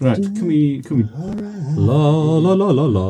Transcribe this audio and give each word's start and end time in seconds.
Right. 0.00 0.16
Can 0.16 0.46
we? 0.46 0.80
Can 0.82 0.96
we? 0.98 1.04
La 1.76 2.08
la 2.38 2.52
la 2.54 2.70
la 2.70 2.84
la 2.84 3.04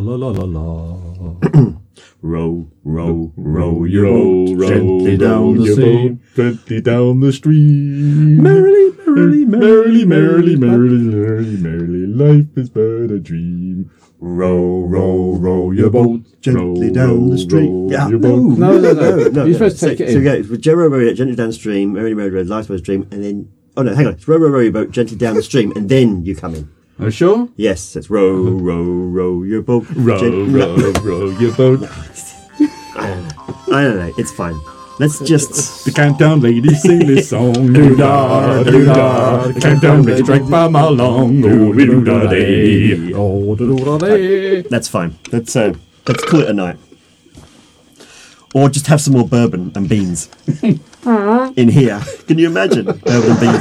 la 0.00 0.14
la 0.16 0.28
la 0.30 0.44
la. 0.44 1.70
Row, 2.22 2.66
row, 2.84 3.32
row 3.36 3.84
your 3.84 4.06
boat 4.06 4.58
row, 4.58 4.68
gently 4.68 5.16
down 5.18 5.56
the 5.58 5.64
your 5.64 5.74
stream. 5.74 6.20
gently 6.34 6.80
down 6.80 7.20
the 7.20 7.32
stream. 7.34 8.38
Eh, 8.38 8.42
merrily, 8.42 8.92
merrily, 9.06 9.44
merrily, 9.44 10.04
merrily, 10.06 10.56
merrily, 10.56 10.98
merrily, 11.04 11.56
merrily, 11.58 12.06
life 12.06 12.46
is 12.56 12.70
but 12.70 13.10
a 13.12 13.18
dream. 13.20 13.90
Row, 14.20 14.86
row, 14.86 15.34
row 15.36 15.70
your 15.72 15.90
boat 15.90 16.22
gently 16.40 16.86
row, 16.88 16.94
down 16.94 17.24
row, 17.24 17.30
the 17.30 17.38
stream. 17.38 17.88
Yeah, 17.90 18.08
your 18.08 18.18
no. 18.18 18.36
No, 18.36 18.80
no, 18.80 19.28
no. 19.28 19.44
You're 19.44 19.52
supposed 19.54 19.76
to 19.80 19.80
So- 19.80 19.88
take 19.90 20.00
it 20.00 20.08
So 20.12 20.18
in. 20.18 20.24
we 20.48 20.56
go, 20.56 20.72
Row, 20.72 20.88
row, 20.88 20.98
row 21.04 21.12
gently 21.12 21.36
down 21.36 21.48
the 21.48 21.52
stream. 21.52 21.92
Merrily, 21.92 22.14
merrily, 22.14 22.32
merrily, 22.36 22.48
life's 22.48 22.68
but 22.68 22.78
a 22.78 22.82
dream. 22.82 23.06
And 23.10 23.22
then, 23.22 23.48
oh 23.76 23.82
no, 23.82 23.94
hang 23.94 24.06
on. 24.06 24.12
It's 24.14 24.26
row, 24.28 24.36
row, 24.36 24.48
row 24.48 24.60
your 24.60 24.72
boat 24.72 24.90
gently 24.90 25.16
down 25.16 25.34
the 25.34 25.42
stream. 25.42 25.72
And 25.76 25.88
then 25.88 26.24
you 26.24 26.34
come 26.36 26.54
in. 26.54 26.70
Are 26.98 27.06
you 27.06 27.10
sure? 27.10 27.48
Yes, 27.56 27.96
it's 27.96 28.08
row, 28.08 28.36
row, 28.36 28.82
row 28.82 29.42
your 29.42 29.62
boat. 29.62 29.86
Row, 29.96 30.18
gen- 30.18 30.52
row, 30.52 30.76
row 31.02 31.30
your 31.38 31.52
boat. 31.54 31.88
I 32.60 33.82
don't 33.82 33.96
know. 33.96 34.12
It's 34.16 34.30
fine. 34.30 34.58
Let's 35.00 35.18
just. 35.18 35.84
The 35.84 35.90
Camptown 35.90 36.40
ladies 36.40 36.82
sing 36.82 37.00
this 37.00 37.30
song. 37.30 37.72
Do 37.72 37.96
da, 37.96 38.62
do 38.62 38.84
da. 38.84 39.48
The 39.48 39.58
Camptown 39.60 40.06
ladies 40.06 40.24
drink 40.24 40.48
by 40.48 40.68
my 40.68 40.84
long. 40.88 41.44
Oh, 41.44 41.70
we 41.70 41.84
do 41.84 42.04
da 42.04 42.28
day. 42.28 43.12
Oh, 43.12 43.56
do 43.56 43.76
da 43.84 43.98
day. 43.98 44.62
That's 44.62 44.86
fine. 44.86 45.18
Let's 45.32 45.56
uh, 45.56 45.74
let's 46.06 46.24
call 46.24 46.40
it 46.42 46.48
a 46.48 46.52
night. 46.52 46.76
Or 48.54 48.68
just 48.68 48.86
have 48.86 49.00
some 49.00 49.14
more 49.14 49.26
bourbon 49.26 49.72
and 49.74 49.88
beans 49.88 50.28
in 51.06 51.68
here. 51.68 52.00
Can 52.26 52.38
you 52.38 52.46
imagine 52.48 52.84
bourbon 53.04 53.30
and 53.30 53.38
here? 53.40 53.58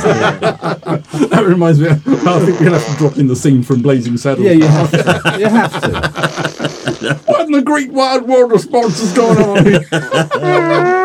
That 1.28 1.44
reminds 1.46 1.80
me. 1.80 1.90
I 1.90 1.96
think 1.96 2.60
we'll 2.60 2.74
have 2.74 2.86
to 2.86 2.96
drop 2.98 3.18
in 3.18 3.28
the 3.28 3.36
scene 3.36 3.64
from 3.64 3.82
Blazing 3.82 4.18
Saddles. 4.18 4.46
Yeah, 4.46 4.54
you 4.54 4.68
have 4.68 4.92
to. 4.92 5.36
You 5.40 5.48
have 5.48 5.82
to. 5.82 7.04
What 7.26 7.42
in 7.48 7.52
the 7.52 7.62
great 7.62 7.92
wide 7.92 8.24
world 8.24 8.54
of 8.54 8.62
sports 8.62 9.02
is 9.02 9.12
going 9.14 9.38
on 9.38 9.66
here? 9.66 9.84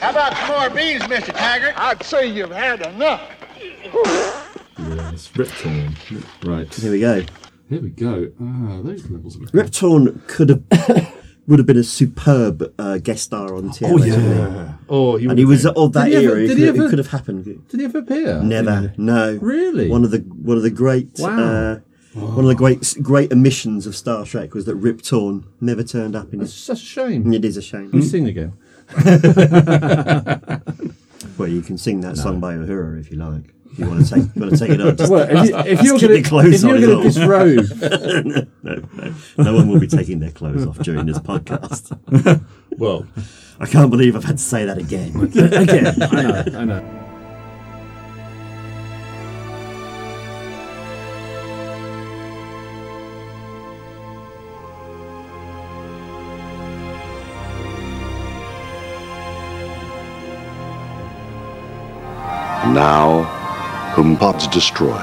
How 0.00 0.10
about 0.10 0.36
some 0.36 0.48
more 0.48 0.70
beans, 0.70 1.02
Mr. 1.04 1.32
Taggart? 1.34 1.78
I'd 1.78 2.02
say 2.02 2.26
you've 2.26 2.50
had 2.50 2.82
enough. 2.86 3.22
Yes, 4.78 5.30
Rip 5.34 5.48
Torn. 5.48 5.96
Right. 6.42 6.72
Here 6.74 6.92
we 6.92 7.00
go. 7.00 7.22
Here 7.68 7.80
we 7.80 7.90
go. 7.90 8.30
Ah, 8.40 8.80
those 8.82 9.08
levels 9.10 9.36
are 9.36 9.46
Rip 9.52 9.70
Torn 9.70 10.22
could 10.26 10.48
have 10.50 10.62
would 11.46 11.58
have 11.58 11.66
been 11.66 11.76
a 11.78 11.82
superb 11.84 12.72
uh, 12.78 12.98
guest 12.98 13.24
star 13.24 13.54
on 13.54 13.70
TOS. 13.70 13.82
Oh 13.90 13.96
yeah. 14.04 14.74
Oh, 14.88 15.16
he 15.16 15.26
And 15.26 15.38
he 15.38 15.44
was 15.44 15.62
been- 15.64 15.72
of 15.76 15.92
that 15.94 16.04
Did 16.04 16.10
he 16.20 16.26
ever- 16.26 16.34
era. 16.36 16.44
It 16.44 16.46
did 16.48 16.56
could, 16.56 16.58
he 16.76 16.84
it 16.84 16.88
could 16.90 16.98
have 16.98 17.08
happened. 17.08 17.44
Did 17.68 17.80
he 17.80 17.84
ever 17.86 17.98
appear? 17.98 18.42
Never. 18.42 18.92
No. 18.98 19.38
Really? 19.40 19.88
One 19.88 20.04
of 20.04 20.10
the 20.10 20.18
one 20.18 20.56
of 20.56 20.62
the 20.62 20.70
great 20.70 21.10
Wow. 21.18 21.38
uh, 21.40 21.80
one 22.14 22.44
of 22.44 22.48
the 22.48 22.54
great 22.54 22.94
great 23.02 23.32
omissions 23.32 23.86
of 23.86 23.96
Star 23.96 24.24
Trek 24.24 24.54
was 24.54 24.66
that 24.66 24.76
Rip 24.76 25.02
Torn 25.02 25.44
never 25.60 25.82
turned 25.82 26.14
up 26.14 26.32
in 26.32 26.40
It's 26.42 26.52
it. 26.52 26.56
such 26.56 26.82
a 26.82 26.84
shame. 26.86 27.32
It 27.32 27.44
is 27.44 27.56
a 27.56 27.62
shame. 27.62 27.90
We 27.92 28.02
sing 28.02 28.26
again. 28.28 28.52
Well, 31.38 31.48
you 31.48 31.62
can 31.62 31.78
sing 31.78 32.00
that 32.02 32.16
song 32.16 32.38
by 32.38 32.54
Uhura 32.54 33.00
if 33.00 33.10
you 33.10 33.16
like. 33.16 33.53
If 33.74 33.80
you 33.80 33.86
want 33.88 34.06
to 34.06 34.14
take, 34.14 34.22
you 34.36 34.40
want 34.40 34.52
to 34.52 34.56
take 34.58 34.70
it 34.70 34.80
on. 34.80 34.96
Just- 34.96 35.10
Well, 35.10 35.28
if, 35.28 35.48
you, 35.48 35.56
if 35.58 35.82
you're 35.82 35.98
going 35.98 36.12
your 36.14 36.22
clothes 36.22 36.54
if 36.54 36.62
you're 36.62 36.76
on 36.76 36.80
going 36.80 37.06
as 37.08 37.14
to 37.16 37.26
well. 37.26 37.44
disrobe, 37.44 38.46
no, 38.62 38.74
no, 38.94 39.14
no 39.38 39.54
one 39.56 39.68
will 39.68 39.80
be 39.80 39.88
taking 39.88 40.20
their 40.20 40.30
clothes 40.30 40.64
off 40.64 40.78
during 40.78 41.06
this 41.06 41.18
podcast. 41.18 41.98
Well, 42.76 43.06
I 43.60 43.66
can't 43.66 43.88
believe 43.88 44.16
I've 44.16 44.24
had 44.24 44.38
to 44.38 44.42
say 44.42 44.64
that 44.64 44.78
again. 44.78 45.14
again, 45.20 46.02
I 46.02 46.22
know, 46.22 46.58
I 46.58 46.64
know. 46.64 47.00
Now, 62.72 63.28
whom 63.94 64.16
pods 64.16 64.48
destroy. 64.48 64.98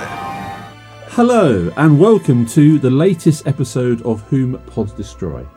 Hello, 1.12 1.72
and 1.78 1.98
welcome 1.98 2.46
to 2.48 2.78
the 2.78 2.90
latest 2.90 3.48
episode 3.48 4.02
of 4.02 4.20
Whom 4.24 4.58
Pods 4.68 4.92
Destroy. 4.92 5.48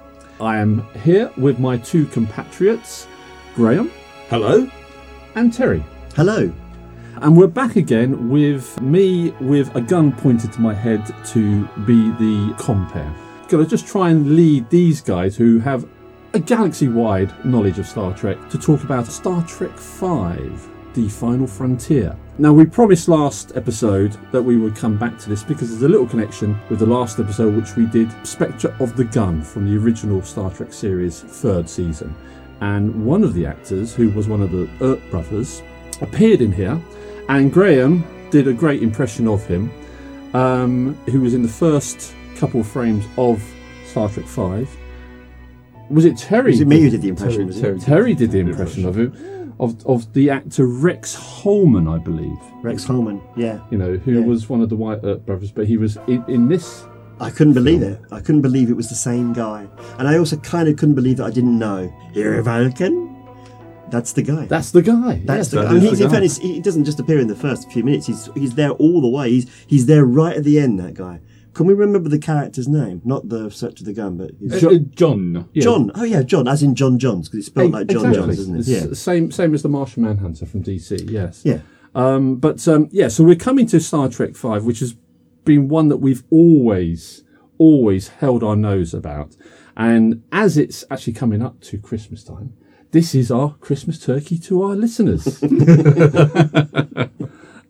I 0.41 0.59
am 0.59 0.87
here 1.03 1.33
with 1.37 1.59
my 1.59 1.77
two 1.78 2.06
compatriots, 2.06 3.09
Graham 3.56 3.91
hello. 4.28 4.71
and 5.34 5.53
Terry. 5.53 5.84
Hello. 6.15 6.53
And 7.23 7.37
we're 7.37 7.49
back 7.49 7.75
again 7.75 8.31
with 8.31 8.81
me 8.81 9.33
with 9.41 9.75
a 9.75 9.81
gun 9.81 10.12
pointed 10.12 10.53
to 10.53 10.61
my 10.61 10.73
head 10.73 11.05
to 11.33 11.67
be 11.84 12.11
the 12.12 12.55
compare. 12.56 13.12
Gonna 13.49 13.67
just 13.67 13.89
try 13.89 14.11
and 14.11 14.37
lead 14.37 14.71
these 14.71 15.00
guys 15.00 15.34
who 15.37 15.59
have 15.59 15.89
a 16.34 16.39
galaxy 16.39 16.87
wide 16.87 17.33
knowledge 17.44 17.81
of 17.81 17.89
Star 17.89 18.17
Trek 18.17 18.49
to 18.50 18.59
talk 18.59 18.84
about 18.84 19.06
Star 19.06 19.44
Trek 19.44 19.77
V, 19.77 20.71
The 20.94 21.09
Final 21.09 21.47
Frontier. 21.47 22.16
Now, 22.38 22.53
we 22.53 22.65
promised 22.65 23.09
last 23.09 23.53
episode 23.56 24.16
that 24.32 24.43
we 24.43 24.56
would 24.56 24.75
come 24.75 24.97
back 24.97 25.19
to 25.19 25.28
this 25.28 25.43
because 25.43 25.71
there's 25.71 25.82
a 25.82 25.88
little 25.88 26.06
connection 26.06 26.59
with 26.69 26.78
the 26.78 26.87
last 26.87 27.19
episode, 27.19 27.55
which 27.55 27.77
we 27.77 27.87
did 27.87 28.10
Spectre 28.27 28.75
of 28.81 28.97
the 28.97 29.05
Gun 29.05 29.43
from 29.43 29.69
the 29.69 29.77
original 29.77 30.22
Star 30.22 30.50
Trek 30.50 30.72
series, 30.72 31.21
third 31.21 31.69
season. 31.69 32.15
And 32.60 33.05
one 33.05 33.22
of 33.25 33.34
the 33.34 33.44
actors, 33.44 33.94
who 33.94 34.10
was 34.10 34.28
one 34.28 34.41
of 34.41 34.53
the 34.53 34.69
Earp 34.81 35.00
brothers, 35.10 35.62
appeared 36.00 36.41
in 36.41 36.53
here, 36.53 36.81
and 37.28 37.53
Graham 37.53 38.05
did 38.31 38.49
a 38.49 38.53
great 38.53 38.82
impression 38.82 39.28
of 39.28 39.44
him, 39.47 39.71
um, 40.32 40.94
who 41.06 41.21
was 41.21 41.34
in 41.34 41.43
the 41.43 41.49
first 41.49 42.15
couple 42.37 42.62
frames 42.62 43.05
of 43.16 43.43
Star 43.87 44.09
Trek 44.09 44.26
Five. 44.26 44.69
Was 45.91 46.05
it 46.05 46.16
Terry? 46.16 46.53
Was 46.53 46.61
it 46.61 46.66
me 46.66 46.81
who 46.81 46.91
did 46.91 47.03
the 47.03 47.09
impression? 47.09 47.49
Terry? 47.49 47.61
Terry. 47.61 47.81
Terry 47.81 48.15
did 48.15 48.31
the 48.31 48.38
impression 48.38 48.87
of 48.87 48.97
him, 48.97 49.12
of 49.60 49.84
of 49.87 50.12
the 50.12 50.31
actor 50.31 50.66
Rex 50.66 51.15
Holman, 51.15 51.88
I 51.88 51.98
believe. 51.98 52.37
Rex 52.62 52.84
Holman. 52.84 53.20
Yeah. 53.37 53.60
You 53.70 53.78
know, 53.78 53.97
who 53.97 54.20
Yeah. 54.20 54.26
was 54.26 54.48
one 54.48 54.60
of 54.60 54.69
the 54.69 54.76
Wyatt 54.76 55.00
Earp 55.04 55.26
brothers, 55.26 55.50
but 55.53 55.66
he 55.66 55.76
was 55.76 55.97
in, 56.06 56.25
in 56.28 56.48
this. 56.48 56.84
I 57.20 57.31
couldn't 57.31 57.53
believe 57.54 57.81
it. 57.82 58.00
I 58.10 58.20
couldn't 58.20 58.43
believe 58.43 58.70
it 58.70 58.76
was 58.76 58.88
the 58.88 58.94
same 58.97 59.32
guy. 59.32 59.66
And 59.98 60.09
I 60.09 60.19
also 60.19 60.37
kind 60.38 60.69
of 60.69 60.76
couldn't 60.76 60.97
believe 60.97 61.19
that 61.19 61.26
I 61.26 61.31
didn't 61.31 61.59
know. 61.59 61.93
You're 62.12 62.43
Vulcan? 62.43 63.03
That's 63.91 64.12
the 64.12 64.22
guy. 64.22 64.47
That's 64.47 64.72
the 64.72 64.82
guy. 64.82 65.22
That's 65.25 65.38
yes, 65.38 65.48
the 65.50 65.56
that 65.60 65.64
guy. 65.66 65.75
And 65.75 65.82
he's, 65.82 66.00
in 66.00 66.10
fairness, 66.10 66.38
he 66.38 66.59
doesn't 66.60 66.84
just 66.84 66.98
appear 66.98 67.20
in 67.20 67.28
the 67.28 67.37
first 67.37 67.70
few 67.70 67.84
minutes. 67.84 68.06
He's 68.06 68.28
he's 68.34 68.54
there 68.56 68.70
all 68.70 69.00
the 69.00 69.09
way. 69.09 69.31
He's 69.31 69.47
he's 69.66 69.87
there 69.87 70.04
right 70.04 70.37
at 70.37 70.43
the 70.43 70.59
end. 70.59 70.81
That 70.81 70.94
guy. 70.94 71.20
Can 71.54 71.66
we 71.66 71.75
remember 71.75 72.09
the 72.09 72.19
character's 72.19 72.69
name? 72.69 73.00
Not 73.04 73.28
the 73.28 73.48
search 73.50 73.81
of 73.81 73.87
the 73.87 73.92
gun, 73.92 74.16
but 74.16 74.32
his- 74.41 74.62
Uh, 74.65 74.69
uh, 74.70 74.78
John. 74.91 75.48
Yeah. 75.53 75.62
John. 75.62 75.91
Oh 75.94 76.04
yeah, 76.04 76.22
John. 76.22 76.47
As 76.48 76.62
in 76.62 76.75
John 76.75 76.98
Johns, 76.98 77.28
because 77.28 77.38
it's 77.38 77.47
spelled 77.47 77.72
like 77.72 77.87
John 77.87 78.06
exactly. 78.06 78.20
Johns, 78.26 78.38
isn't 78.41 78.56
it? 78.56 78.59
It's 78.60 78.69
Yeah. 78.69 78.92
Same, 78.92 79.31
same 79.31 79.54
as 79.54 79.62
the 79.62 79.69
Martian 79.69 80.03
Manhunter 80.03 80.47
from 80.47 80.62
DC. 80.62 81.10
Yes. 81.10 81.43
Yeah. 81.44 81.60
Um, 81.94 82.37
but 82.37 82.66
um, 82.66 82.88
yeah, 82.91 83.06
so 83.09 83.22
we're 83.25 83.37
coming 83.37 83.66
to 83.69 83.78
Star 83.81 84.09
Trek 84.09 84.34
Five, 84.34 84.64
which 84.64 84.81
has 84.81 84.97
been 85.44 85.69
one 85.69 85.88
that 85.88 85.98
we've 85.98 86.25
always, 86.31 87.22
always 87.59 88.09
held 88.09 88.43
our 88.43 88.56
nose 88.56 88.93
about. 88.93 89.37
And 89.76 90.22
as 90.32 90.56
it's 90.59 90.84
actually 90.91 91.12
coming 91.12 91.41
up 91.43 91.60
to 91.62 91.78
Christmas 91.78 92.25
time, 92.25 92.54
this 92.91 93.14
is 93.14 93.31
our 93.31 93.54
Christmas 93.60 93.98
turkey 93.98 94.38
to 94.38 94.62
our 94.62 94.75
listeners. 94.75 95.41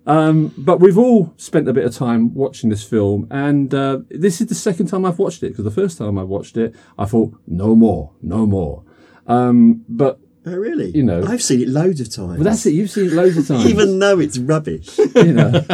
um, 0.07 0.53
but 0.59 0.81
we've 0.81 0.99
all 0.99 1.33
spent 1.37 1.69
a 1.69 1.73
bit 1.73 1.85
of 1.85 1.95
time 1.95 2.35
watching 2.35 2.71
this 2.71 2.85
film, 2.85 3.27
and 3.31 3.73
uh, 3.75 4.01
this 4.11 4.41
is 4.41 4.49
the 4.49 4.55
second 4.55 4.87
time 4.89 5.05
I've 5.05 5.19
watched 5.19 5.43
it 5.43 5.49
because 5.51 5.65
the 5.65 5.71
first 5.71 5.99
time 5.99 6.19
I 6.19 6.23
watched 6.25 6.57
it, 6.57 6.75
I 6.99 7.05
thought, 7.07 7.35
no 7.47 7.75
more, 7.75 8.13
no 8.23 8.47
more. 8.47 8.83
Um, 9.27 9.85
but 9.89 10.21
Oh 10.47 10.55
really? 10.55 10.91
You 10.91 11.03
know. 11.03 11.25
I've 11.27 11.43
seen 11.43 11.63
it 11.63 11.69
loads 11.69 12.03
of 12.03 12.13
times. 12.15 12.37
but 12.37 12.45
that's 12.45 12.67
it. 12.67 12.75
You've 12.75 12.91
seen 12.91 13.07
it 13.07 13.13
loads 13.15 13.39
of 13.39 13.47
times, 13.49 13.65
Even 13.65 13.99
though 13.99 14.21
it's 14.21 14.37
rubbish. 14.37 14.99
you 15.15 15.33
know, 15.33 15.65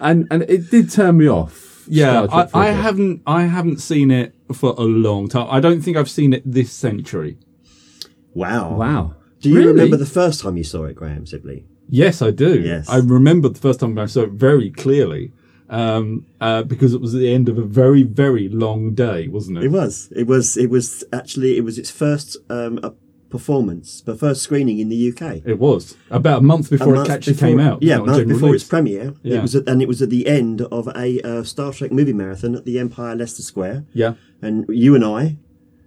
and 0.00 0.26
and 0.30 0.44
it 0.44 0.70
did 0.70 0.90
turn 0.90 1.18
me 1.18 1.28
off. 1.28 1.84
Yeah, 1.86 2.22
I, 2.22 2.26
Trek 2.26 2.50
for 2.50 2.56
I, 2.56 2.66
a 2.66 2.68
I 2.68 2.72
bit. 2.72 2.80
haven't. 2.82 3.22
I 3.26 3.42
haven't 3.42 3.78
seen 3.82 4.10
it 4.10 4.34
for 4.54 4.70
a 4.78 4.82
long 4.84 5.28
time. 5.28 5.46
I 5.50 5.60
don't 5.60 5.82
think 5.82 5.98
I've 5.98 6.08
seen 6.08 6.32
it 6.32 6.42
this 6.50 6.72
century. 6.72 7.36
Wow. 8.32 8.74
Wow. 8.76 9.16
Do 9.40 9.50
you 9.50 9.56
Really? 9.56 9.68
remember 9.68 9.98
the 9.98 10.06
first 10.06 10.40
time 10.40 10.56
you 10.56 10.64
saw 10.64 10.84
it, 10.84 10.94
Graham 10.96 11.26
Sibley? 11.26 11.66
Yes, 11.88 12.22
I 12.22 12.30
do. 12.30 12.60
Yes. 12.60 12.88
I 12.88 12.98
remember 12.98 13.48
the 13.48 13.60
first 13.60 13.80
time 13.80 13.98
I 13.98 14.06
saw 14.06 14.22
it 14.22 14.30
very 14.30 14.70
clearly 14.70 15.32
um, 15.68 16.26
uh, 16.40 16.62
because 16.62 16.94
it 16.94 17.00
was 17.00 17.12
the 17.12 17.32
end 17.32 17.48
of 17.48 17.58
a 17.58 17.62
very, 17.64 18.02
very 18.02 18.48
long 18.48 18.94
day, 18.94 19.28
wasn't 19.28 19.58
it? 19.58 19.64
It 19.64 19.68
was. 19.72 20.10
It 20.16 20.26
was. 20.26 20.56
It 20.56 20.70
was 20.70 21.04
actually. 21.12 21.56
It 21.56 21.64
was 21.64 21.78
its 21.78 21.90
first 21.90 22.36
um, 22.50 22.78
a 22.82 22.92
performance, 23.30 24.00
the 24.02 24.14
first 24.14 24.42
screening 24.42 24.78
in 24.78 24.88
the 24.88 25.12
UK. 25.12 25.42
It 25.44 25.58
was 25.58 25.96
about 26.10 26.38
a 26.38 26.42
month 26.42 26.68
A 26.68 26.70
before 26.78 26.94
month 26.94 27.08
it 27.08 27.12
actually 27.12 27.32
before- 27.32 27.48
came 27.48 27.60
out. 27.60 27.82
Yeah, 27.82 27.96
a 27.96 28.04
month 28.04 28.28
before 28.28 28.48
release. 28.50 28.62
its 28.62 28.68
premiere. 28.68 29.14
Yeah. 29.22 29.38
It 29.38 29.42
was, 29.42 29.54
at, 29.56 29.68
and 29.68 29.82
it 29.82 29.88
was 29.88 30.00
at 30.02 30.10
the 30.10 30.26
end 30.28 30.60
of 30.62 30.86
a 30.94 31.20
uh, 31.22 31.42
Star 31.42 31.72
Trek 31.72 31.90
movie 31.92 32.12
marathon 32.12 32.54
at 32.54 32.64
the 32.64 32.78
Empire 32.78 33.16
Leicester 33.16 33.42
Square. 33.42 33.86
Yeah. 33.92 34.14
And 34.40 34.64
you 34.68 34.94
and 34.94 35.04
I 35.04 35.38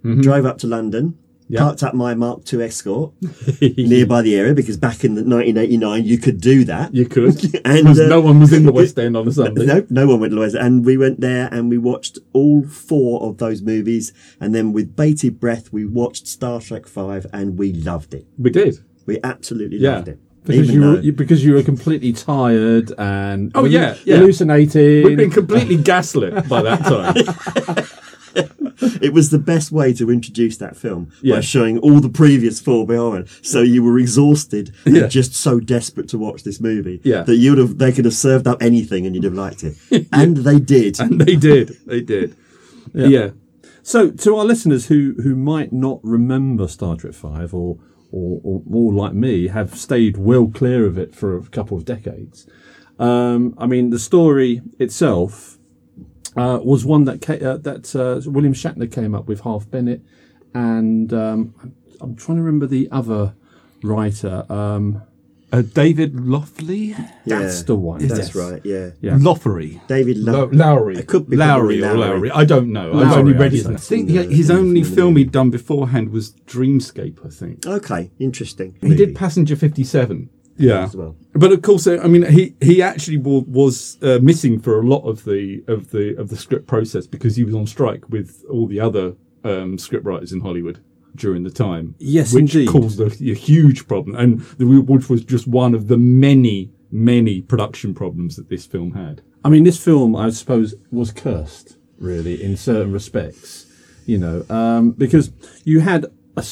Mm-hmm. 0.04 0.20
drove 0.20 0.46
up 0.46 0.58
to 0.58 0.68
London, 0.68 1.18
parked 1.56 1.82
up 1.82 1.94
my 1.94 2.14
Mark 2.14 2.50
II 2.52 2.62
Escort 2.62 3.12
nearby 3.60 4.22
the 4.22 4.36
area 4.36 4.54
because 4.54 4.76
back 4.76 5.04
in 5.04 5.14
the 5.14 5.22
1989 5.22 6.04
you 6.04 6.18
could 6.18 6.40
do 6.40 6.64
that. 6.64 6.94
You 6.94 7.06
could. 7.06 7.36
And, 7.64 7.88
uh, 7.88 8.06
no 8.08 8.20
one 8.20 8.40
was 8.40 8.52
in 8.52 8.64
the 8.66 8.72
West 8.80 8.98
End 8.98 9.16
on 9.16 9.26
a 9.28 9.32
Sunday. 9.32 9.64
No, 9.66 9.86
no 9.90 10.06
one 10.06 10.20
went 10.20 10.32
to 10.32 10.36
Lois. 10.38 10.54
And 10.54 10.84
we 10.84 10.96
went 10.96 11.20
there 11.20 11.48
and 11.52 11.68
we 11.70 11.78
watched 11.78 12.18
all 12.32 12.66
four 12.66 13.22
of 13.22 13.38
those 13.38 13.62
movies. 13.62 14.12
And 14.40 14.54
then 14.54 14.72
with 14.72 14.94
bated 14.96 15.40
breath, 15.40 15.72
we 15.72 15.84
watched 15.84 16.26
Star 16.26 16.60
Trek 16.60 16.86
5 16.86 17.26
and 17.32 17.58
we 17.58 17.72
loved 17.72 18.14
it. 18.14 18.26
We 18.38 18.50
did. 18.50 18.78
We 19.06 19.18
absolutely 19.24 19.78
Yeah. 19.78 19.96
loved 19.96 20.08
it. 20.08 20.18
Because 20.44 20.70
you, 20.70 20.80
were, 20.80 21.00
you 21.00 21.12
because 21.12 21.44
you 21.44 21.52
were 21.54 21.62
completely 21.62 22.12
tired 22.14 22.90
and 22.96 23.52
Oh, 23.54 23.64
yeah, 23.66 23.96
yeah. 24.04 24.16
hallucinating. 24.16 25.04
We've 25.04 25.16
been 25.18 25.30
completely 25.30 25.76
gaslit 25.76 26.48
by 26.48 26.62
that 26.62 26.84
time. 26.84 28.64
It 28.80 29.12
was 29.12 29.30
the 29.30 29.38
best 29.38 29.72
way 29.72 29.92
to 29.94 30.10
introduce 30.10 30.56
that 30.58 30.76
film 30.76 31.10
Yeah. 31.22 31.36
by 31.36 31.40
showing 31.40 31.78
all 31.78 32.00
the 32.00 32.08
previous 32.08 32.60
four 32.60 32.86
behind. 32.86 33.28
So 33.42 33.62
you 33.62 33.82
were 33.82 33.98
exhausted 33.98 34.72
Yeah. 34.86 35.02
and 35.02 35.10
just 35.10 35.34
so 35.34 35.60
desperate 35.60 36.08
to 36.08 36.18
watch 36.18 36.42
this 36.44 36.60
movie 36.60 37.00
Yeah. 37.04 37.22
that 37.22 37.36
you 37.36 37.50
would 37.52 37.58
have 37.58 37.78
they 37.78 37.92
could 37.92 38.04
have 38.04 38.14
served 38.14 38.46
up 38.46 38.62
anything 38.62 39.06
and 39.06 39.14
you'd 39.14 39.24
have 39.24 39.34
liked 39.34 39.64
it. 39.64 39.76
And 40.12 40.38
they 40.38 40.58
did. 40.60 41.00
and 41.00 41.20
they 41.20 41.36
did. 41.36 41.76
They 41.86 42.00
did. 42.00 42.36
Yeah. 42.94 43.30
So, 43.82 44.10
to 44.10 44.36
our 44.36 44.44
listeners 44.44 44.88
who, 44.88 45.14
who 45.22 45.34
might 45.34 45.72
not 45.72 46.00
remember 46.02 46.68
Star 46.68 46.96
Trek 46.96 47.14
Five, 47.14 47.54
or, 47.54 47.78
or 48.12 48.40
or 48.44 48.62
more 48.66 48.92
like 48.92 49.14
me, 49.14 49.48
have 49.48 49.74
stayed 49.74 50.16
well 50.18 50.48
clear 50.48 50.84
of 50.86 50.98
it 50.98 51.14
for 51.14 51.36
a 51.36 51.42
couple 51.42 51.76
of 51.76 51.84
decades. 51.86 52.46
Um, 52.98 53.54
I 53.56 53.66
mean, 53.66 53.90
the 53.90 53.98
story 53.98 54.60
itself 54.78 55.57
uh, 56.38 56.58
was 56.62 56.84
one 56.84 57.04
that 57.04 57.20
ca- 57.20 57.44
uh, 57.44 57.56
that 57.58 57.94
uh, 57.96 58.20
William 58.30 58.54
Shatner 58.54 58.90
came 58.90 59.14
up 59.14 59.26
with, 59.28 59.40
Harve 59.40 59.70
Bennett, 59.70 60.00
and 60.54 61.12
um, 61.12 61.54
I'm, 61.62 61.74
I'm 62.00 62.16
trying 62.16 62.38
to 62.38 62.42
remember 62.44 62.66
the 62.66 62.88
other 62.90 63.34
writer. 63.82 64.44
Um, 64.50 65.02
Uh, 65.50 65.62
David 65.62 66.12
Lofley? 66.12 66.94
That's 67.24 67.62
the 67.62 67.74
one. 67.74 68.06
That's 68.06 68.34
yes. 68.34 68.34
right, 68.34 68.60
yeah. 68.66 68.90
Yeah. 69.00 69.16
Lothery. 69.16 69.80
David 69.88 70.18
Lo- 70.18 70.32
Lo- 70.44 70.50
Lowry. 70.52 70.98
It 70.98 71.06
could 71.06 71.24
be 71.30 71.36
Lowry 71.36 71.80
probably 71.80 71.82
or 71.84 71.96
Lowry. 71.96 72.28
Lowry. 72.28 72.30
I 72.32 72.44
don't 72.44 72.70
know. 72.70 72.92
I've 73.00 73.16
only 73.16 73.32
read 73.32 73.52
his 73.52 73.64
say. 73.64 73.72
I 73.72 73.76
think 73.78 74.10
Yeah, 74.10 74.24
he- 74.24 74.36
his 74.36 74.50
only 74.50 74.82
film 74.84 75.16
he'd 75.16 75.32
done 75.32 75.48
beforehand 75.50 76.10
was 76.10 76.32
Dreamscape, 76.46 77.24
I 77.24 77.30
think. 77.30 77.66
Okay, 77.66 78.10
interesting. 78.18 78.76
He 78.82 78.94
did 78.94 79.14
Passenger 79.14 79.56
57. 79.56 80.28
Yeah. 80.58 80.84
As 80.84 80.96
well. 80.96 81.16
But 81.34 81.52
of 81.52 81.62
course, 81.62 81.86
I 81.86 82.06
mean, 82.08 82.26
he, 82.30 82.54
he 82.60 82.82
actually 82.82 83.16
was 83.18 83.96
uh, 84.02 84.18
missing 84.20 84.60
for 84.60 84.80
a 84.80 84.86
lot 84.86 85.02
of 85.08 85.24
the 85.24 85.62
of 85.68 85.90
the 85.90 86.18
of 86.18 86.28
the 86.28 86.36
script 86.36 86.66
process 86.66 87.06
because 87.06 87.36
he 87.36 87.44
was 87.44 87.54
on 87.54 87.66
strike 87.66 88.08
with 88.08 88.44
all 88.50 88.66
the 88.66 88.80
other 88.80 89.14
um, 89.44 89.78
script 89.78 90.04
writers 90.04 90.32
in 90.32 90.40
Hollywood 90.40 90.82
during 91.14 91.44
the 91.44 91.50
time. 91.50 91.94
Yes, 91.98 92.32
which 92.32 92.54
indeed. 92.54 92.68
caused 92.68 93.00
a, 93.00 93.06
a 93.06 93.34
huge 93.34 93.86
problem, 93.86 94.16
and 94.16 94.40
the, 94.58 94.66
which 94.66 95.08
was 95.08 95.24
just 95.24 95.46
one 95.46 95.74
of 95.74 95.88
the 95.88 95.96
many 95.96 96.72
many 96.90 97.40
production 97.40 97.94
problems 97.94 98.36
that 98.36 98.48
this 98.48 98.66
film 98.66 98.92
had. 98.92 99.22
I 99.44 99.50
mean, 99.50 99.64
this 99.64 99.82
film, 99.82 100.16
I 100.16 100.30
suppose, 100.30 100.74
was 100.90 101.12
cursed, 101.12 101.76
really, 101.98 102.42
in 102.42 102.56
certain 102.56 102.92
respects. 102.92 103.66
You 104.06 104.18
know, 104.18 104.44
um, 104.48 104.92
because 104.92 105.30
you 105.64 105.80
had 105.80 106.06
a 106.36 106.44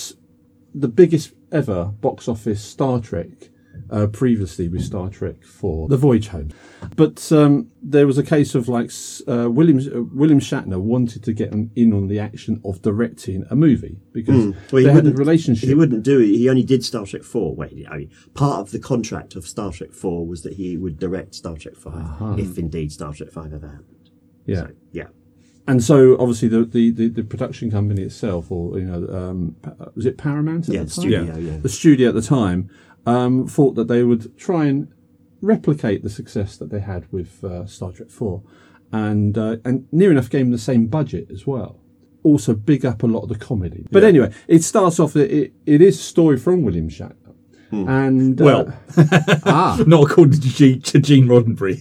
the 0.75 0.89
biggest 0.89 1.33
ever 1.51 1.87
box 1.87 2.29
office 2.29 2.63
Star 2.63 3.01
Trek 3.01 3.51
uh, 3.91 4.07
previously 4.07 4.69
with 4.69 4.83
Star 4.83 5.09
Trek 5.11 5.43
for 5.45 5.89
The 5.89 5.97
Voyage 5.97 6.29
Home, 6.29 6.51
but 6.97 7.31
um, 7.33 7.71
there 7.83 8.07
was 8.07 8.19
a 8.19 8.23
case 8.23 8.55
of 8.55 8.69
like 8.69 8.91
uh, 9.29 9.51
William 9.51 9.79
uh, 9.79 10.03
William 10.15 10.41
Shatner 10.41 10.81
wanted 10.81 11.23
to 11.25 11.33
get 11.33 11.53
in 11.53 11.93
on 11.93 12.09
the 12.09 12.19
action 12.19 12.61
of 12.65 12.83
directing 12.83 13.45
a 13.51 13.57
movie 13.57 13.99
because 14.13 14.45
Hmm. 14.45 14.51
Well, 14.73 14.81
he 14.81 14.85
they 14.87 14.93
had 14.93 15.07
a 15.07 15.13
relationship. 15.13 15.69
He 15.69 15.75
wouldn't 15.75 16.03
do 16.03 16.21
it. 16.21 16.27
He 16.27 16.49
only 16.49 16.63
did 16.65 16.85
Star 16.85 17.07
Trek 17.07 17.23
4. 17.23 17.55
Wait, 17.55 17.87
I 17.91 17.97
mean, 17.99 18.11
part 18.35 18.61
of 18.61 18.71
the 18.71 18.79
contract 18.79 19.35
of 19.37 19.47
Star 19.47 19.73
Trek 19.73 19.93
4 19.93 20.27
was 20.27 20.43
that 20.43 20.55
he 20.55 20.77
would 20.77 20.99
direct 20.99 21.35
Star 21.35 21.57
Trek 21.57 21.77
5, 21.77 22.39
if 22.39 22.59
indeed 22.59 22.93
Star 22.93 23.13
Trek 23.13 23.31
5 23.31 23.53
ever 23.55 23.69
happened. 23.69 24.11
yeah. 24.47 24.57
So, 24.57 24.71
yeah. 24.93 25.05
And 25.69 25.83
so, 25.83 26.17
obviously, 26.21 26.47
the, 26.47 26.65
the, 26.65 26.93
the, 26.93 27.09
the 27.09 27.25
production 27.25 27.73
company 27.73 28.03
itself, 28.03 28.53
or 28.53 28.79
you 28.79 28.85
know, 28.85 29.09
um, 29.13 29.57
was 29.97 30.07
it 30.07 30.17
Paramount? 30.17 30.69
At 30.69 30.75
Yeah, 30.75 30.85
the 30.85 30.91
studio, 30.91 31.37
yeah. 31.39 31.57
The 31.59 31.69
studio 31.69 32.09
at 32.11 32.15
the 32.15 32.23
time 32.23 32.71
um, 33.07 33.47
thought 33.47 33.75
that 33.77 33.89
they 33.89 34.03
would 34.03 34.37
try 34.37 34.67
and 34.67 34.89
replicate 35.41 36.03
the 36.03 36.11
success 36.11 36.57
that 36.57 36.71
they 36.71 36.81
had 36.81 37.11
with 37.13 37.43
uh, 37.45 37.67
Star 37.67 37.93
Trek 37.93 38.11
Four, 38.11 38.43
and 38.93 39.39
uh, 39.39 39.57
and 39.65 39.87
near 39.93 40.11
enough 40.11 40.29
gave 40.31 40.41
them 40.47 40.53
the 40.53 40.59
same 40.59 40.87
budget 40.87 41.29
as 41.31 41.47
well. 41.47 41.79
Also, 42.23 42.55
big 42.55 42.85
up 42.85 43.03
a 43.05 43.07
lot 43.07 43.21
of 43.23 43.29
the 43.29 43.39
comedy. 43.39 43.87
But 43.93 44.03
anyway, 44.03 44.33
it 44.49 44.65
starts 44.65 44.99
off. 44.99 45.15
It, 45.15 45.53
it 45.65 45.81
is 45.81 45.99
a 45.99 46.03
story 46.03 46.37
from 46.39 46.63
William 46.63 46.89
Shatner, 46.89 47.35
and 47.71 48.41
uh, 48.41 48.45
Well. 48.45 48.79
ah, 49.47 49.81
Not 49.87 50.11
according 50.11 50.41
to 50.41 50.49
Gene, 50.49 50.81
to 50.83 50.99
Gene 50.99 51.27
Roddenberry. 51.27 51.79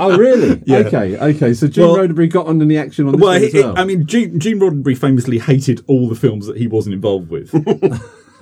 oh 0.00 0.16
really? 0.18 0.60
Okay, 0.86 1.16
okay. 1.16 1.54
So 1.54 1.68
Gene 1.68 1.84
Well- 1.84 1.96
Roddenberry 1.98 2.28
got 2.30 2.46
on 2.46 2.58
the 2.58 2.76
action 2.76 3.06
on 3.06 3.12
this 3.12 3.20
well, 3.20 3.44
as 3.44 3.54
well. 3.54 3.78
I 3.78 3.84
mean, 3.84 4.06
Gene, 4.06 4.40
Gene 4.40 4.58
Roddenberry 4.58 4.98
famously 4.98 5.38
hated 5.38 5.84
all 5.86 6.08
the 6.08 6.16
films 6.16 6.46
that 6.46 6.56
he 6.56 6.66
wasn't 6.66 6.94
involved 6.94 7.30
with. 7.30 7.52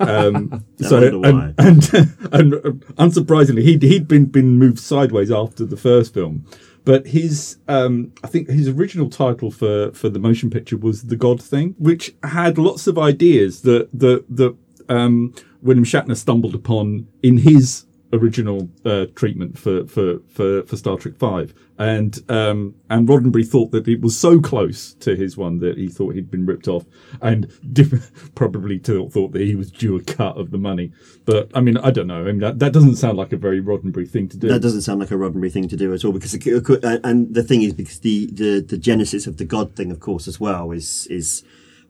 Um, 0.01 0.65
so, 0.81 1.21
and, 1.23 1.55
and, 1.57 1.93
and 2.31 2.53
uh, 2.53 2.71
unsurprisingly, 2.97 3.61
he'd, 3.61 3.83
he'd 3.83 4.07
been, 4.07 4.25
been 4.25 4.57
moved 4.57 4.79
sideways 4.79 5.31
after 5.31 5.65
the 5.65 5.77
first 5.77 6.13
film. 6.13 6.45
But 6.83 7.07
his, 7.07 7.57
um, 7.67 8.11
I 8.23 8.27
think 8.27 8.49
his 8.49 8.67
original 8.67 9.09
title 9.09 9.51
for, 9.51 9.91
for 9.91 10.09
the 10.09 10.19
motion 10.19 10.49
picture 10.49 10.77
was 10.77 11.03
The 11.03 11.15
God 11.15 11.41
Thing, 11.41 11.75
which 11.77 12.15
had 12.23 12.57
lots 12.57 12.87
of 12.87 12.97
ideas 12.97 13.61
that, 13.61 13.89
that, 13.93 14.25
that, 14.29 14.57
um, 14.89 15.33
William 15.61 15.85
Shatner 15.85 16.17
stumbled 16.17 16.55
upon 16.55 17.07
in 17.21 17.37
his 17.37 17.85
original 18.13 18.69
uh, 18.85 19.05
treatment 19.15 19.57
for, 19.57 19.85
for, 19.87 20.19
for, 20.29 20.63
for 20.63 20.75
Star 20.77 20.97
Trek 20.97 21.15
Five, 21.17 21.53
and 21.77 22.19
um, 22.29 22.75
and 22.89 23.07
Roddenberry 23.07 23.47
thought 23.47 23.71
that 23.71 23.87
it 23.87 24.01
was 24.01 24.17
so 24.17 24.39
close 24.39 24.93
to 24.95 25.15
his 25.15 25.37
one 25.37 25.59
that 25.59 25.77
he 25.77 25.87
thought 25.87 26.15
he'd 26.15 26.29
been 26.31 26.45
ripped 26.45 26.67
off, 26.67 26.85
and 27.21 27.51
diff- 27.73 28.33
probably 28.35 28.77
thought 28.79 29.11
that 29.31 29.41
he 29.41 29.55
was 29.55 29.71
due 29.71 29.95
a 29.95 30.03
cut 30.03 30.37
of 30.37 30.51
the 30.51 30.57
money. 30.57 30.91
But 31.25 31.49
I 31.53 31.61
mean, 31.61 31.77
I 31.77 31.91
don't 31.91 32.07
know. 32.07 32.21
I 32.21 32.25
mean, 32.25 32.39
that, 32.39 32.59
that 32.59 32.73
doesn't 32.73 32.95
sound 32.97 33.17
like 33.17 33.31
a 33.33 33.37
very 33.37 33.61
Roddenberry 33.61 34.09
thing 34.09 34.27
to 34.29 34.37
do. 34.37 34.47
That 34.47 34.61
doesn't 34.61 34.81
sound 34.81 34.99
like 34.99 35.11
a 35.11 35.15
Roddenberry 35.15 35.51
thing 35.51 35.67
to 35.69 35.77
do 35.77 35.93
at 35.93 36.03
all. 36.05 36.11
Because 36.11 36.35
could, 36.37 36.63
could- 36.65 36.83
and- 36.83 37.33
the 37.33 37.43
thing 37.43 37.61
is, 37.61 37.73
because 37.73 37.99
the, 37.99 38.27
the, 38.27 38.59
the 38.67 38.77
genesis 38.77 39.25
of 39.27 39.37
the 39.37 39.45
God 39.45 39.75
thing, 39.75 39.91
of 39.91 39.99
course, 39.99 40.27
as 40.27 40.39
well, 40.39 40.71
is 40.71 41.07
is 41.07 41.43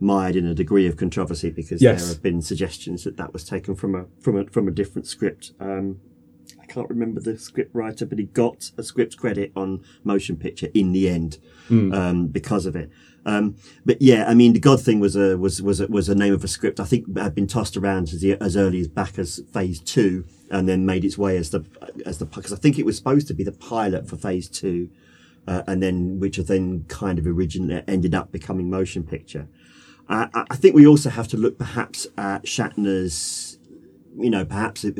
mired 0.03 0.35
in 0.35 0.47
a 0.47 0.53
degree 0.55 0.87
of 0.87 0.97
controversy 0.97 1.51
because 1.51 1.79
Yes. 1.79 2.01
there 2.01 2.09
have 2.13 2.23
been 2.23 2.41
suggestions 2.41 3.03
that 3.03 3.17
that 3.17 3.31
was 3.33 3.43
taken 3.43 3.75
from 3.75 3.93
a 3.95 4.05
from 4.19 4.35
a 4.37 4.45
from 4.45 4.67
a 4.67 4.71
different 4.71 5.07
script. 5.07 5.51
Um, 5.59 5.99
can't 6.73 6.89
remember 6.89 7.19
the 7.19 7.37
script 7.37 7.73
writer, 7.75 8.05
but 8.05 8.17
he 8.19 8.25
got 8.25 8.71
a 8.77 8.83
script 8.83 9.17
credit 9.17 9.51
on 9.55 9.83
motion 10.03 10.35
picture 10.37 10.69
in 10.73 10.91
the 10.93 11.09
end 11.09 11.37
um, 11.69 12.27
because 12.27 12.65
of 12.65 12.75
it. 12.75 12.89
Um, 13.25 13.55
but 13.85 14.01
yeah, 14.01 14.25
I 14.27 14.33
mean, 14.33 14.53
the 14.53 14.59
God 14.59 14.81
thing 14.81 14.99
was 14.99 15.15
a 15.15 15.37
was 15.37 15.61
was 15.61 15.79
a, 15.79 15.87
was 15.87 16.09
a 16.09 16.15
name 16.15 16.33
of 16.33 16.43
a 16.43 16.47
script. 16.47 16.79
I 16.79 16.85
think 16.85 17.17
had 17.17 17.35
been 17.35 17.47
tossed 17.47 17.77
around 17.77 18.09
as, 18.09 18.21
the, 18.21 18.41
as 18.41 18.57
early 18.57 18.79
as 18.79 18.87
back 18.87 19.19
as 19.19 19.41
Phase 19.53 19.79
Two, 19.79 20.25
and 20.49 20.67
then 20.67 20.85
made 20.85 21.05
its 21.05 21.17
way 21.17 21.37
as 21.37 21.51
the 21.51 21.63
as 22.05 22.17
the 22.17 22.25
because 22.25 22.53
I 22.53 22.57
think 22.57 22.79
it 22.79 22.85
was 22.85 22.97
supposed 22.97 23.27
to 23.27 23.33
be 23.33 23.43
the 23.43 23.51
pilot 23.51 24.07
for 24.09 24.17
Phase 24.17 24.49
Two, 24.49 24.89
uh, 25.47 25.61
and 25.67 25.83
then 25.83 26.19
which 26.19 26.37
then 26.37 26.85
kind 26.87 27.19
of 27.19 27.27
originally 27.27 27.83
ended 27.87 28.15
up 28.15 28.31
becoming 28.31 28.69
motion 28.69 29.03
picture. 29.03 29.47
Uh, 30.09 30.27
I 30.33 30.55
think 30.55 30.73
we 30.75 30.87
also 30.87 31.09
have 31.09 31.27
to 31.29 31.37
look 31.37 31.57
perhaps 31.57 32.07
at 32.17 32.43
Shatner's, 32.43 33.59
you 34.17 34.29
know, 34.29 34.43
perhaps 34.43 34.83
a- 34.83 34.93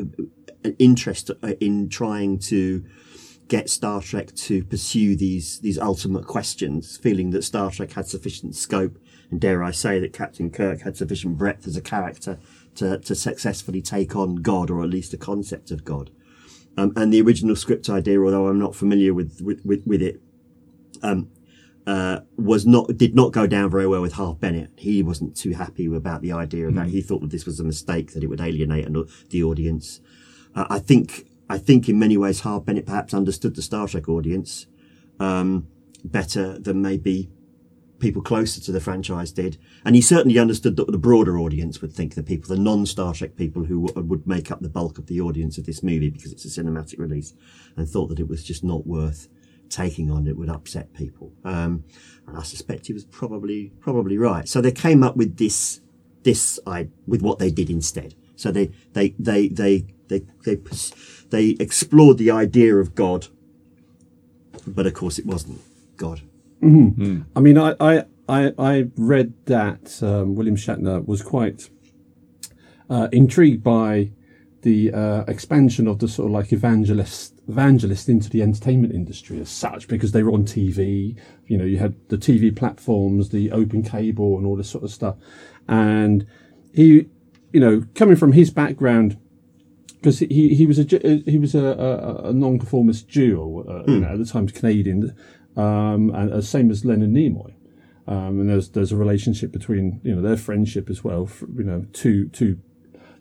an 0.64 0.76
interest 0.78 1.30
uh, 1.30 1.54
in 1.60 1.88
trying 1.88 2.38
to 2.38 2.84
get 3.48 3.68
Star 3.68 4.00
Trek 4.00 4.34
to 4.34 4.64
pursue 4.64 5.14
these 5.16 5.60
these 5.60 5.78
ultimate 5.78 6.26
questions, 6.26 6.96
feeling 6.96 7.30
that 7.30 7.42
Star 7.42 7.70
Trek 7.70 7.92
had 7.92 8.06
sufficient 8.06 8.54
scope, 8.54 8.98
and 9.30 9.40
dare 9.40 9.62
I 9.62 9.72
say 9.72 9.98
that 10.00 10.12
Captain 10.12 10.50
Kirk 10.50 10.82
had 10.82 10.96
sufficient 10.96 11.36
breadth 11.36 11.66
as 11.66 11.76
a 11.76 11.82
character 11.82 12.38
to 12.76 12.98
to 12.98 13.14
successfully 13.14 13.82
take 13.82 14.16
on 14.16 14.36
God, 14.36 14.70
or 14.70 14.82
at 14.82 14.90
least 14.90 15.10
the 15.10 15.18
concept 15.18 15.70
of 15.70 15.84
God. 15.84 16.10
Um, 16.78 16.92
and 16.96 17.12
the 17.12 17.20
original 17.20 17.54
script 17.54 17.90
idea, 17.90 18.22
although 18.22 18.48
I'm 18.48 18.58
not 18.58 18.74
familiar 18.74 19.12
with 19.12 19.40
with, 19.42 19.64
with, 19.64 19.82
with 19.86 20.00
it, 20.00 20.22
um, 21.02 21.28
uh, 21.86 22.20
was 22.36 22.64
not 22.64 22.96
did 22.96 23.14
not 23.14 23.32
go 23.32 23.46
down 23.46 23.70
very 23.70 23.86
well 23.86 24.00
with 24.00 24.14
Harve 24.14 24.40
Bennett. 24.40 24.70
He 24.76 25.02
wasn't 25.02 25.36
too 25.36 25.50
happy 25.50 25.86
about 25.86 26.22
the 26.22 26.32
idea 26.32 26.68
of 26.68 26.74
that. 26.76 26.88
He 26.88 27.02
thought 27.02 27.20
that 27.20 27.30
this 27.30 27.44
was 27.44 27.60
a 27.60 27.64
mistake, 27.64 28.12
that 28.12 28.24
it 28.24 28.28
would 28.28 28.40
alienate 28.40 28.88
the 29.28 29.42
audience. 29.42 30.00
I 30.54 30.78
think 30.78 31.26
I 31.48 31.58
think 31.58 31.88
in 31.88 31.98
many 31.98 32.16
ways 32.16 32.40
Harve 32.40 32.64
Bennett 32.64 32.86
perhaps 32.86 33.14
understood 33.14 33.56
the 33.56 33.62
Star 33.62 33.86
Trek 33.88 34.08
audience 34.08 34.66
um, 35.20 35.68
better 36.04 36.58
than 36.58 36.82
maybe 36.82 37.30
people 37.98 38.20
closer 38.20 38.60
to 38.60 38.72
the 38.72 38.80
franchise 38.80 39.30
did, 39.30 39.58
and 39.84 39.94
he 39.94 40.02
certainly 40.02 40.38
understood 40.38 40.76
that 40.76 40.90
the 40.90 40.98
broader 40.98 41.38
audience 41.38 41.80
would 41.80 41.92
think 41.92 42.14
the 42.14 42.22
people, 42.22 42.54
the 42.54 42.60
non-Star 42.60 43.14
Trek 43.14 43.36
people 43.36 43.64
who 43.64 43.86
w- 43.86 44.08
would 44.08 44.26
make 44.26 44.50
up 44.50 44.60
the 44.60 44.68
bulk 44.68 44.98
of 44.98 45.06
the 45.06 45.20
audience 45.20 45.56
of 45.56 45.66
this 45.66 45.82
movie 45.82 46.10
because 46.10 46.32
it's 46.32 46.44
a 46.44 46.62
cinematic 46.62 46.98
release, 46.98 47.32
and 47.76 47.88
thought 47.88 48.08
that 48.08 48.18
it 48.18 48.28
was 48.28 48.44
just 48.44 48.64
not 48.64 48.86
worth 48.86 49.28
taking 49.68 50.10
on. 50.10 50.26
It 50.26 50.36
would 50.36 50.50
upset 50.50 50.92
people, 50.92 51.32
um, 51.44 51.84
and 52.26 52.36
I 52.36 52.42
suspect 52.42 52.88
he 52.88 52.92
was 52.92 53.04
probably 53.04 53.72
probably 53.80 54.18
right. 54.18 54.48
So 54.48 54.60
they 54.60 54.72
came 54.72 55.02
up 55.02 55.16
with 55.16 55.36
this 55.36 55.80
this 56.24 56.58
I 56.66 56.88
with 57.06 57.22
what 57.22 57.38
they 57.38 57.50
did 57.50 57.70
instead. 57.70 58.14
So 58.36 58.50
they 58.50 58.70
they 58.92 59.14
they 59.18 59.48
they 59.48 59.86
they 60.08 60.22
they 60.44 60.56
pers- 60.56 61.24
they 61.30 61.50
explored 61.60 62.18
the 62.18 62.30
idea 62.30 62.76
of 62.76 62.94
God, 62.94 63.28
but 64.66 64.86
of 64.86 64.94
course 64.94 65.18
it 65.18 65.26
wasn't 65.26 65.60
God. 65.96 66.22
I 67.36 67.40
mean, 67.40 67.58
I 67.58 67.74
I 67.80 68.04
I, 68.28 68.52
I 68.58 68.84
read 68.96 69.34
that 69.46 70.02
um, 70.02 70.34
William 70.34 70.56
Shatner 70.56 71.04
was 71.06 71.22
quite 71.22 71.68
uh, 72.88 73.08
intrigued 73.12 73.62
by 73.62 74.10
the 74.62 74.92
uh, 74.92 75.24
expansion 75.26 75.88
of 75.88 75.98
the 75.98 76.08
sort 76.08 76.26
of 76.26 76.32
like 76.32 76.52
evangelist 76.52 77.34
evangelist 77.48 78.08
into 78.08 78.30
the 78.30 78.40
entertainment 78.40 78.94
industry 78.94 79.40
as 79.40 79.48
such 79.48 79.88
because 79.88 80.12
they 80.12 80.22
were 80.22 80.32
on 80.32 80.44
TV. 80.44 81.18
You 81.46 81.58
know, 81.58 81.64
you 81.64 81.78
had 81.78 81.94
the 82.08 82.16
TV 82.16 82.54
platforms, 82.54 83.30
the 83.30 83.50
open 83.50 83.82
cable, 83.82 84.38
and 84.38 84.46
all 84.46 84.56
this 84.56 84.70
sort 84.70 84.84
of 84.84 84.92
stuff. 84.92 85.16
And 85.68 86.26
he, 86.72 87.06
you 87.52 87.60
know, 87.60 87.84
coming 87.94 88.16
from 88.16 88.32
his 88.32 88.50
background, 88.50 89.18
because 89.94 90.18
he, 90.18 90.54
he 90.54 90.66
was 90.66 90.78
a 90.78 91.22
he 91.26 91.38
was 91.38 91.54
a, 91.54 91.64
a, 91.64 92.30
a 92.30 92.32
non-conformist 92.32 93.08
Jew, 93.08 93.40
or, 93.40 93.70
uh, 93.70 93.84
you 93.86 94.00
know, 94.00 94.08
at 94.08 94.18
the 94.18 94.24
time 94.24 94.48
Canadian, 94.48 95.16
um, 95.56 96.10
and 96.14 96.32
uh, 96.32 96.40
same 96.40 96.70
as 96.70 96.84
Leonard 96.84 97.10
Nimoy. 97.10 97.54
Um, 98.06 98.40
and 98.40 98.48
there's 98.48 98.70
there's 98.70 98.92
a 98.92 98.96
relationship 98.96 99.52
between 99.52 100.00
you 100.02 100.14
know 100.14 100.22
their 100.22 100.36
friendship 100.36 100.90
as 100.90 101.04
well. 101.04 101.24
f 101.24 101.42
you 101.56 101.64
know, 101.64 101.86
two 101.92 102.28
two 102.30 102.58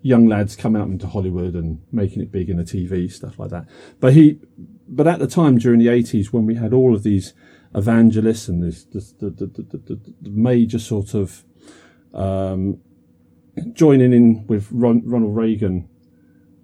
young 0.02 0.28
lads 0.28 0.56
coming 0.56 0.82
up 0.82 0.88
into 0.88 1.08
Hollywood 1.08 1.54
and 1.54 1.82
making 1.92 2.22
it 2.22 2.32
big 2.32 2.50
in 2.50 2.58
the 2.58 2.64
TV 2.64 3.12
stuff 3.12 3.38
like 3.38 3.52
that. 3.52 3.68
But 4.00 4.14
he, 4.14 4.40
but 4.88 5.06
at 5.08 5.20
the 5.20 5.28
time 5.28 5.58
during 5.60 5.80
the 5.80 5.90
eighties 5.90 6.34
when 6.34 6.48
we 6.48 6.56
had 6.56 6.74
all 6.74 6.96
of 6.96 7.04
these 7.04 7.34
evangelists 7.76 8.48
and 8.48 8.64
this, 8.64 8.84
this 8.86 9.12
the, 9.14 9.30
the, 9.30 9.46
the, 9.46 9.78
the, 9.78 10.14
the 10.22 10.30
major 10.30 10.80
sort 10.80 11.14
of 11.14 11.46
um, 12.14 12.80
joining 13.74 14.14
in 14.14 14.46
with 14.48 14.68
Ron, 14.72 15.02
Ronald 15.06 15.36
Reagan 15.36 15.88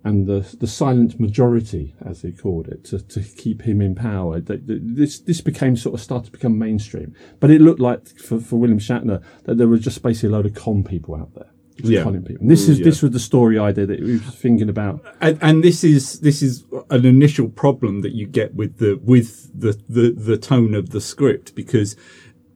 and 0.03 0.25
the 0.25 0.55
the 0.59 0.67
silent 0.67 1.19
majority, 1.19 1.95
as 2.05 2.21
they 2.21 2.31
called 2.31 2.67
it, 2.69 2.85
to, 2.85 2.99
to 2.99 3.21
keep 3.21 3.63
him 3.63 3.81
in 3.81 3.93
power. 3.95 4.39
This 4.39 5.19
this 5.19 5.41
became 5.41 5.75
sort 5.75 5.95
of 5.95 6.01
started 6.01 6.27
to 6.27 6.31
become 6.31 6.57
mainstream. 6.57 7.13
But 7.39 7.51
it 7.51 7.59
looked 7.61 7.81
like 7.81 8.07
for, 8.19 8.39
for 8.39 8.55
William 8.57 8.79
Shatner 8.79 9.21
that 9.43 9.57
there 9.57 9.67
was 9.67 9.81
just 9.81 10.01
basically 10.01 10.29
a 10.29 10.31
load 10.31 10.45
of 10.45 10.53
con 10.53 10.83
people 10.83 11.15
out 11.15 11.33
there. 11.35 11.51
Yeah. 11.79 12.01
conning 12.03 12.23
people. 12.23 12.41
And 12.41 12.49
this 12.49 12.67
is 12.69 12.79
Yeah. 12.79 12.85
this 12.85 13.03
was 13.03 13.11
the 13.11 13.19
story 13.19 13.59
idea 13.59 13.85
that 13.85 13.99
we 13.99 14.13
were 14.13 14.19
thinking 14.19 14.69
about. 14.69 15.03
and, 15.21 15.37
and 15.41 15.63
this 15.63 15.83
is 15.83 16.21
this 16.21 16.41
is 16.41 16.63
an 16.89 17.05
initial 17.05 17.49
problem 17.49 18.01
that 18.01 18.13
you 18.13 18.25
get 18.25 18.55
with 18.55 18.77
the 18.77 18.99
with 19.03 19.51
the 19.59 19.77
the, 19.89 20.11
the 20.11 20.37
tone 20.37 20.73
of 20.73 20.89
the 20.91 21.01
script 21.01 21.53
because 21.53 21.95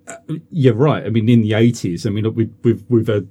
uh, 0.07 0.15
you're 0.49 0.73
right. 0.73 1.05
I 1.05 1.09
mean, 1.09 1.27
in 1.29 1.41
the 1.41 1.53
eighties, 1.53 2.05
I 2.05 2.09
mean, 2.11 2.33
we, 2.33 2.49
we've 2.63 2.83
we've 2.87 3.07
had. 3.07 3.27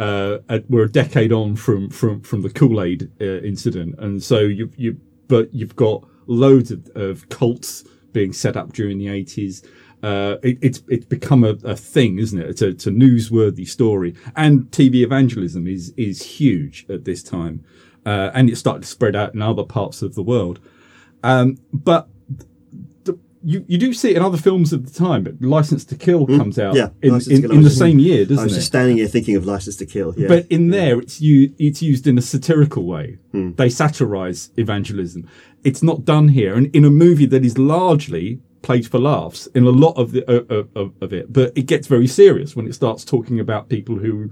Uh, 0.00 0.38
a- 0.48 0.64
we're 0.68 0.84
a 0.84 0.90
decade 0.90 1.32
on 1.32 1.54
from 1.56 1.90
from 1.90 2.22
from 2.22 2.40
the 2.42 2.50
Kool 2.50 2.82
Aid 2.82 3.10
uh, 3.20 3.24
incident, 3.42 3.94
and 3.98 4.22
so 4.22 4.38
you 4.40 4.70
you 4.76 4.96
but 5.28 5.52
you've 5.54 5.76
got 5.76 6.02
loads 6.26 6.70
of, 6.70 6.88
of 6.94 7.28
cults 7.28 7.84
being 8.12 8.32
set 8.32 8.56
up 8.56 8.72
during 8.72 8.98
the 8.98 9.08
eighties. 9.08 9.62
Uh, 10.02 10.36
it, 10.42 10.56
it's 10.62 10.82
it's 10.88 11.04
become 11.04 11.44
a, 11.44 11.50
a 11.64 11.76
thing, 11.76 12.18
isn't 12.18 12.40
it? 12.40 12.48
It's 12.48 12.62
a, 12.62 12.68
it's 12.68 12.86
a 12.86 12.90
newsworthy 12.90 13.68
story, 13.68 14.14
and 14.34 14.62
TV 14.70 15.04
evangelism 15.04 15.66
is 15.66 15.92
is 15.98 16.22
huge 16.22 16.86
at 16.88 17.04
this 17.04 17.22
time, 17.22 17.62
uh, 18.06 18.30
and 18.32 18.48
it's 18.48 18.58
started 18.58 18.82
to 18.82 18.88
spread 18.88 19.14
out 19.14 19.34
in 19.34 19.42
other 19.42 19.64
parts 19.64 20.00
of 20.00 20.14
the 20.14 20.22
world. 20.22 20.58
Um, 21.22 21.58
but 21.74 22.08
you 23.42 23.64
you 23.68 23.78
do 23.78 23.92
see 23.92 24.10
it 24.10 24.16
in 24.16 24.22
other 24.22 24.36
films 24.36 24.72
of 24.72 24.84
the 24.86 24.98
time. 24.98 25.24
But 25.24 25.40
License 25.40 25.84
to 25.86 25.96
Kill 25.96 26.26
comes 26.26 26.58
out 26.58 26.72
Hmm? 26.72 26.78
Yeah, 26.78 26.88
in, 27.02 27.20
in. 27.30 27.52
In 27.52 27.62
the 27.62 27.70
same 27.70 27.98
year, 27.98 28.24
doesn't 28.24 28.38
it? 28.38 28.40
I 28.40 28.44
was 28.44 28.52
it? 28.52 28.56
just 28.56 28.66
standing 28.66 28.98
here 28.98 29.08
thinking 29.08 29.36
of 29.36 29.46
License 29.46 29.76
to 29.76 29.86
Kill. 29.86 30.14
Yeah. 30.16 30.28
But 30.28 30.46
in 30.48 30.70
there, 30.70 30.98
it's 30.98 31.20
you. 31.20 31.54
It's 31.58 31.82
used 31.82 32.06
in 32.06 32.18
a 32.18 32.22
satirical 32.22 32.84
way. 32.84 33.18
Hmm. 33.32 33.52
They 33.52 33.68
satirize 33.68 34.50
evangelism. 34.56 35.28
It's 35.64 35.82
not 35.82 36.04
done 36.04 36.28
here, 36.28 36.54
and 36.54 36.74
in 36.74 36.84
a 36.84 36.90
movie 36.90 37.26
that 37.26 37.44
is 37.44 37.58
largely 37.58 38.40
played 38.62 38.86
for 38.86 38.98
laughs 38.98 39.46
in 39.54 39.64
a 39.64 39.70
lot 39.70 39.96
of 39.96 40.12
the 40.12 40.22
uh, 40.28 40.64
of, 40.78 40.92
of 41.00 41.12
it. 41.12 41.32
But 41.32 41.56
it 41.56 41.62
gets 41.62 41.86
very 41.86 42.06
serious 42.06 42.54
when 42.54 42.66
it 42.66 42.74
starts 42.74 43.04
talking 43.04 43.40
about 43.40 43.68
people 43.68 43.96
who 43.96 44.30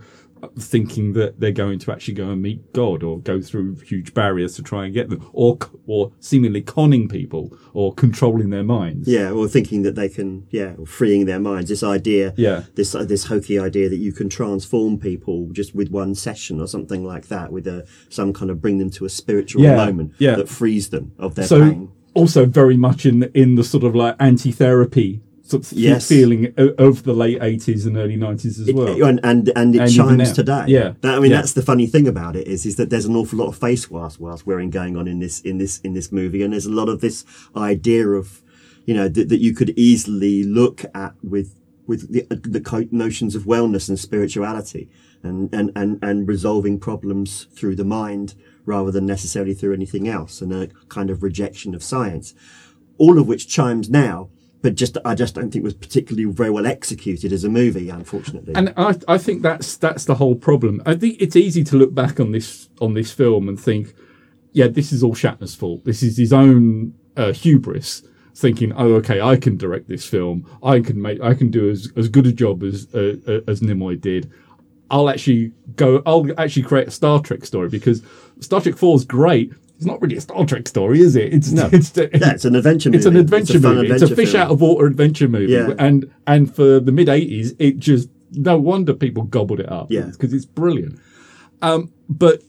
thinking 0.59 1.13
that 1.15 1.41
they're 1.41 1.53
going 1.53 1.79
to 1.81 1.93
actually 1.93 2.15
go 2.15 2.31
and 2.31 2.43
meet 2.43 2.73
God 2.73 3.03
or 3.03 3.21
go 3.21 3.41
through 3.41 3.77
huge 3.77 4.15
barriers 4.15 4.55
to 4.57 4.63
try 4.63 4.85
and 4.85 4.95
get 4.95 5.09
them, 5.11 5.29
or 5.33 5.59
or 5.87 6.13
seemingly 6.21 6.63
conning 6.63 7.09
people 7.09 7.57
or 7.73 7.95
controlling 7.95 8.51
their 8.51 8.65
minds. 8.65 9.09
Yeah, 9.09 9.31
or 9.31 9.49
thinking 9.49 9.83
that 9.83 9.95
they 9.95 10.09
can, 10.09 10.47
yeah, 10.51 10.75
or 10.79 10.87
freeing 10.87 11.27
their 11.27 11.41
minds. 11.41 11.69
This 11.71 11.83
idea, 11.83 12.35
Yeah. 12.37 12.65
this 12.75 12.95
uh, 12.95 13.05
this 13.05 13.25
hokey 13.25 13.59
idea 13.59 13.89
that 13.89 13.97
you 13.99 14.13
can 14.13 14.29
transform 14.29 14.99
people 14.99 15.49
just 15.53 15.75
with 15.75 15.91
one 15.91 16.15
session 16.15 16.61
or 16.61 16.67
something 16.67 17.05
like 17.05 17.29
that, 17.29 17.53
with 17.53 17.67
a 17.67 17.87
some 18.09 18.33
kind 18.33 18.51
of 18.51 18.61
bring 18.61 18.79
them 18.79 18.91
to 18.91 19.05
a 19.05 19.09
spiritual 19.09 19.63
Yeah, 19.63 19.77
moment 19.77 20.13
yeah. 20.19 20.37
that 20.37 20.49
frees 20.49 20.89
them 20.91 21.13
of 21.19 21.35
their 21.35 21.47
so 21.47 21.61
pain. 21.61 21.91
also 22.15 22.47
very 22.47 22.77
much 22.77 23.05
in 23.07 23.25
in 23.35 23.55
the 23.57 23.65
sort 23.65 23.85
of 23.85 23.95
like 23.95 24.17
anti-therapy 24.21 25.21
sort 25.49 25.65
of 25.65 25.73
Yes. 25.79 26.07
feeling 26.09 26.53
of 26.57 27.03
the 27.05 27.15
late 27.15 27.39
80s 27.41 27.87
and 27.87 27.97
early 27.97 28.17
90s 28.17 28.61
as 28.61 28.69
It- 28.69 28.75
well. 28.75 29.03
and 29.05 29.19
and 29.23 29.51
and 29.57 29.75
it 29.75 29.81
And 29.81 29.93
chimes 29.93 30.33
today. 30.33 30.65
Yeah. 30.69 30.93
That- 31.01 31.17
I 31.17 31.21
mean, 31.21 31.31
Yeah. 31.31 31.39
that's 31.39 31.55
the 31.55 31.63
funny 31.63 31.87
thing 31.87 32.07
about 32.07 32.37
it 32.37 32.47
is 32.47 32.67
is 32.67 32.77
that 32.77 32.91
there's 32.91 33.07
an 33.07 33.17
awful 33.17 33.39
lot 33.39 33.49
of 33.49 33.57
face 33.57 33.91
whilst, 33.91 34.21
wash 34.21 34.45
wearing 34.45 34.71
going 34.71 34.97
on 34.97 35.09
in 35.09 35.19
this 35.21 35.41
in 35.41 35.59
this 35.59 35.81
in 35.83 35.95
this 35.95 36.13
movie, 36.13 36.43
and 36.43 36.53
there's 36.53 36.67
a 36.67 36.71
lot 36.81 36.89
of 36.89 37.01
this 37.01 37.25
idea 37.57 38.07
of 38.09 38.43
you 38.87 38.95
know 38.95 39.09
that, 39.09 39.29
that 39.31 39.41
you 39.41 39.53
could 39.55 39.73
easily 39.77 40.43
look 40.45 40.85
at 40.95 41.15
with 41.23 41.55
with 41.87 42.13
the, 42.13 42.23
uh, 42.31 42.37
the 42.43 42.61
co- 42.61 42.87
notions 42.91 43.35
of 43.35 43.45
wellness 43.47 43.89
and 43.89 43.99
spirituality 43.99 44.91
and, 45.23 45.49
and, 45.55 45.73
and, 45.75 45.99
and 46.03 46.29
resolving 46.29 46.79
problems 46.79 47.47
through 47.57 47.75
the 47.75 47.85
mind 47.85 48.35
rather 48.67 48.91
than 48.91 49.07
necessarily 49.07 49.55
through 49.55 49.73
anything 49.73 50.07
else 50.07 50.43
and 50.43 50.53
a 50.53 50.69
kind 50.91 51.09
of 51.09 51.23
rejection 51.23 51.75
of 51.75 51.83
science. 51.83 52.35
All 52.99 53.19
of 53.19 53.27
which 53.27 53.49
chimes 53.49 53.89
now, 53.89 54.29
but 54.63 54.75
just 54.75 54.99
I 55.05 55.15
just 55.15 55.35
don't 55.35 55.51
think 55.51 55.63
it 55.63 55.65
was 55.65 55.75
particularly 55.75 56.31
very 56.33 56.51
well 56.51 56.67
executed 56.67 57.33
as 57.33 57.45
a 57.45 57.49
movie, 57.49 57.91
unfortunately. 57.91 58.55
and 58.55 58.73
I, 58.77 58.97
I 59.07 59.19
think 59.19 59.43
that's 59.43 59.77
that's 59.77 60.05
the 60.05 60.17
whole 60.17 60.35
problem. 60.35 60.83
I 60.85 60.95
think 60.95 61.17
it's 61.21 61.37
easy 61.37 61.65
to 61.65 61.77
look 61.77 61.95
back 61.95 62.19
on 62.19 62.33
this 62.33 62.69
on 62.81 62.95
this 62.95 63.13
film 63.13 63.49
and 63.49 63.59
think, 63.59 63.95
yeah, 64.53 64.69
this 64.69 64.93
is 64.93 65.03
all 65.03 65.15
Shatner's 65.15 65.55
fault. 65.55 65.85
This 65.85 66.03
is 66.03 66.17
his 66.17 66.33
own 66.33 66.95
uh, 67.17 67.33
hubris, 67.33 68.03
thinking, 68.35 68.73
oh, 68.73 68.95
okay, 68.95 69.21
I 69.21 69.37
can 69.37 69.57
direct 69.57 69.89
this 69.89 70.05
film. 70.05 70.49
I 70.63 70.81
can 70.81 71.01
make, 71.01 71.21
I 71.21 71.35
can 71.35 71.51
do 71.51 71.71
as 71.71 71.93
as 71.97 72.09
good 72.09 72.27
a 72.27 72.33
job 72.33 72.63
as 72.63 72.93
uh, 72.95 73.17
uh, 73.27 73.41
as 73.51 73.61
Nimoy 73.61 74.01
did. 74.01 74.31
I'll 74.91 75.09
actually 75.09 75.53
go. 75.77 76.03
I'll 76.05 76.27
actually 76.39 76.63
create 76.63 76.89
a 76.89 76.93
Star 76.93 77.21
Trek 77.21 77.45
story 77.45 77.69
because 77.69 78.03
Star 78.41 78.61
Trek 78.61 78.77
Four 78.77 78.97
is 78.97 79.05
great. 79.05 79.53
It's 79.79 79.87
not 79.87 80.03
really 80.03 80.17
a 80.17 80.21
Star 80.21 80.45
Trek 80.45 80.69
story, 80.69 81.01
is 81.01 81.17
it? 81.17 81.33
It's 81.33 81.51
No. 81.53 81.69
It's, 81.73 81.97
yeah, 81.97 82.09
it's 82.13 82.45
an 82.45 82.55
adventure 82.57 82.91
movie. 82.91 82.99
it's 82.99 83.07
an 83.07 83.17
adventure 83.17 83.57
a 83.59 83.61
fun 83.61 83.77
movie. 83.77 83.89
It's 83.93 84.03
a 84.03 84.15
fish 84.15 84.33
film. 84.33 84.43
out 84.43 84.51
of 84.51 84.61
water 84.61 84.87
adventure 84.87 85.29
movie. 85.29 85.53
Yeah. 85.53 85.73
And 85.79 86.13
and 86.27 86.55
for 86.55 86.81
the 86.81 86.93
mid 86.93 87.09
eighties, 87.09 87.55
it 87.59 87.79
just 87.79 88.09
no 88.33 88.59
wonder 88.59 88.93
people 88.93 89.23
gobbled 89.23 89.61
it 89.61 89.71
up. 89.71 89.91
Yeah. 89.91 90.07
because 90.13 90.35
it's 90.35 90.45
brilliant. 90.45 90.99
Um, 91.63 91.93
but 92.09 92.43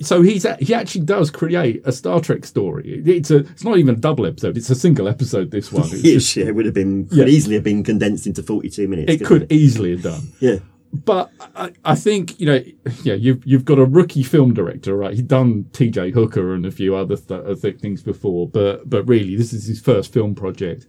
so 0.00 0.22
he's 0.22 0.46
he 0.60 0.72
actually 0.74 1.04
does 1.04 1.30
create 1.30 1.82
a 1.84 1.92
Star 1.92 2.20
Trek 2.20 2.46
story. 2.46 3.02
It's 3.04 3.30
a 3.30 3.38
it's 3.38 3.64
not 3.64 3.78
even 3.78 3.94
a 3.96 3.98
double 3.98 4.26
episode. 4.26 4.56
It's 4.56 4.70
a 4.70 4.74
single 4.74 5.06
episode. 5.08 5.50
This 5.50 5.70
one. 5.72 5.84
It's 5.92 6.02
just- 6.02 6.36
yeah, 6.36 6.46
it 6.46 6.54
would 6.54 6.64
have 6.66 6.74
been 6.74 7.06
could 7.08 7.18
Yeah. 7.18 7.24
easily 7.26 7.56
have 7.56 7.64
been 7.64 7.82
condensed 7.84 8.26
into 8.26 8.42
forty 8.42 8.70
two 8.70 8.88
minutes. 8.88 9.12
it 9.12 9.24
could 9.24 9.52
easily 9.52 9.90
have 9.90 10.02
done. 10.02 10.28
Yeah. 10.40 10.58
But 10.92 11.30
I, 11.54 11.72
I 11.84 11.94
think 11.94 12.40
you 12.40 12.46
know, 12.46 12.62
yeah, 13.02 13.14
you've 13.14 13.46
you've 13.46 13.64
got 13.64 13.78
a 13.78 13.84
rookie 13.84 14.22
film 14.22 14.54
director, 14.54 14.96
right? 14.96 15.14
He'd 15.14 15.28
done 15.28 15.66
T.J. 15.72 16.12
Hooker 16.12 16.54
and 16.54 16.64
a 16.64 16.70
few 16.70 16.96
other 16.96 17.16
th- 17.16 17.44
other 17.44 17.72
things 17.72 18.02
before, 18.02 18.48
but 18.48 18.88
but 18.88 19.06
really, 19.06 19.36
this 19.36 19.52
is 19.52 19.66
his 19.66 19.80
first 19.80 20.12
film 20.12 20.34
project, 20.34 20.86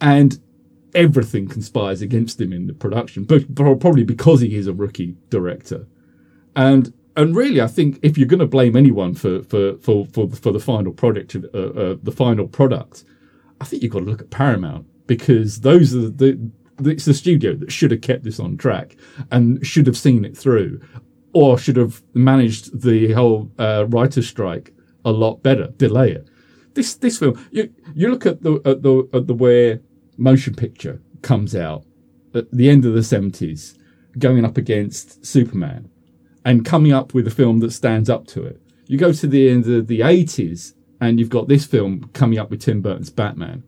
and 0.00 0.40
everything 0.94 1.46
conspires 1.46 2.02
against 2.02 2.40
him 2.40 2.52
in 2.52 2.66
the 2.66 2.74
production, 2.74 3.24
but 3.24 3.54
but 3.54 3.76
probably 3.76 4.04
because 4.04 4.40
he 4.40 4.56
is 4.56 4.66
a 4.66 4.72
rookie 4.72 5.16
director, 5.28 5.86
and 6.56 6.92
and 7.16 7.36
really, 7.36 7.60
I 7.60 7.66
think 7.66 7.98
if 8.02 8.16
you're 8.18 8.26
going 8.26 8.40
to 8.40 8.46
blame 8.46 8.76
anyone 8.76 9.14
for 9.14 9.42
for 9.44 9.76
for 9.78 10.06
for, 10.06 10.28
for 10.28 10.52
the 10.52 10.60
final 10.60 10.92
product, 10.92 11.36
uh, 11.36 11.58
uh, 11.58 11.96
the 12.02 12.12
final 12.12 12.48
product, 12.48 13.04
I 13.60 13.64
think 13.64 13.82
you've 13.82 13.92
got 13.92 14.00
to 14.00 14.06
look 14.06 14.22
at 14.22 14.30
Paramount 14.30 14.86
because 15.06 15.60
those 15.60 15.94
are 15.94 16.08
the 16.08 16.50
it's 16.86 17.04
the 17.04 17.14
studio 17.14 17.54
that 17.56 17.72
should 17.72 17.90
have 17.90 18.00
kept 18.00 18.24
this 18.24 18.40
on 18.40 18.56
track 18.56 18.96
and 19.30 19.64
should 19.66 19.86
have 19.86 19.96
seen 19.96 20.24
it 20.24 20.36
through, 20.36 20.80
or 21.32 21.58
should 21.58 21.76
have 21.76 22.02
managed 22.14 22.82
the 22.82 23.12
whole 23.12 23.50
uh, 23.58 23.86
writer's 23.88 24.28
strike 24.28 24.72
a 25.04 25.10
lot 25.12 25.42
better, 25.42 25.68
delay 25.76 26.10
it. 26.12 26.28
This 26.74 26.94
this 26.94 27.18
film, 27.18 27.44
you 27.50 27.72
you 27.94 28.10
look 28.10 28.26
at 28.26 28.42
the 28.42 28.60
at 28.64 28.82
the 28.82 29.08
at 29.12 29.26
the 29.26 29.34
where 29.34 29.80
motion 30.16 30.54
picture 30.54 31.00
comes 31.22 31.54
out 31.56 31.84
at 32.34 32.50
the 32.52 32.68
end 32.70 32.84
of 32.84 32.94
the 32.94 33.02
seventies, 33.02 33.76
going 34.18 34.44
up 34.44 34.56
against 34.56 35.24
Superman, 35.26 35.90
and 36.44 36.64
coming 36.64 36.92
up 36.92 37.12
with 37.14 37.26
a 37.26 37.30
film 37.30 37.58
that 37.60 37.72
stands 37.72 38.08
up 38.08 38.26
to 38.28 38.44
it. 38.44 38.60
You 38.86 38.98
go 38.98 39.12
to 39.12 39.26
the 39.26 39.48
end 39.50 39.66
of 39.68 39.86
the 39.88 40.02
eighties, 40.02 40.74
and 41.00 41.18
you've 41.18 41.28
got 41.28 41.48
this 41.48 41.64
film 41.66 42.08
coming 42.12 42.38
up 42.38 42.50
with 42.50 42.60
Tim 42.60 42.82
Burton's 42.82 43.10
Batman, 43.10 43.62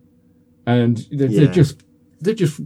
and 0.66 1.06
they're, 1.10 1.28
Yeah. 1.28 1.44
they're 1.44 1.54
just 1.54 1.82
they're 2.22 2.34
just 2.34 2.60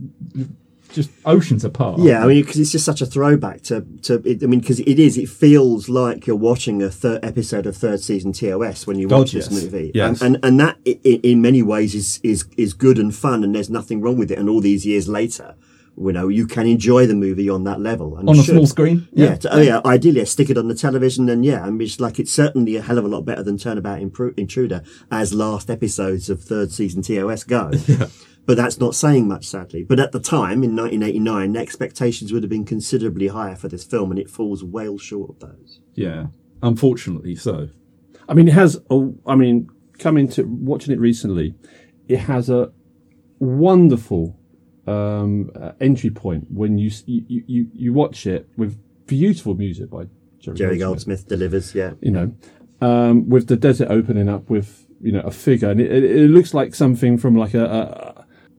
just 0.92 1.10
oceans 1.24 1.64
apart. 1.64 1.98
Yeah, 2.00 2.22
I 2.22 2.26
mean, 2.28 2.42
because 2.42 2.58
it's 2.60 2.70
just 2.70 2.84
such 2.84 3.00
a 3.02 3.06
throwback 3.06 3.60
to 3.62 3.84
to. 4.02 4.22
It, 4.24 4.42
I 4.42 4.46
mean, 4.46 4.60
because 4.60 4.80
it 4.80 4.98
is. 4.98 5.18
It 5.18 5.28
feels 5.28 5.88
like 5.88 6.26
you're 6.26 6.36
watching 6.36 6.80
a 6.82 6.90
third 6.90 7.24
episode 7.24 7.66
of 7.66 7.76
third 7.76 8.00
season 8.00 8.32
TOS 8.32 8.86
when 8.86 8.98
you 8.98 9.08
watch 9.08 9.32
this 9.32 9.50
yes. 9.50 9.62
movie. 9.62 9.90
Yes. 9.94 10.22
and 10.22 10.36
and, 10.36 10.44
and 10.44 10.60
that 10.60 10.76
i- 10.86 11.00
i- 11.04 11.20
in 11.22 11.42
many 11.42 11.62
ways 11.62 11.94
is 11.94 12.20
is 12.22 12.44
is 12.56 12.72
good 12.72 12.98
and 12.98 13.14
fun, 13.14 13.42
and 13.44 13.54
there's 13.54 13.68
nothing 13.70 14.00
wrong 14.00 14.16
with 14.16 14.30
it. 14.30 14.38
And 14.38 14.48
all 14.48 14.60
these 14.60 14.86
years 14.86 15.08
later, 15.08 15.56
you 15.98 16.12
know, 16.12 16.28
you 16.28 16.46
can 16.46 16.66
enjoy 16.66 17.06
the 17.06 17.14
movie 17.16 17.50
on 17.50 17.64
that 17.64 17.80
level 17.80 18.16
and 18.16 18.28
on 18.28 18.38
a 18.38 18.42
should. 18.42 18.54
small 18.54 18.66
screen. 18.66 19.08
Yeah, 19.12 19.34
to- 19.36 19.54
oh 19.56 19.60
yeah. 19.60 19.80
Ideally, 19.84 20.24
stick 20.26 20.50
it 20.50 20.56
on 20.56 20.68
the 20.68 20.74
television, 20.74 21.28
and 21.28 21.44
yeah, 21.44 21.62
I 21.64 21.70
mean, 21.70 21.82
it's 21.82 21.98
like 22.00 22.20
it's 22.20 22.32
certainly 22.32 22.76
a 22.76 22.82
hell 22.82 22.96
of 22.98 23.04
a 23.04 23.08
lot 23.08 23.22
better 23.24 23.42
than 23.42 23.58
Turnabout 23.58 24.00
Intruder, 24.00 24.82
as 25.10 25.34
last 25.34 25.68
episodes 25.68 26.30
of 26.30 26.42
third 26.42 26.70
season 26.70 27.02
TOS 27.02 27.42
go. 27.44 27.72
But 28.46 28.56
that's 28.56 28.78
not 28.78 28.94
saying 28.94 29.26
much, 29.26 29.44
sadly. 29.46 29.82
But 29.82 29.98
at 29.98 30.12
the 30.12 30.20
time, 30.20 30.62
in 30.62 30.76
1989, 30.76 31.56
expectations 31.56 32.32
would 32.32 32.44
have 32.44 32.50
been 32.50 32.64
considerably 32.64 33.26
higher 33.26 33.56
for 33.56 33.66
this 33.68 33.84
film, 33.84 34.10
and 34.12 34.20
it 34.20 34.30
falls 34.30 34.62
well 34.62 34.98
short 34.98 35.30
of 35.30 35.38
those. 35.40 35.80
yeah. 35.94 36.26
Unfortunately, 36.62 37.36
so. 37.36 37.68
I 38.28 38.34
mean, 38.34 38.48
it 38.48 38.54
has. 38.54 38.80
A, 38.90 39.12
I 39.26 39.34
mean, 39.34 39.68
coming 39.98 40.26
to 40.28 40.42
watching 40.44 40.94
it 40.94 40.98
recently, 40.98 41.54
it 42.08 42.20
has 42.20 42.48
a 42.48 42.72
wonderful 43.38 44.38
um, 44.86 45.50
uh, 45.60 45.72
entry 45.80 46.10
point 46.10 46.46
when 46.50 46.78
you, 46.78 46.90
you 47.06 47.44
you 47.46 47.68
you 47.74 47.92
watch 47.92 48.26
it 48.26 48.48
with 48.56 48.78
beautiful 49.06 49.54
music 49.54 49.90
by 49.90 50.06
Jerry, 50.38 50.56
Jerry 50.56 50.78
Goldsmith. 50.78 51.18
Goldsmith 51.18 51.28
delivers, 51.28 51.74
yeah. 51.74 51.92
You 52.00 52.10
know, 52.10 52.34
um, 52.80 53.28
with 53.28 53.48
the 53.48 53.56
desert 53.56 53.88
opening 53.90 54.28
up 54.28 54.48
with 54.48 54.86
you 55.00 55.12
know 55.12 55.20
a 55.20 55.30
figure, 55.30 55.70
and 55.70 55.80
it, 55.80 55.90
it, 55.90 56.04
it 56.04 56.30
looks 56.30 56.54
like 56.54 56.74
something 56.74 57.18
from 57.18 57.36
like 57.36 57.54
a, 57.54 57.64
a 57.64 58.05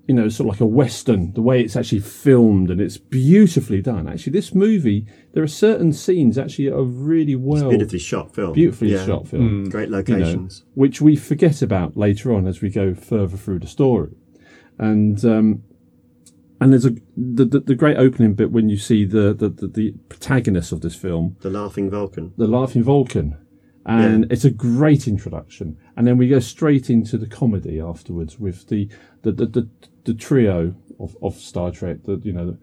you 0.07 0.13
know 0.15 0.29
sort 0.29 0.47
of 0.47 0.55
like 0.55 0.61
a 0.61 0.65
western. 0.65 1.33
The 1.33 1.41
way 1.41 1.61
it's 1.61 1.75
actually 1.75 1.99
filmed 1.99 2.71
and 2.71 2.79
it's 2.81 2.97
beautifully 2.97 3.81
done. 3.81 4.07
Actually, 4.07 4.33
this 4.33 4.53
movie 4.55 5.05
there 5.33 5.43
are 5.43 5.47
certain 5.47 5.91
scenes 5.93 6.37
actually 6.37 6.69
are 6.69 6.83
really 6.83 7.35
well 7.35 7.69
Beautifully 7.69 7.99
shot 7.99 8.33
film. 8.33 8.53
beautifully 8.53 8.93
Yeah. 8.93 9.05
shot 9.05 9.27
film. 9.27 9.65
Great 9.69 9.85
you 9.89 9.91
know, 9.91 9.97
locations. 9.97 10.63
which 10.75 11.01
we 11.01 11.15
forget 11.15 11.61
about 11.61 11.97
later 11.97 12.33
on 12.33 12.47
as 12.47 12.61
we 12.61 12.69
go 12.69 12.93
further 12.93 13.37
through 13.37 13.59
the 13.59 13.67
story. 13.67 14.11
And 14.79 15.23
um, 15.25 15.63
and 16.61 16.71
there's 16.71 16.85
a 16.85 16.91
the, 17.15 17.45
the 17.45 17.59
the 17.59 17.75
great 17.75 17.97
opening 17.97 18.33
bit 18.33 18.51
when 18.51 18.69
you 18.69 18.77
see 18.77 19.05
the 19.05 19.33
the, 19.33 19.49
the, 19.49 19.67
the 19.67 19.91
protagonist 20.09 20.71
of 20.71 20.81
this 20.81 20.95
film, 20.95 21.35
The 21.41 21.49
Laughing 21.49 21.89
Vulcan. 21.89 22.33
the 22.37 22.47
laughing 22.47 22.83
Vulcan, 22.83 23.37
and 23.85 24.21
Yeah. 24.23 24.27
it's 24.33 24.45
a 24.45 24.49
great 24.51 25.07
introduction. 25.07 25.77
And 25.95 26.05
then 26.07 26.17
we 26.17 26.27
go 26.27 26.39
straight 26.39 26.89
into 26.89 27.17
the 27.17 27.27
comedy 27.27 27.79
afterwards 27.79 28.39
with 28.39 28.67
the 28.69 28.87
the 29.23 29.31
the, 29.31 29.45
the, 29.45 29.69
the 30.07 30.15
trio 30.15 30.73
of, 30.99 31.15
of 31.21 31.35
Star 31.35 31.69
Trek. 31.71 31.97
The 32.05 32.19
you 32.23 32.33
know, 32.33 32.57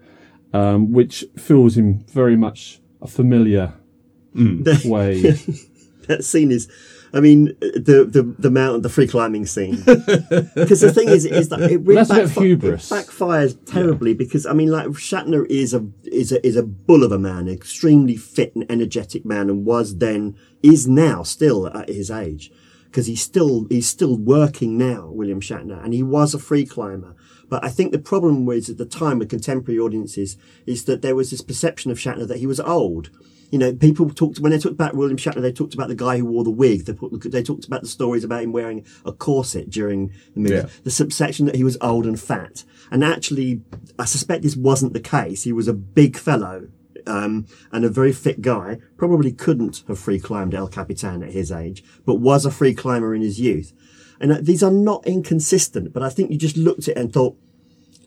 um, 0.52 0.92
which 0.92 1.24
feels 1.38 1.76
in 1.76 2.04
very 2.08 2.36
much 2.36 2.80
a 3.00 3.06
familiar 3.06 3.74
way. 4.34 5.20
that 6.08 6.24
scene 6.24 6.50
is 6.50 6.68
I 7.12 7.20
mean 7.20 7.56
the 7.60 8.04
the 8.10 8.34
the 8.38 8.50
mountain 8.50 8.82
the 8.82 8.88
free 8.88 9.06
climbing 9.06 9.46
scene 9.46 9.76
because 9.86 10.80
the 10.80 10.92
thing 10.92 11.08
is 11.08 11.24
is 11.24 11.48
that 11.50 11.60
it 11.62 11.78
really 11.78 11.94
That's 12.02 12.10
a 12.10 12.14
bit 12.14 12.28
backfi- 12.28 12.46
hubris. 12.46 12.90
it 12.90 12.94
backfires 12.94 13.56
terribly 13.64 14.12
because 14.14 14.44
I 14.46 14.52
mean 14.52 14.70
like 14.70 14.88
Shatner 14.88 15.46
is 15.48 15.72
a 15.72 15.86
is 16.04 16.32
a 16.32 16.44
is 16.46 16.56
a 16.56 16.62
bull 16.62 17.04
of 17.04 17.12
a 17.12 17.18
man 17.18 17.46
an 17.46 17.54
extremely 17.54 18.16
fit 18.16 18.54
and 18.54 18.66
energetic 18.70 19.24
man 19.24 19.48
and 19.48 19.64
was 19.64 19.98
then 19.98 20.36
is 20.62 20.86
now 20.88 21.22
still 21.22 21.68
at 21.68 21.88
his 21.88 22.10
age 22.10 22.50
because 22.86 23.06
he's 23.06 23.22
still 23.22 23.66
he's 23.70 23.86
still 23.88 24.16
working 24.18 24.76
now 24.76 25.06
William 25.08 25.40
Shatner 25.40 25.82
and 25.82 25.94
he 25.94 26.02
was 26.02 26.34
a 26.34 26.38
free 26.38 26.66
climber 26.66 27.14
but 27.48 27.64
I 27.64 27.68
think 27.68 27.92
the 27.92 27.98
problem 27.98 28.46
was 28.46 28.68
at 28.68 28.78
the 28.78 28.86
time 28.86 29.18
with 29.18 29.28
contemporary 29.28 29.78
audiences 29.78 30.36
is 30.66 30.84
that 30.84 31.02
there 31.02 31.16
was 31.16 31.30
this 31.30 31.42
perception 31.42 31.90
of 31.90 31.98
Shatner 31.98 32.26
that 32.28 32.38
he 32.38 32.46
was 32.46 32.60
old 32.60 33.10
you 33.54 33.58
know, 33.58 33.72
people 33.72 34.10
talked 34.10 34.40
when 34.40 34.50
they 34.50 34.58
talked 34.58 34.74
about 34.74 34.96
William 34.96 35.16
Shatner. 35.16 35.40
They 35.40 35.52
talked 35.52 35.74
about 35.74 35.86
the 35.86 35.94
guy 35.94 36.18
who 36.18 36.24
wore 36.24 36.42
the 36.42 36.50
wig. 36.50 36.86
They, 36.86 36.92
put, 36.92 37.30
they 37.30 37.40
talked 37.40 37.64
about 37.64 37.82
the 37.82 37.86
stories 37.86 38.24
about 38.24 38.42
him 38.42 38.50
wearing 38.50 38.84
a 39.04 39.12
corset 39.12 39.70
during 39.70 40.12
the 40.34 40.40
movie. 40.40 40.54
Yeah. 40.56 40.66
The 40.82 40.90
subsection 40.90 41.46
that 41.46 41.54
he 41.54 41.62
was 41.62 41.78
old 41.80 42.04
and 42.04 42.20
fat. 42.20 42.64
And 42.90 43.04
actually, 43.04 43.62
I 43.96 44.06
suspect 44.06 44.42
this 44.42 44.56
wasn't 44.56 44.92
the 44.92 44.98
case. 44.98 45.44
He 45.44 45.52
was 45.52 45.68
a 45.68 45.72
big 45.72 46.16
fellow 46.16 46.66
um, 47.06 47.46
and 47.70 47.84
a 47.84 47.88
very 47.88 48.12
fit 48.12 48.42
guy. 48.42 48.78
Probably 48.96 49.30
couldn't 49.30 49.84
have 49.86 50.00
free 50.00 50.18
climbed 50.18 50.54
El 50.54 50.66
Capitan 50.66 51.22
at 51.22 51.30
his 51.30 51.52
age, 51.52 51.84
but 52.04 52.16
was 52.16 52.44
a 52.44 52.50
free 52.50 52.74
climber 52.74 53.14
in 53.14 53.22
his 53.22 53.40
youth. 53.40 53.72
And 54.20 54.32
uh, 54.32 54.38
these 54.40 54.62
are 54.62 54.70
not 54.70 55.06
inconsistent. 55.06 55.92
But 55.92 56.02
I 56.02 56.08
think 56.08 56.30
you 56.30 56.38
just 56.38 56.56
looked 56.56 56.88
at 56.88 56.96
it 56.96 57.00
and 57.00 57.12
thought, 57.12 57.36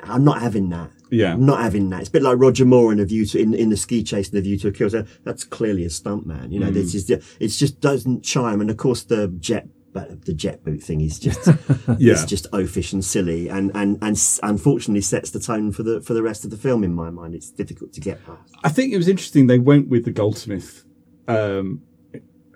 I'm 0.02 0.24
not 0.24 0.42
having 0.42 0.70
that. 0.70 0.92
Yeah. 1.10 1.34
I'm 1.34 1.46
not 1.46 1.62
having 1.62 1.90
that. 1.90 2.02
It's 2.02 2.10
a 2.10 2.12
bit 2.12 2.22
like 2.22 2.38
Roger 2.38 2.66
Moore 2.66 2.92
in 2.92 3.00
a 3.00 3.06
view 3.06 3.26
to 3.28 3.40
in, 3.40 3.54
in 3.54 3.70
the 3.70 3.78
ski 3.78 4.04
chase, 4.04 4.30
the 4.30 4.42
view 4.42 4.58
to 4.60 4.68
a 4.70 4.72
kill. 4.72 4.90
So 4.90 5.06
that's 5.24 5.44
clearly 5.44 5.86
a 5.86 5.90
stunt 5.90 6.26
man. 6.26 6.52
You 6.52 6.60
know, 6.60 6.70
this 6.70 6.94
is 6.94 7.10
it 7.10 7.48
just 7.48 7.80
doesn't 7.80 8.24
chime. 8.24 8.62
And 8.62 8.70
of 8.70 8.78
course, 8.78 9.04
the 9.04 9.28
jet, 9.40 9.68
but 9.94 10.26
the 10.26 10.34
jet 10.34 10.64
boot 10.64 10.84
thing 10.84 11.02
is 11.02 11.20
just 11.20 11.48
Yeah. 11.98 12.14
it's 12.14 12.26
just 12.26 12.52
oafish 12.52 12.94
and 12.94 13.04
silly, 13.04 13.48
and 13.48 13.72
and 13.74 13.98
and 14.02 14.18
unfortunately 14.44 15.02
sets 15.02 15.32
the 15.32 15.40
tone 15.40 15.72
for 15.72 15.84
the 15.84 16.02
for 16.02 16.14
the 16.14 16.22
rest 16.22 16.44
of 16.44 16.52
the 16.52 16.58
film. 16.58 16.84
In 16.84 16.94
my 16.94 17.10
mind, 17.10 17.34
it's 17.34 17.50
difficult 17.50 17.94
to 17.94 18.02
get 18.02 18.24
past. 18.26 18.54
I 18.64 18.70
think 18.70 18.94
it 18.94 18.98
was 18.98 19.08
interesting 19.08 19.48
they 19.48 19.60
went 19.60 19.88
with 19.88 20.06
the 20.06 20.12
Goldsmith 20.12 20.84
um, 21.28 21.82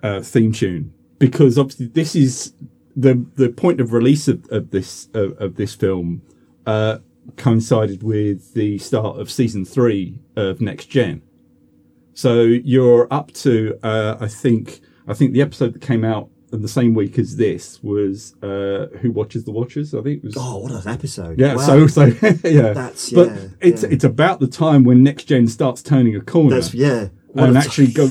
uh, 0.02 0.20
theme 0.20 0.52
tune 0.52 0.92
because 1.18 1.56
obviously 1.58 1.86
this 1.86 2.14
is 2.14 2.52
the 2.96 3.24
the 3.36 3.48
point 3.48 3.80
of 3.80 3.92
release 3.92 4.28
of, 4.28 4.46
of 4.50 4.70
this 4.70 5.08
of, 5.14 5.32
of 5.38 5.56
this 5.56 5.74
film 5.74 6.22
uh, 6.66 6.98
coincided 7.36 8.02
with 8.02 8.54
the 8.54 8.78
start 8.78 9.18
of 9.18 9.30
season 9.30 9.64
three 9.64 10.18
of 10.36 10.60
Next 10.60 10.86
Gen. 10.86 11.22
So 12.14 12.42
you're 12.42 13.08
up 13.10 13.32
to 13.34 13.78
uh, 13.82 14.16
I 14.20 14.28
think 14.28 14.80
I 15.08 15.14
think 15.14 15.32
the 15.32 15.42
episode 15.42 15.72
that 15.74 15.82
came 15.82 16.04
out 16.04 16.28
in 16.52 16.60
the 16.60 16.68
same 16.68 16.92
week 16.92 17.18
as 17.18 17.36
this 17.36 17.82
was 17.82 18.34
uh, 18.42 18.86
Who 19.00 19.10
Watches 19.10 19.44
the 19.44 19.52
Watchers. 19.52 19.94
I 19.94 20.02
think 20.02 20.18
it 20.18 20.24
was 20.24 20.36
Oh, 20.38 20.58
what 20.58 20.72
an 20.72 20.86
episode! 20.92 21.38
yeah, 21.40 21.54
Wow. 21.54 21.62
so 21.62 21.86
so 21.86 22.04
yeah, 22.44 22.72
That's- 22.74 23.10
yeah, 23.10 23.24
but 23.24 23.32
it's 23.60 23.82
yeah. 23.82 23.88
it's 23.90 24.04
about 24.04 24.40
the 24.40 24.46
time 24.48 24.84
when 24.84 25.02
next 25.02 25.24
gen 25.24 25.48
starts 25.48 25.82
turning 25.82 26.14
a 26.14 26.20
corner 26.20 26.56
that's 26.56 26.74
yeah. 26.74 27.08
What 27.28 27.48
and 27.48 27.56
actually 27.56 27.86
go. 27.92 28.10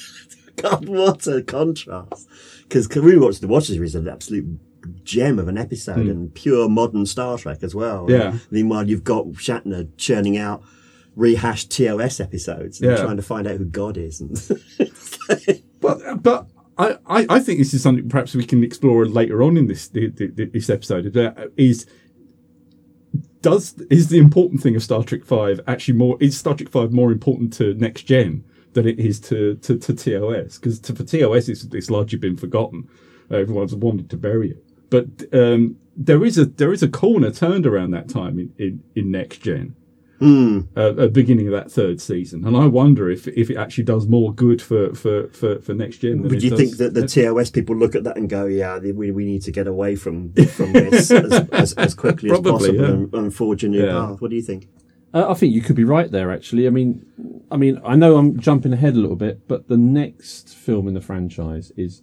God, 0.56 0.88
what 0.88 1.26
a 1.26 1.42
contrast! 1.42 2.26
Because 2.74 2.88
Karoo 2.88 3.20
Watch 3.20 3.38
the 3.38 3.46
Watchers 3.46 3.78
is 3.78 3.94
an 3.94 4.08
absolute 4.08 4.58
gem 5.04 5.38
of 5.38 5.46
an 5.46 5.56
episode 5.56 6.02
hmm. 6.02 6.10
and 6.10 6.34
pure 6.34 6.68
modern 6.68 7.06
Star 7.06 7.38
Trek 7.38 7.62
as 7.62 7.72
well. 7.72 8.10
Yeah. 8.10 8.36
Meanwhile, 8.50 8.88
you've 8.88 9.04
got 9.04 9.26
Shatner 9.26 9.88
churning 9.96 10.36
out 10.36 10.60
rehashed 11.14 11.70
TOS 11.70 12.18
episodes 12.18 12.80
and 12.80 12.90
Yeah. 12.90 12.96
trying 12.96 13.16
to 13.16 13.22
find 13.22 13.46
out 13.46 13.58
who 13.58 13.64
God 13.64 13.96
is. 13.96 14.20
And 14.20 14.32
But 15.80 16.20
but 16.20 16.48
I, 16.76 16.98
I 17.06 17.26
I 17.28 17.38
think 17.38 17.60
this 17.60 17.74
is 17.74 17.82
something 17.84 18.08
perhaps 18.08 18.34
we 18.34 18.44
can 18.44 18.64
explore 18.64 19.06
later 19.06 19.40
on 19.44 19.56
in 19.56 19.68
this 19.68 19.86
this 19.86 20.68
episode. 20.68 21.16
Is 21.56 21.86
does 23.40 23.80
is 23.88 24.08
the 24.08 24.18
important 24.18 24.62
thing 24.62 24.74
of 24.74 24.82
Star 24.82 25.04
Trek 25.04 25.24
Five 25.24 25.60
actually 25.68 25.94
more 25.94 26.16
is 26.18 26.36
Star 26.36 26.56
Trek 26.56 26.70
Five 26.70 26.90
more 26.90 27.12
important 27.12 27.52
to 27.52 27.74
next 27.74 28.02
gen 28.02 28.42
than 28.74 28.86
it 28.86 28.98
is 28.98 29.18
to 29.20 29.56
to, 29.56 29.78
to 29.78 29.94
TOS 29.94 30.58
because 30.58 30.78
to, 30.80 30.94
for 30.94 31.04
TOS 31.04 31.48
it's, 31.48 31.64
it's 31.72 31.90
largely 31.90 32.18
been 32.18 32.36
forgotten. 32.36 32.88
Uh, 33.30 33.36
everyone's 33.36 33.74
wanted 33.74 34.10
to 34.10 34.16
bury 34.16 34.50
it, 34.50 34.64
but 34.90 35.06
um, 35.32 35.76
there 35.96 36.24
is 36.24 36.36
a 36.36 36.44
there 36.44 36.72
is 36.72 36.82
a 36.82 36.88
corner 36.88 37.30
turned 37.30 37.66
around 37.66 37.92
that 37.92 38.08
time 38.08 38.38
in 38.38 38.52
in, 38.58 38.82
in 38.94 39.10
next 39.10 39.38
gen. 39.38 39.74
uh, 40.20 40.88
at 40.90 40.96
the 40.96 41.08
beginning 41.08 41.46
of 41.48 41.52
that 41.52 41.70
third 41.70 42.00
season, 42.00 42.46
and 42.46 42.56
I 42.56 42.66
wonder 42.66 43.10
if 43.10 43.26
if 43.28 43.50
it 43.50 43.56
actually 43.56 43.84
does 43.84 44.06
more 44.06 44.32
good 44.32 44.62
for 44.62 44.94
for 44.94 45.28
for, 45.28 45.58
for 45.60 45.74
next 45.74 45.98
gen. 45.98 46.22
Than 46.22 46.30
Would 46.30 46.42
you 46.42 46.56
think 46.56 46.76
that 46.78 46.94
the 46.94 47.06
TOS 47.06 47.50
people 47.50 47.76
look 47.76 47.94
at 47.94 48.04
that 48.04 48.16
and 48.16 48.28
go, 48.28 48.46
"Yeah, 48.46 48.78
we, 48.78 49.10
we 49.10 49.24
need 49.24 49.42
to 49.42 49.50
get 49.52 49.66
away 49.66 49.96
from 49.96 50.32
from 50.32 50.72
this 50.72 51.10
as, 51.10 51.32
as, 51.52 51.72
as 51.74 51.94
quickly 51.94 52.30
as 52.30 52.40
possible 52.40 52.74
yeah. 52.76 52.88
and, 52.90 53.14
and 53.14 53.34
forge 53.34 53.64
a 53.64 53.68
new 53.68 53.84
Yeah. 53.84 53.92
path"? 53.92 54.20
What 54.20 54.30
do 54.30 54.36
you 54.36 54.42
think? 54.42 54.68
Uh, 55.14 55.30
I 55.30 55.34
think 55.34 55.54
you 55.54 55.62
could 55.62 55.76
be 55.76 55.84
right 55.84 56.10
there. 56.10 56.32
Actually, 56.32 56.66
I 56.66 56.70
mean, 56.70 57.06
I 57.50 57.56
mean, 57.56 57.80
I 57.84 57.94
know 57.94 58.16
I'm 58.16 58.38
jumping 58.40 58.72
ahead 58.72 58.94
a 58.94 58.98
little 58.98 59.16
bit, 59.16 59.46
but 59.46 59.68
the 59.68 59.76
next 59.76 60.54
film 60.56 60.88
in 60.88 60.94
the 60.94 61.00
franchise 61.00 61.72
is 61.76 62.02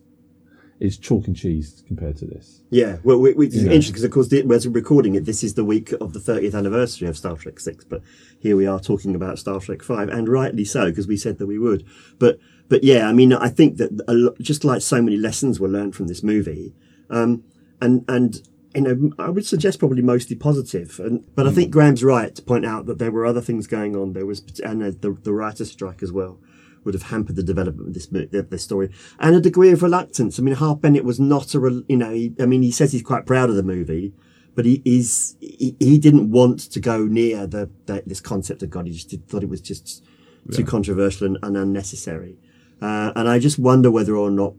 is 0.79 0.97
chalk 0.97 1.27
and 1.27 1.35
cheese 1.35 1.83
compared 1.87 2.17
to 2.17 2.25
this. 2.25 2.61
Yeah, 2.71 2.97
well, 3.03 3.19
we, 3.19 3.33
we, 3.33 3.45
it's 3.45 3.55
Yeah. 3.57 3.65
interesting 3.65 3.91
because, 3.91 4.03
of 4.03 4.09
course, 4.09 4.29
the, 4.29 4.39
as 4.51 4.65
we're 4.67 4.73
recording 4.73 5.13
it, 5.13 5.25
this 5.25 5.43
is 5.43 5.53
the 5.53 5.63
week 5.63 5.91
of 5.91 6.13
the 6.13 6.19
30th 6.19 6.55
anniversary 6.55 7.07
of 7.07 7.15
Star 7.15 7.35
Trek 7.37 7.59
Six. 7.59 7.83
But 7.85 8.01
here 8.39 8.55
we 8.57 8.65
are 8.65 8.79
talking 8.79 9.13
about 9.13 9.37
Star 9.37 9.59
Trek 9.59 9.83
Five, 9.83 10.09
and 10.09 10.27
rightly 10.27 10.65
so 10.65 10.85
because 10.85 11.05
we 11.07 11.17
said 11.17 11.37
that 11.37 11.45
we 11.47 11.59
would. 11.59 11.85
But 12.17 12.39
but 12.69 12.83
yeah, 12.83 13.07
I 13.09 13.13
mean, 13.13 13.33
I 13.33 13.49
think 13.49 13.77
that 13.77 13.91
a 14.07 14.13
lo- 14.13 14.35
just 14.39 14.63
like 14.63 14.81
so 14.81 15.01
many 15.01 15.17
lessons 15.17 15.59
were 15.59 15.67
learned 15.67 15.95
from 15.95 16.07
this 16.07 16.23
movie, 16.23 16.73
um, 17.09 17.43
and 17.81 18.03
and 18.07 18.41
you 18.75 18.81
know, 18.81 19.11
I 19.19 19.29
would 19.29 19.45
suggest 19.45 19.79
probably 19.79 20.01
mostly 20.01 20.35
positive. 20.35 20.99
And 20.99 21.23
but 21.35 21.47
I 21.47 21.51
think 21.51 21.71
Graham's 21.71 22.03
right 22.03 22.33
to 22.35 22.41
point 22.41 22.65
out 22.65 22.85
that 22.85 22.99
there 22.99 23.11
were 23.11 23.25
other 23.25 23.41
things 23.41 23.67
going 23.67 23.95
on. 23.95 24.13
There 24.13 24.25
was 24.25 24.43
and 24.63 24.81
the 24.81 25.17
the 25.21 25.33
writer's 25.33 25.71
strike 25.71 26.01
as 26.01 26.11
well 26.11 26.39
would 26.83 26.93
have 26.93 27.03
hampered 27.03 27.35
the 27.35 27.43
development 27.43 27.89
of 27.89 27.93
this 27.93 28.07
of 28.33 28.49
this 28.49 28.63
story 28.63 28.89
and 29.19 29.35
a 29.35 29.41
degree 29.41 29.71
of 29.71 29.83
reluctance. 29.83 30.39
I 30.39 30.41
mean, 30.41 30.55
Harve 30.55 30.81
Bennett 30.81 31.03
was 31.03 31.19
not 31.19 31.53
a, 31.53 31.83
you 31.87 31.97
know, 31.97 32.11
he, 32.11 32.33
I 32.39 32.45
mean, 32.45 32.63
he 32.63 32.71
says 32.71 32.91
he's 32.91 33.03
quite 33.03 33.25
proud 33.25 33.49
of 33.49 33.55
the 33.55 33.63
movie, 33.63 34.13
but 34.55 34.65
he 34.65 34.81
is 34.85 35.35
he, 35.39 35.75
he 35.79 35.97
didn't 35.97 36.31
want 36.31 36.59
to 36.59 36.79
go 36.79 37.05
near 37.05 37.45
the, 37.45 37.69
the 37.85 38.03
this 38.05 38.21
concept 38.21 38.63
of 38.63 38.69
God. 38.69 38.87
He 38.87 38.93
just 38.93 39.09
did, 39.09 39.27
thought 39.27 39.43
it 39.43 39.49
was 39.49 39.61
just 39.61 40.03
too 40.51 40.65
controversial 40.65 41.27
and, 41.27 41.37
and 41.43 41.55
unnecessary. 41.55 42.37
Uh, 42.81 43.11
and 43.15 43.29
I 43.29 43.37
just 43.37 43.59
wonder 43.59 43.91
whether 43.91 44.15
or 44.15 44.31
not 44.31 44.55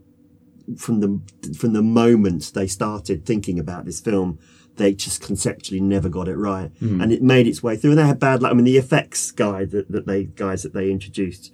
from 0.77 0.99
the 0.99 1.19
from 1.57 1.73
the 1.73 1.81
moment 1.81 2.51
they 2.53 2.67
started 2.67 3.25
thinking 3.25 3.59
about 3.59 3.85
this 3.85 3.99
film, 3.99 4.39
they 4.75 4.93
just 4.93 5.21
conceptually 5.21 5.81
never 5.81 6.09
got 6.09 6.27
it 6.27 6.35
right, 6.35 6.71
and 7.01 7.11
it 7.11 7.21
made 7.21 7.47
its 7.47 7.61
way 7.61 7.75
through. 7.75 7.91
And 7.91 7.99
they 7.99 8.07
had 8.07 8.19
bad 8.19 8.41
luck. 8.41 8.51
I 8.51 8.55
mean, 8.55 8.65
the 8.65 8.77
effects 8.77 9.31
guy 9.31 9.65
that, 9.65 9.91
that 9.91 10.07
they 10.07 10.25
guys 10.25 10.63
that 10.63 10.73
they 10.73 10.91
introduced 10.91 11.53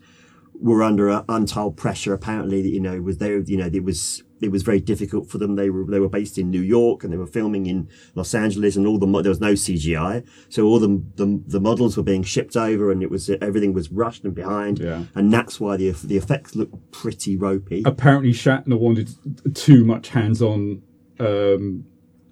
were 0.53 0.83
under 0.83 1.09
uh, 1.09 1.23
untold 1.29 1.77
pressure. 1.77 2.13
Apparently, 2.13 2.61
that 2.61 2.69
you 2.69 2.79
know 2.79 3.01
was 3.01 3.17
they 3.17 3.31
you 3.31 3.57
know 3.57 3.69
it 3.71 3.83
was 3.83 4.23
it 4.41 4.51
was 4.51 4.63
very 4.63 4.79
difficult 4.79 5.29
for 5.29 5.37
them. 5.37 5.55
They 5.55 5.69
were 5.69 5.85
they 5.85 5.99
were 5.99 6.09
based 6.09 6.37
in 6.37 6.49
New 6.49 6.61
York 6.61 7.03
and 7.03 7.11
they 7.11 7.17
were 7.17 7.27
filming 7.27 7.65
in 7.65 7.87
Los 8.15 8.33
Angeles, 8.33 8.75
and 8.75 8.87
all 8.87 8.97
the 8.97 9.21
there 9.21 9.29
was 9.29 9.39
no 9.41 9.53
CGI, 9.53 10.25
so 10.49 10.65
all 10.65 10.79
the 10.79 11.01
the, 11.15 11.41
the 11.47 11.59
models 11.59 11.97
were 11.97 12.03
being 12.03 12.23
shipped 12.23 12.55
over, 12.55 12.91
and 12.91 13.03
it 13.03 13.11
was 13.11 13.29
everything 13.41 13.73
was 13.73 13.91
rushed 13.91 14.23
and 14.23 14.33
behind, 14.33 14.79
Yeah. 14.79 15.03
and 15.15 15.31
that's 15.33 15.59
why 15.59 15.77
the 15.77 15.91
the 15.91 16.17
effects 16.17 16.55
looked 16.55 16.91
pretty 16.91 17.35
ropey. 17.37 17.83
apparently 17.85 18.31
Shatner 18.33 18.79
wanted 18.79 19.09
too 19.55 19.83
much 19.85 20.09
hands-on 20.09 20.81
um, 21.19 21.85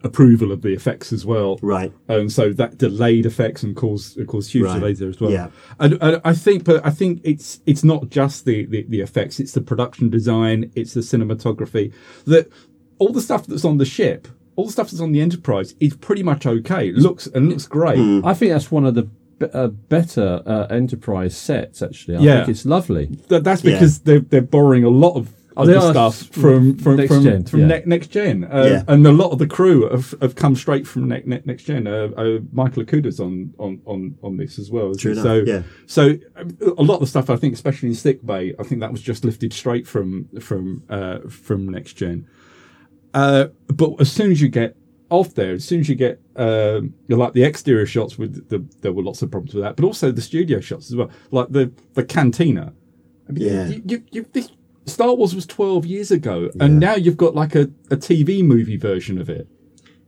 approval 0.04 0.52
of 0.52 0.62
the 0.62 0.74
effects 0.74 1.12
as 1.12 1.26
well. 1.26 1.58
Right. 1.62 1.92
And 2.08 2.32
so 2.32 2.54
that 2.54 2.78
delayed 2.78 3.26
effects 3.26 3.64
and 3.64 3.76
caused 3.76 4.18
it 4.18 4.28
caused 4.28 4.52
huge 4.52 4.66
Right. 4.66 4.80
delays 4.80 5.00
there 5.00 5.10
as 5.10 5.20
well. 5.20 5.32
Yeah. 5.32 5.50
And, 5.80 5.98
and 6.02 6.22
I 6.24 6.34
think, 6.34 6.64
but 6.66 6.86
I 6.86 6.92
think 6.92 7.22
it's 7.24 7.60
it's 7.66 7.84
not 7.84 8.10
just 8.10 8.46
the, 8.46 8.66
the 8.66 8.84
the 8.88 9.02
effects; 9.02 9.40
it's 9.40 9.54
the 9.54 9.62
production 9.62 10.10
design, 10.10 10.72
it's 10.76 10.94
the 10.94 11.02
cinematography. 11.02 11.94
That 12.26 12.50
all 13.00 13.12
the 13.12 13.22
stuff 13.22 13.48
that's 13.48 13.66
on 13.66 13.78
the 13.78 13.86
ship, 13.86 14.28
all 14.56 14.66
the 14.66 14.72
stuff 14.72 14.90
that's 14.92 15.02
on 15.02 15.12
the 15.12 15.22
Enterprise, 15.22 15.76
is 15.80 15.96
pretty 15.96 16.24
much 16.24 16.46
okay. 16.46 16.90
It 16.90 16.96
looks 16.96 17.28
and 17.28 17.50
looks 17.50 17.66
great. 17.68 17.98
Hmm. 17.98 18.26
I 18.26 18.34
think 18.34 18.52
that's 18.52 18.72
one 18.72 18.86
of 18.86 18.96
the 18.96 19.04
be- 19.40 19.52
uh, 19.54 19.68
better 19.68 20.42
uh, 20.46 20.66
Enterprise 20.70 21.36
sets. 21.38 21.82
Actually, 21.82 22.18
I 22.18 22.22
Yeah. 22.22 22.38
think 22.38 22.50
it's 22.50 22.66
lovely. 22.66 23.06
That, 23.30 23.44
that's 23.44 23.64
Yeah. 23.64 23.74
because 23.74 24.00
they're 24.00 24.20
they're 24.20 24.42
borrowing 24.42 24.84
a 24.84 24.90
lot 24.90 25.16
of. 25.16 25.34
Of 25.58 25.66
They 25.68 25.74
the 25.74 25.80
are 25.82 25.92
stuff 25.92 26.22
from 26.32 26.78
from 26.78 26.98
Next 26.98 27.12
from, 27.14 27.24
Gen, 27.24 27.44
from 27.46 27.60
yeah. 27.62 27.66
ne- 27.68 27.84
next 27.86 28.08
gen, 28.12 28.44
uh, 28.44 28.64
Yeah. 28.64 28.84
and 28.94 29.06
a 29.08 29.12
lot 29.12 29.32
of 29.32 29.40
the 29.40 29.48
crew 29.48 29.90
have, 29.90 30.14
have 30.22 30.36
come 30.36 30.56
straight 30.56 30.86
from 30.86 31.08
ne- 31.08 31.24
ne- 31.26 31.42
next 31.46 31.64
gen. 31.64 31.88
Uh, 31.88 32.10
uh, 32.16 32.40
Michael 32.52 32.84
Okuda's 32.84 33.20
on, 33.20 33.54
on 33.58 33.82
on 33.86 34.16
on 34.22 34.38
this 34.38 34.60
as 34.60 34.70
well. 34.70 34.94
True 34.94 35.16
so 35.16 35.44
yeah. 35.46 35.64
so 35.88 36.16
a 36.78 36.84
lot 36.84 36.96
of 36.96 37.00
the 37.02 37.08
stuff 37.08 37.30
I 37.32 37.38
think, 37.38 37.54
especially 37.56 37.90
in 37.90 37.96
Sickbay, 37.96 38.54
I 38.60 38.64
think 38.64 38.82
that 38.82 38.92
was 38.92 39.02
just 39.02 39.26
lifted 39.26 39.52
straight 39.52 39.88
from 39.88 40.30
from 40.40 40.84
uh, 40.90 41.20
from 41.28 41.68
next 41.70 41.94
gen. 41.94 42.28
Uh, 43.14 43.48
but 43.68 43.96
as 44.00 44.12
soon 44.12 44.32
as 44.32 44.42
you 44.42 44.50
get 44.50 44.76
off 45.10 45.34
there, 45.34 45.54
as 45.54 45.66
soon 45.66 45.80
as 45.80 45.90
you 45.90 45.96
get 45.96 46.22
um, 46.36 46.94
like 47.10 47.34
the 47.34 47.44
exterior 47.44 47.86
shots, 47.86 48.18
with 48.18 48.48
the, 48.50 48.64
there 48.82 48.94
were 48.94 49.02
lots 49.02 49.22
of 49.24 49.32
problems 49.32 49.54
with 49.56 49.64
that, 49.64 49.76
but 49.76 49.86
also 49.86 50.12
the 50.12 50.22
studio 50.22 50.60
shots 50.60 50.92
as 50.92 50.96
well, 50.96 51.10
like 51.32 51.50
the 51.50 51.72
the 51.96 52.04
cantina. 52.04 52.74
I 53.28 53.32
mean, 53.34 53.44
Yeah. 53.48 53.68
you, 53.68 53.82
you, 53.86 54.04
you, 54.12 54.26
this, 54.32 54.50
Star 54.88 55.14
Wars 55.14 55.36
was 55.36 55.46
twelve 55.46 55.86
years 55.86 56.12
ago, 56.12 56.50
and 56.60 56.80
now 56.80 56.96
you've 56.96 57.18
got 57.18 57.36
like 57.36 57.56
a, 57.56 57.64
a 57.92 57.98
TV 57.98 58.44
movie 58.44 58.78
version 58.78 59.20
of 59.20 59.30
it. 59.30 59.48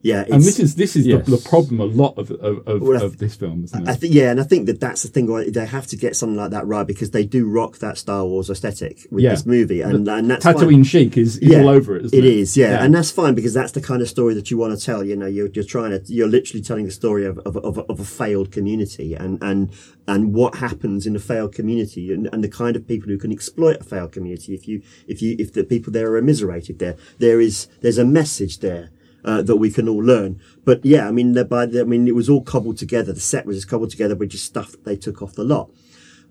Yeah, 0.02 0.24
And 0.32 0.42
this 0.42 0.60
is 0.60 0.76
this 0.76 0.96
is 0.96 1.06
Yes. 1.06 1.26
the, 1.26 1.32
the 1.36 1.50
problem 1.50 1.80
a 1.82 1.86
lot 1.86 2.18
of 2.18 2.32
of, 2.32 2.66
of, 2.68 2.82
Well, 2.82 3.02
I- 3.02 3.06
of 3.06 3.18
this 3.18 3.36
film, 3.36 3.66
isn't 3.66 3.82
it? 3.84 3.90
I 3.90 3.96
think 3.96 4.14
yeah, 4.14 4.32
and 4.32 4.40
I 4.40 4.44
think 4.44 4.66
that 4.68 4.80
that's 4.80 5.04
the 5.04 5.10
thing. 5.10 5.28
where 5.28 5.50
They 5.50 5.66
have 5.66 5.88
to 5.88 5.98
get 5.98 6.16
something 6.16 6.38
like 6.38 6.52
that 6.52 6.66
right 6.68 6.88
because 6.88 7.12
they 7.12 7.26
do 7.26 7.46
rock 7.48 7.80
that 7.80 7.98
Star 7.98 8.26
Wars 8.26 8.50
aesthetic 8.50 9.06
with 9.12 9.24
Yeah. 9.24 9.32
this 9.32 9.46
movie, 9.46 9.82
and, 9.82 10.08
and 10.08 10.30
that's 10.32 10.46
Tatooine 10.46 10.72
fine. 10.72 10.84
chic 10.84 11.18
is, 11.18 11.38
is 11.40 11.54
all 11.56 11.68
over 11.70 11.98
it. 11.98 12.06
Isn't 12.06 12.18
it 12.18 12.26
it 12.26 12.34
is, 12.34 12.56
yeah. 12.56 12.84
and 12.84 12.94
that's 12.96 13.12
fine 13.12 13.36
because 13.36 13.54
that's 13.54 13.74
the 13.74 13.82
kind 13.82 14.02
of 14.02 14.08
story 14.08 14.34
that 14.36 14.50
you 14.50 14.58
want 14.58 14.78
to 14.78 14.84
tell. 14.86 15.04
You 15.04 15.16
know, 15.18 15.26
you're 15.28 15.50
you're 15.54 15.66
trying 15.66 15.92
to, 15.92 16.02
you're 16.14 16.30
literally 16.30 16.62
telling 16.64 16.86
the 16.86 16.92
story 16.92 17.26
of 17.26 17.38
of, 17.40 17.58
of, 17.58 17.78
of 17.90 18.00
a 18.00 18.06
failed 18.06 18.52
community 18.52 19.14
and 19.16 19.38
and 19.42 19.70
and 20.08 20.34
what 20.34 20.56
happens 20.56 21.06
in 21.06 21.16
a 21.16 21.20
failed 21.20 21.54
community 21.54 22.12
and, 22.14 22.28
and 22.34 22.44
the 22.44 22.48
kind 22.50 22.76
of 22.76 22.88
people 22.88 23.10
who 23.10 23.18
can 23.18 23.32
exploit 23.32 23.78
a 23.82 23.84
failed 23.84 24.12
community 24.12 24.54
if 24.54 24.68
you 24.68 24.82
if 25.08 25.22
you 25.22 25.36
if 25.38 25.52
the 25.54 25.64
people 25.64 25.92
there 25.92 26.10
are 26.12 26.18
immiserated 26.18 26.80
there. 26.80 26.96
There 27.20 27.42
is 27.42 27.68
there's 27.82 27.98
a 27.98 28.06
message 28.06 28.60
there. 28.60 28.92
Uh, 29.26 29.42
that 29.42 29.58
we 29.58 29.70
can 29.70 29.90
all 29.90 30.02
learn, 30.02 30.40
but 30.64 30.80
yeah, 30.86 31.06
I 31.06 31.12
mean, 31.12 31.34
by 31.50 31.66
the, 31.66 31.82
I 31.82 31.84
mean, 31.84 32.08
it 32.08 32.16
was 32.16 32.30
all 32.30 32.42
cobbled 32.42 32.78
together. 32.78 33.12
The 33.12 33.20
set 33.20 33.46
was 33.46 33.58
just 33.58 33.68
cobbled 33.68 33.90
together 33.90 34.16
with 34.16 34.30
just 34.30 34.46
stuff 34.46 34.78
they 34.86 34.96
took 34.96 35.22
off 35.22 35.34
the 35.34 35.44
lot 35.44 35.70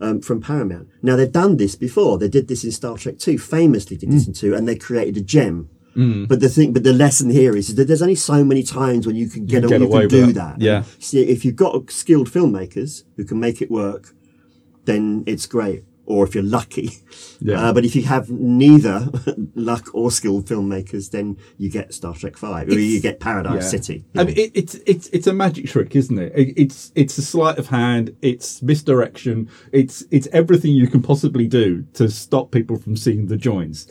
um, 0.01 0.22
from 0.22 0.40
Paramount. 0.40 0.88
Now 1.03 1.14
they've 1.14 1.31
done 1.31 1.59
this 1.59 1.77
before. 1.77 2.16
They 2.16 2.29
did 2.29 2.48
this 2.48 2.64
in 2.64 2.72
Star 2.72 2.96
Trek 2.96 3.18
Two, 3.18 3.37
famously 3.37 3.98
did 3.98 4.11
this 4.11 4.27
in 4.27 4.33
two, 4.33 4.55
and 4.55 4.66
they 4.66 4.74
created 4.74 5.18
a 5.18 5.20
gem. 5.20 5.68
But 6.29 6.40
the 6.40 6.48
thing, 6.48 6.72
but 6.72 6.85
the 6.85 6.92
lesson 6.92 7.29
here 7.29 7.57
is, 7.57 7.74
that 7.74 7.88
there's 7.88 8.03
only 8.03 8.14
so 8.14 8.44
many 8.44 8.62
times 8.62 9.07
when 9.07 9.16
you 9.16 9.29
can 9.29 9.46
get, 9.46 9.66
get 9.66 9.83
away, 9.83 10.03
you 10.03 10.09
can 10.09 10.20
with 10.20 10.29
do 10.29 10.33
that. 10.33 10.59
that. 10.59 10.61
Yeah. 10.61 10.85
See, 11.01 11.22
if 11.22 11.44
you've 11.44 11.57
got 11.57 11.90
skilled 11.90 12.31
filmmakers 12.31 13.03
who 13.16 13.24
can 13.24 13.40
make 13.40 13.61
it 13.61 13.68
work, 13.70 14.14
then 14.85 15.24
it's 15.27 15.46
great. 15.46 15.85
Or 16.11 16.25
if 16.27 16.35
you're 16.35 16.42
lucky, 16.59 16.88
Yeah. 17.38 17.68
uh, 17.68 17.73
but 17.75 17.85
if 17.85 17.94
you 17.94 18.03
have 18.05 18.31
neither 18.31 19.09
luck 19.55 19.90
or 19.92 20.11
skilled 20.11 20.47
filmmakers, 20.47 21.11
then 21.11 21.37
you 21.59 21.68
get 21.71 21.92
Star 21.92 22.14
Trek 22.14 22.37
Five, 22.38 22.68
or 22.71 22.79
you 22.81 22.99
get 22.99 23.21
Paradise 23.21 23.64
Yeah. 23.64 23.68
City. 23.77 24.05
I 24.16 24.25
mean, 24.25 24.38
it, 24.38 24.51
it's 24.55 24.75
it's 24.87 25.09
it's 25.09 25.27
a 25.27 25.35
magic 25.35 25.66
trick, 25.66 25.94
isn't 25.94 26.18
it? 26.18 26.33
it? 26.35 26.55
It's 26.57 26.92
it's 26.94 27.18
a 27.18 27.23
sleight 27.23 27.59
of 27.59 27.66
hand. 27.68 28.16
It's 28.23 28.62
misdirection. 28.62 29.51
It's 29.71 30.03
it's 30.11 30.27
everything 30.33 30.73
you 30.75 30.87
can 30.88 31.03
possibly 31.03 31.47
do 31.47 31.85
to 31.92 32.09
stop 32.09 32.53
people 32.53 32.79
from 32.79 32.97
seeing 32.97 33.27
the 33.27 33.37
joins. 33.37 33.87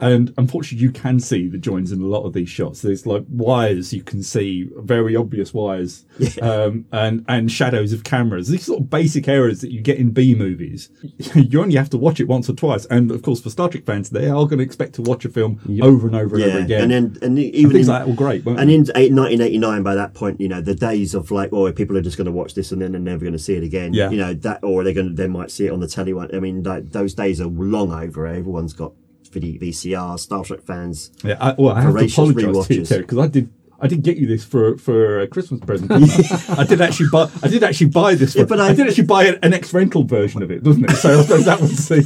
And 0.00 0.32
unfortunately, 0.38 0.84
you 0.84 0.92
can 0.92 1.18
see 1.18 1.48
the 1.48 1.58
joins 1.58 1.90
in 1.92 2.00
a 2.00 2.06
lot 2.06 2.24
of 2.24 2.32
these 2.32 2.48
shots. 2.48 2.82
There's 2.82 3.06
like 3.06 3.24
wires 3.28 3.92
you 3.92 4.02
can 4.02 4.22
see, 4.22 4.68
very 4.76 5.16
obvious 5.16 5.52
wires, 5.52 6.04
um, 6.40 6.86
and 6.92 7.24
and 7.28 7.50
shadows 7.50 7.92
of 7.92 8.04
cameras. 8.04 8.48
These 8.48 8.66
sort 8.66 8.80
of 8.80 8.90
basic 8.90 9.26
errors 9.28 9.60
that 9.60 9.72
you 9.72 9.80
get 9.80 9.98
in 9.98 10.10
B 10.10 10.34
movies. 10.34 10.90
You 11.48 11.62
only 11.62 11.76
have 11.76 11.90
to 11.90 11.98
watch 11.98 12.20
it 12.20 12.28
once 12.28 12.48
or 12.48 12.52
twice. 12.54 12.84
And 12.86 13.10
of 13.10 13.22
course, 13.22 13.40
for 13.40 13.48
Star 13.50 13.68
Trek 13.68 13.84
fans, 13.84 14.10
they 14.10 14.28
are 14.28 14.44
going 14.46 14.58
to 14.58 14.64
expect 14.64 14.94
to 14.94 15.02
watch 15.02 15.24
a 15.24 15.28
film 15.28 15.60
over 15.82 16.06
and 16.06 16.16
over 16.16 16.36
and 16.36 16.44
over 16.44 16.58
again. 16.58 16.90
and 16.90 16.90
then 16.90 17.18
and 17.22 17.38
even 17.38 17.72
things 17.72 17.88
in- 17.88 17.92
like 17.94 18.02
that 18.02 18.08
were 18.08 18.14
great, 18.16 18.44
and 18.46 18.68
they? 18.68 18.74
in 18.74 18.80
1989, 18.84 19.82
by 19.82 19.94
that 19.94 20.14
point, 20.14 20.40
you 20.40 20.48
know, 20.48 20.60
the 20.60 20.74
days 20.74 21.14
of 21.14 21.30
like, 21.30 21.52
oh, 21.52 21.70
people 21.72 21.96
are 21.96 22.02
just 22.02 22.16
going 22.16 22.26
to 22.26 22.32
watch 22.32 22.54
this 22.54 22.72
and 22.72 22.82
then 22.82 22.92
they're 22.92 23.00
never 23.00 23.20
going 23.20 23.32
to 23.32 23.38
see 23.38 23.54
it 23.54 23.62
again. 23.62 23.92
Yeah. 23.94 24.10
You 24.10 24.16
know 24.18 24.34
that, 24.34 24.62
or 24.62 24.84
they're 24.84 24.94
going 24.94 25.08
to, 25.08 25.14
they 25.14 25.28
might 25.28 25.50
see 25.50 25.66
it 25.66 25.72
on 25.72 25.80
the 25.80 25.88
telly. 25.88 26.12
One, 26.12 26.34
I 26.34 26.40
mean, 26.40 26.62
like, 26.62 26.90
those 26.90 27.14
days 27.14 27.40
are 27.40 27.46
long 27.46 27.92
over. 27.92 28.26
Everyone's 28.26 28.72
got 28.72 28.92
video 29.28 29.60
VCR. 29.60 30.18
Star 30.18 30.44
Trek 30.44 30.62
fans. 30.62 31.10
Yeah, 31.22 31.36
I, 31.40 31.54
well, 31.58 31.74
I 31.74 31.82
have 31.82 31.94
to 31.96 32.04
apologise 32.04 32.66
to 32.66 32.74
you. 32.74 32.84
Terry, 32.84 33.00
because 33.02 33.18
I 33.18 33.26
did. 33.28 33.50
I 33.80 33.86
did 33.86 34.02
get 34.02 34.16
you 34.16 34.26
this 34.26 34.44
for 34.44 34.76
for 34.76 35.20
a 35.20 35.28
Christmas 35.28 35.60
present. 35.60 35.88
didn't 35.90 36.10
I? 36.58 36.62
I 36.62 36.64
did 36.64 36.80
actually 36.80 37.10
buy. 37.12 37.30
I 37.44 37.46
did 37.46 37.62
actually 37.62 37.90
buy 37.90 38.16
this. 38.16 38.32
For, 38.32 38.40
Yeah, 38.40 38.44
but 38.46 38.58
I, 38.58 38.70
I- 38.70 38.74
did 38.74 38.88
actually 38.88 39.04
buy 39.04 39.26
an, 39.26 39.38
an 39.44 39.54
ex 39.54 39.72
rental 39.72 40.02
version 40.02 40.42
of 40.42 40.50
it, 40.50 40.64
doesn't 40.64 40.84
it? 40.90 40.96
So 40.96 41.16
I 41.20 41.22
suppose 41.22 41.44
that 41.44 41.60
was 41.60 41.88
the. 41.88 41.96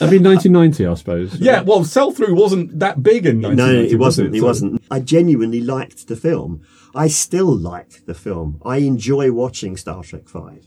That'd 0.00 0.10
be 0.10 0.18
1990, 0.18 0.84
I 0.86 0.94
suppose. 0.94 1.36
yeah, 1.38 1.60
well, 1.62 1.84
sell 1.84 2.10
through 2.10 2.34
wasn't 2.34 2.76
that 2.80 3.04
big 3.04 3.24
in 3.24 3.40
1990. 3.40 3.56
No, 3.56 3.62
1990, 3.62 3.94
it 3.94 3.98
wasn't. 4.00 4.30
Was 4.30 4.36
It 4.36 4.40
So- 4.40 4.46
wasn't. 4.46 4.82
I 4.90 4.98
genuinely 4.98 5.60
liked 5.60 6.08
the 6.08 6.16
film. 6.16 6.62
I 6.92 7.06
still 7.06 7.54
like 7.56 8.04
the 8.06 8.14
film. 8.14 8.60
I 8.64 8.78
enjoy 8.78 9.30
watching 9.30 9.76
Star 9.76 10.02
Trek 10.02 10.28
Five. 10.28 10.66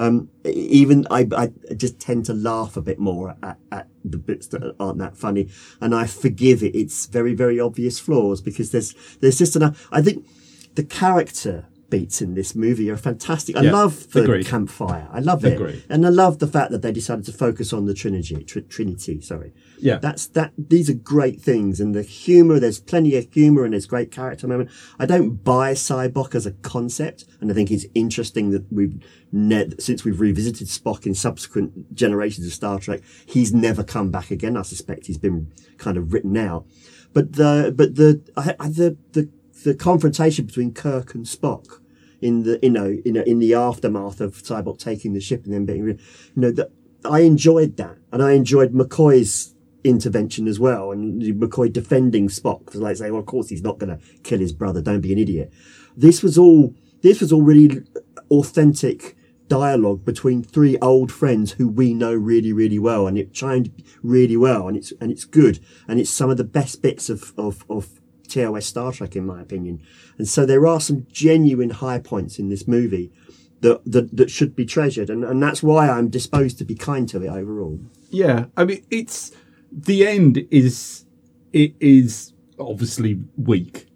Um, 0.00 0.30
even 0.46 1.06
I, 1.10 1.28
I 1.36 1.52
just 1.76 2.00
tend 2.00 2.24
to 2.24 2.32
laugh 2.32 2.74
a 2.74 2.80
bit 2.80 2.98
more 2.98 3.36
at, 3.42 3.58
at 3.70 3.88
the 4.02 4.16
bits 4.16 4.46
that 4.46 4.74
aren't 4.80 4.96
that 4.96 5.14
funny, 5.14 5.50
and 5.78 5.94
I 5.94 6.06
forgive 6.06 6.62
it. 6.62 6.74
It's 6.74 7.04
very, 7.04 7.34
very 7.34 7.60
obvious 7.60 7.98
flaws 7.98 8.40
because 8.40 8.70
there's 8.70 8.94
there's 9.20 9.36
just 9.36 9.56
enough. 9.56 9.86
I 9.92 10.00
think 10.00 10.26
the 10.74 10.84
character 10.84 11.66
beats 11.90 12.22
in 12.22 12.34
this 12.34 12.54
movie 12.54 12.88
are 12.90 12.96
fantastic. 12.96 13.56
I 13.56 13.62
Yeah, 13.62 13.72
love 13.72 14.10
the 14.12 14.22
agreed. 14.22 14.46
campfire. 14.46 15.08
I 15.12 15.20
love 15.20 15.44
it, 15.44 15.54
Agreed. 15.54 15.82
and 15.88 16.06
I 16.06 16.08
love 16.08 16.38
the 16.38 16.46
fact 16.46 16.70
that 16.70 16.82
they 16.82 16.92
decided 16.92 17.24
to 17.26 17.32
focus 17.32 17.72
on 17.72 17.86
the 17.86 17.94
Trinity. 17.94 18.44
Tr- 18.44 18.60
Trinity, 18.60 19.20
sorry. 19.20 19.52
Yeah. 19.78 19.98
that's 19.98 20.26
that. 20.28 20.52
These 20.56 20.88
are 20.88 20.94
great 20.94 21.40
things, 21.40 21.80
and 21.80 21.94
the 21.94 22.02
humor. 22.02 22.60
There's 22.60 22.80
plenty 22.80 23.16
of 23.16 23.32
humor, 23.32 23.64
and 23.64 23.72
there's 23.72 23.86
great 23.86 24.10
character 24.10 24.46
moment. 24.46 24.70
I 24.98 25.06
don't 25.06 25.42
buy 25.42 25.72
Sybok 25.74 26.34
as 26.34 26.46
a 26.46 26.52
concept, 26.52 27.24
and 27.40 27.50
I 27.50 27.54
think 27.54 27.70
it's 27.70 27.86
interesting 27.94 28.50
that 28.50 28.72
we've 28.72 29.02
ne- 29.32 29.70
since 29.78 30.04
we've 30.04 30.20
revisited 30.20 30.68
Spock 30.68 31.06
in 31.06 31.14
subsequent 31.14 31.94
generations 31.94 32.46
of 32.46 32.52
Star 32.52 32.78
Trek, 32.78 33.00
he's 33.26 33.52
never 33.52 33.82
come 33.82 34.10
back 34.10 34.30
again. 34.30 34.56
I 34.56 34.62
suspect 34.62 35.06
he's 35.06 35.18
been 35.18 35.52
kind 35.78 35.96
of 35.96 36.12
written 36.12 36.36
out. 36.36 36.66
But 37.12 37.32
the 37.32 37.74
but 37.76 37.96
the 37.96 38.20
I, 38.36 38.54
I, 38.60 38.68
the 38.68 38.96
the 39.12 39.28
the 39.64 39.74
confrontation 39.74 40.46
between 40.46 40.72
Kirk 40.72 41.14
and 41.14 41.26
Spock 41.26 41.79
in 42.20 42.42
the 42.42 42.58
you 42.62 42.70
know 42.70 42.98
in 43.04 43.16
in 43.16 43.38
the 43.38 43.54
aftermath 43.54 44.20
of 44.20 44.34
Sybok 44.34 44.78
taking 44.78 45.12
the 45.12 45.20
ship 45.20 45.44
and 45.44 45.54
then 45.54 45.64
being 45.66 45.86
you 45.86 45.98
know 46.36 46.50
that 46.52 46.70
I 47.04 47.20
enjoyed 47.20 47.76
that. 47.78 47.96
And 48.12 48.22
I 48.22 48.32
enjoyed 48.32 48.72
McCoy's 48.72 49.54
intervention 49.82 50.46
as 50.46 50.60
well 50.60 50.92
and 50.92 51.22
McCoy 51.22 51.72
defending 51.72 52.28
Spock. 52.28 52.66
Because 52.66 52.80
like 52.80 52.96
saying 52.96 53.12
well 53.12 53.20
of 53.20 53.26
course 53.26 53.48
he's 53.48 53.62
not 53.62 53.78
going 53.78 53.96
to 53.96 54.04
kill 54.22 54.38
his 54.38 54.52
brother. 54.52 54.82
Don't 54.82 55.00
be 55.00 55.12
an 55.12 55.18
idiot. 55.18 55.52
This 55.96 56.22
was 56.22 56.36
all 56.36 56.74
this 57.02 57.20
was 57.20 57.32
all 57.32 57.42
really 57.42 57.82
authentic 58.30 59.16
dialogue 59.48 60.04
between 60.04 60.42
three 60.42 60.78
old 60.78 61.10
friends 61.10 61.52
who 61.52 61.68
we 61.68 61.94
know 61.94 62.14
really 62.14 62.52
really 62.52 62.78
well. 62.78 63.06
And 63.06 63.16
it 63.16 63.32
chimed 63.32 63.70
really 64.02 64.36
well. 64.36 64.68
And 64.68 64.76
it's 64.76 64.92
and 65.00 65.10
it's 65.10 65.24
good. 65.24 65.60
And 65.88 65.98
it's 65.98 66.10
some 66.10 66.30
of 66.30 66.36
the 66.36 66.44
best 66.44 66.82
bits 66.82 67.08
of 67.08 67.32
of, 67.38 67.64
of 67.70 67.99
TOS 68.30 68.66
Star 68.66 68.92
Trek, 68.92 69.16
in 69.16 69.26
my 69.26 69.40
opinion. 69.40 69.82
And 70.18 70.28
so 70.28 70.46
there 70.46 70.66
are 70.66 70.80
some 70.80 71.06
genuine 71.10 71.70
high 71.70 71.98
points 71.98 72.38
in 72.38 72.48
this 72.48 72.66
movie 72.66 73.12
that 73.60 73.82
that, 73.84 74.16
that 74.16 74.30
should 74.30 74.56
be 74.56 74.64
treasured, 74.64 75.10
and, 75.10 75.24
and 75.24 75.42
that's 75.42 75.62
why 75.62 75.88
I'm 75.88 76.08
disposed 76.08 76.58
to 76.58 76.64
be 76.64 76.74
kind 76.74 77.08
to 77.10 77.22
it 77.22 77.28
overall. 77.28 77.78
Yeah, 78.10 78.46
I 78.56 78.64
mean, 78.64 78.84
it's 78.90 79.32
the 79.70 80.06
end 80.06 80.46
is 80.50 81.04
it 81.52 81.74
is 81.80 82.32
obviously 82.58 83.20
weak. 83.36 83.86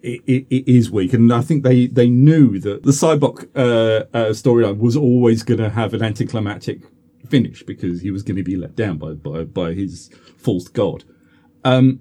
It, 0.00 0.22
it, 0.26 0.46
it 0.48 0.68
is 0.68 0.90
weak, 0.90 1.12
and 1.12 1.32
I 1.32 1.42
think 1.42 1.64
they 1.64 1.86
they 1.86 2.08
knew 2.08 2.58
that 2.60 2.84
the 2.84 2.92
Sybok 2.92 3.48
uh, 3.54 4.06
uh, 4.16 4.30
storyline 4.30 4.78
was 4.78 4.96
always 4.96 5.42
going 5.42 5.58
to 5.58 5.70
have 5.70 5.92
an 5.92 6.02
anticlimactic 6.02 6.82
finish 7.28 7.62
because 7.62 8.00
he 8.00 8.10
was 8.10 8.22
going 8.22 8.36
to 8.36 8.42
be 8.42 8.56
let 8.56 8.76
down 8.76 8.96
by 8.98 9.12
by 9.12 9.44
by 9.44 9.72
his 9.74 10.10
false 10.36 10.68
god. 10.68 11.04
Um, 11.64 12.00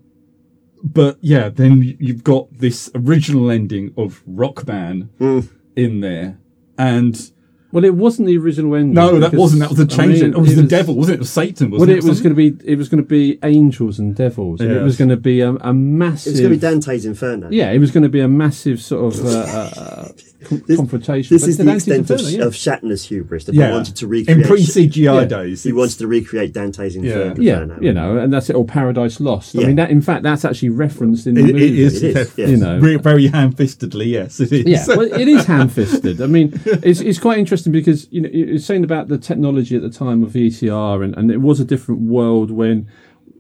but 0.84 1.18
yeah, 1.22 1.50
then 1.50 1.82
you've 2.00 2.24
got 2.24 2.52
this 2.52 2.90
original 2.96 3.50
ending 3.50 3.94
of 3.98 4.24
Rockman 4.26 5.10
mm. 5.20 5.50
in 5.76 6.02
there, 6.02 6.40
and 6.78 7.32
Well, 7.72 7.84
it 7.84 7.96
wasn't 7.96 8.28
the 8.28 8.38
original 8.38 8.76
ending. 8.76 8.94
no, 8.94 9.20
that 9.20 9.34
wasn't. 9.34 9.60
That 9.62 9.70
was 9.70 9.78
the 9.78 9.84
I 9.94 9.98
change. 10.08 10.22
mean, 10.22 10.32
it 10.34 10.38
was 10.38 10.56
the 10.56 10.64
devil, 10.64 10.96
wasn't 10.96 11.16
it? 11.16 11.18
It 11.18 11.20
was 11.20 11.30
Satan, 11.30 11.70
Well, 11.72 11.82
wasn't 11.82 11.98
it 11.98 12.04
was 12.06 12.22
going 12.22 12.36
to 12.36 12.52
be 12.52 12.56
it 12.66 12.78
was 12.78 12.88
going 12.88 13.04
to 13.04 13.08
be 13.08 13.40
angels 13.44 14.00
and 14.00 14.16
devils, 14.16 14.62
and 14.62 14.72
it 14.72 14.82
was 14.82 14.98
going 14.98 15.10
to 15.10 15.18
be 15.18 15.42
a, 15.42 15.52
a 15.56 15.74
massive. 15.74 16.32
It's 16.32 16.40
going 16.40 16.52
to 16.54 16.58
be 16.58 16.62
Dante's 16.62 17.06
Inferno. 17.06 17.50
Yeah, 17.52 17.72
it 17.72 17.80
was 17.80 17.92
going 17.92 18.04
to 18.04 18.10
be 18.10 18.22
a 18.22 18.28
massive 18.28 18.82
sort 18.82 19.14
of 19.14 19.26
uh, 19.26 19.30
uh, 19.40 20.08
This- 20.66 20.78
confrontation. 20.78 21.36
This 21.36 21.42
but 21.44 21.50
is 21.50 21.58
the 21.58 21.64
the 21.64 21.72
Dante's 21.72 21.88
extent 21.88 22.22
of, 22.22 22.30
yeah. 22.32 22.46
of 22.46 22.54
Shatner's 22.54 23.04
hubris 23.06 23.46
that 23.46 23.56
Yeah. 23.56 23.68
he 23.68 23.74
wanted 23.74 23.96
to 23.98 24.08
recreate. 24.08 24.38
in 24.42 24.44
pre 24.48 24.62
CGI 24.62 25.22
Yeah. 25.22 25.26
days. 25.26 25.64
He 25.64 25.74
wanted 25.74 25.98
to 25.98 26.08
recreate 26.08 26.54
Dante's 26.54 26.96
Inferno. 26.96 27.36
yeah, 27.42 27.64
Inferno. 27.64 27.82
you 27.82 27.92
know, 27.92 28.18
and 28.18 28.32
that's 28.32 28.50
it. 28.50 28.56
Or 28.56 28.64
Paradise 28.64 29.20
Lost. 29.20 29.58
I 29.58 29.62
mean, 29.64 29.76
that 29.76 29.90
in 29.90 30.02
fact, 30.02 30.24
that's 30.24 30.46
actually 30.46 30.70
referenced 30.70 31.28
in 31.28 31.36
the 31.36 31.42
It, 31.42 31.54
movie. 31.54 31.66
it 31.66 31.80
is, 31.80 32.02
It 32.04 32.16
is, 32.16 32.34
yes. 32.38 32.50
You 32.50 32.58
know. 32.58 32.80
very, 32.80 32.96
very 32.98 33.28
ham-fistedly. 33.28 34.06
Yes, 34.06 34.40
it 34.40 34.54
is. 34.54 34.66
Yeah, 34.66 34.86
well, 34.88 35.02
it 35.12 35.28
is 35.28 35.44
ham-fisted. 35.46 36.22
I 36.22 36.28
mean, 36.28 36.54
it's 36.66 37.02
it's 37.02 37.20
quite 37.20 37.40
interesting 37.40 37.57
because 37.66 38.08
you 38.12 38.22
know 38.22 38.30
you're 38.32 38.60
saying 38.60 38.84
about 38.84 39.08
the 39.08 39.18
technology 39.18 39.76
at 39.76 39.82
the 39.82 39.90
time 39.90 40.24
of 40.24 40.32
VCR, 40.32 41.04
and, 41.04 41.16
and 41.16 41.32
it 41.32 41.38
was 41.38 41.60
a 41.60 41.66
different 41.66 42.02
world 42.02 42.52
when 42.52 42.90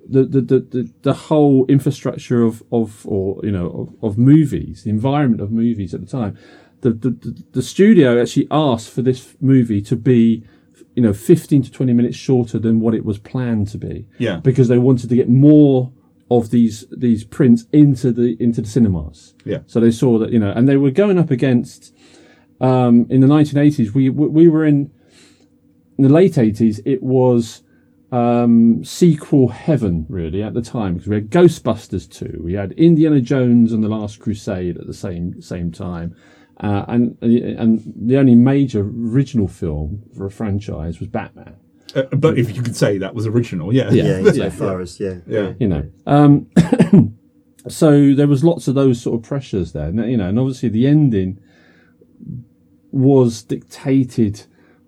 the 0.07 0.23
the, 0.23 0.41
the, 0.41 0.59
the, 0.59 0.93
the 1.01 1.13
whole 1.13 1.65
infrastructure 1.67 2.43
of, 2.43 2.63
of 2.71 3.05
or 3.07 3.39
you 3.43 3.51
know 3.51 3.67
of, 4.01 4.11
of 4.11 4.17
movies, 4.17 4.83
the 4.83 4.89
environment 4.89 5.41
of 5.41 5.51
movies 5.51 5.93
at 5.93 6.01
the 6.01 6.07
time, 6.07 6.37
the, 6.81 6.91
the 6.91 7.43
the 7.51 7.61
studio 7.61 8.21
actually 8.21 8.47
asked 8.51 8.89
for 8.89 9.01
this 9.01 9.35
movie 9.39 9.81
to 9.81 9.95
be. 9.95 10.43
You 10.95 11.03
know, 11.03 11.13
fifteen 11.13 11.61
to 11.61 11.71
twenty 11.71 11.93
minutes 11.93 12.17
shorter 12.17 12.57
than 12.57 12.79
what 12.79 12.95
it 12.95 13.05
was 13.05 13.19
planned 13.19 13.67
to 13.67 13.77
be. 13.77 14.07
Yeah. 14.17 14.37
because 14.37 14.67
they 14.67 14.79
wanted 14.79 15.09
to 15.09 15.15
get 15.15 15.29
more 15.29 15.91
of 16.29 16.49
these 16.49 16.85
these 16.91 17.23
prints 17.23 17.65
into 17.71 18.11
the 18.11 18.35
into 18.39 18.61
the 18.61 18.67
cinemas. 18.67 19.33
Yeah. 19.45 19.59
So 19.67 19.79
they 19.79 19.91
saw 19.91 20.17
that 20.19 20.31
you 20.31 20.39
know, 20.39 20.51
and 20.51 20.67
they 20.67 20.77
were 20.77 20.91
going 20.91 21.17
up 21.17 21.31
against 21.31 21.93
um, 22.61 23.05
in 23.09 23.21
the 23.21 23.27
1980s. 23.27 23.93
We 23.93 24.09
we 24.09 24.27
we 24.27 24.47
were 24.47 24.65
in 24.65 24.91
in 25.97 26.03
the 26.03 26.09
late 26.09 26.33
80s. 26.33 26.79
It 26.85 27.01
was 27.01 27.63
um, 28.11 28.83
sequel 28.85 29.49
heaven 29.49 30.05
really 30.09 30.41
at 30.43 30.53
the 30.53 30.61
time 30.61 30.93
because 30.93 31.07
we 31.09 31.15
had 31.15 31.29
Ghostbusters 31.29 32.09
2, 32.09 32.39
we 32.41 32.53
had 32.53 32.71
Indiana 32.73 33.19
Jones 33.19 33.73
and 33.73 33.83
the 33.83 33.89
Last 33.89 34.19
Crusade 34.19 34.77
at 34.77 34.87
the 34.87 34.93
same 34.93 35.41
same 35.41 35.71
time. 35.71 36.15
Uh, 36.59 36.85
and 36.87 37.17
and 37.21 37.93
the 37.95 38.17
only 38.17 38.33
major 38.35 38.81
original 38.81 39.47
film 39.47 40.01
for 40.15 40.25
a 40.25 40.31
franchise 40.31 40.99
was 40.99 41.07
Batman. 41.09 41.55
Uh, 41.95 42.03
but 42.15 42.37
if 42.37 42.55
you 42.55 42.61
could 42.63 42.75
say 42.75 42.97
that 42.97 43.13
was 43.13 43.27
original, 43.27 43.73
yeah, 43.73 43.91
Yeah. 43.91 44.19
Yeah, 44.19 44.31
so 44.31 44.43
Yeah. 44.43 44.49
far 44.49 44.81
as 44.81 44.99
yeah, 44.99 45.15
Yeah. 45.27 45.53
you 45.59 45.67
know. 45.67 45.83
Um, 46.05 46.47
so 47.67 48.13
there 48.13 48.27
was 48.27 48.43
lots 48.43 48.67
of 48.67 48.75
those 48.75 49.01
sort 49.01 49.15
of 49.19 49.27
pressures 49.27 49.73
there, 49.73 49.87
and, 49.89 50.09
you 50.09 50.17
know, 50.17 50.29
and 50.29 50.39
obviously 50.39 50.69
the 50.69 50.87
ending 50.87 51.39
was 52.91 53.43
dictated 53.43 54.43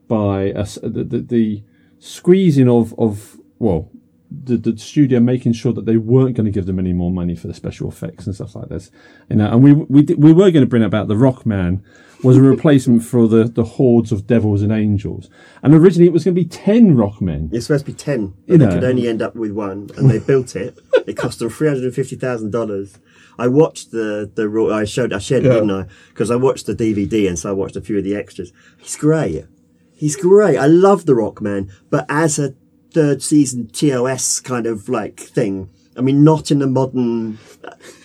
by 0.07 0.51
us, 0.53 0.75
the, 0.81 1.03
the, 1.03 1.19
the 1.19 1.63
squeezing 1.99 2.69
of 2.69 2.93
of 2.97 3.37
well. 3.59 3.91
The, 4.31 4.57
the 4.57 4.77
studio 4.77 5.19
making 5.19 5.53
sure 5.53 5.73
that 5.73 5.87
they 5.87 5.97
weren't 5.97 6.35
going 6.35 6.45
to 6.45 6.51
give 6.51 6.67
them 6.67 6.77
any 6.77 6.93
more 6.93 7.09
money 7.09 7.35
for 7.35 7.47
the 7.47 7.53
special 7.55 7.89
effects 7.89 8.27
and 8.27 8.35
stuff 8.35 8.55
like 8.55 8.69
this, 8.69 8.91
you 9.27 9.37
know, 9.37 9.51
and 9.51 9.63
we 9.63 9.73
we 9.73 10.03
did, 10.03 10.21
we 10.21 10.31
were 10.31 10.51
going 10.51 10.61
to 10.63 10.67
bring 10.67 10.83
about 10.83 11.07
the 11.07 11.15
Rockman 11.15 11.81
was 12.23 12.37
a 12.37 12.41
replacement 12.41 13.03
for 13.03 13.27
the 13.27 13.45
the 13.45 13.63
hordes 13.63 14.11
of 14.11 14.27
devils 14.27 14.61
and 14.61 14.71
angels, 14.71 15.31
and 15.63 15.73
originally 15.73 16.05
it 16.05 16.13
was 16.13 16.25
going 16.25 16.35
to 16.35 16.41
be 16.43 16.47
ten 16.47 16.95
Rock 16.95 17.15
Rockmen, 17.15 17.49
It's 17.51 17.65
supposed 17.65 17.87
to 17.87 17.91
be 17.91 17.97
ten, 17.97 18.35
but 18.45 18.53
You 18.53 18.57
they 18.59 18.65
know. 18.67 18.73
could 18.75 18.83
only 18.83 19.07
end 19.07 19.23
up 19.23 19.35
with 19.35 19.51
one, 19.51 19.89
and 19.97 20.11
they 20.11 20.19
built 20.19 20.55
it. 20.55 20.77
It 21.07 21.13
cost 21.17 21.39
them 21.39 21.49
three 21.49 21.67
hundred 21.67 21.85
and 21.85 21.95
fifty 21.95 22.15
thousand 22.15 22.51
dollars. 22.51 22.99
I 23.39 23.47
watched 23.47 23.91
the 23.91 24.29
the 24.35 24.47
raw. 24.49 24.67
I 24.75 24.83
showed. 24.85 25.13
I 25.13 25.19
shared 25.19 25.43
it, 25.45 25.47
Yeah. 25.47 25.53
didn't 25.55 25.71
I? 25.71 25.85
Because 26.09 26.29
I 26.29 26.35
watched 26.35 26.65
the 26.67 26.75
DVD, 26.75 27.27
and 27.27 27.37
so 27.39 27.49
I 27.49 27.53
watched 27.53 27.75
a 27.75 27.81
few 27.81 27.97
of 27.97 28.03
the 28.03 28.15
extras. 28.15 28.51
He's 28.77 28.95
great. 28.95 29.45
He's 29.93 30.15
great. 30.15 30.57
I 30.57 30.67
love 30.67 31.05
the 31.05 31.13
Rockman, 31.13 31.69
but 31.89 32.05
as 32.09 32.37
a 32.39 32.53
third 32.93 33.21
season 33.21 33.67
TOS 33.67 34.39
kind 34.39 34.65
of 34.65 34.89
like 34.89 35.19
thing. 35.19 35.69
I 35.97 36.01
mean, 36.01 36.23
not 36.23 36.51
in 36.51 36.59
the 36.59 36.67
modern, 36.67 37.37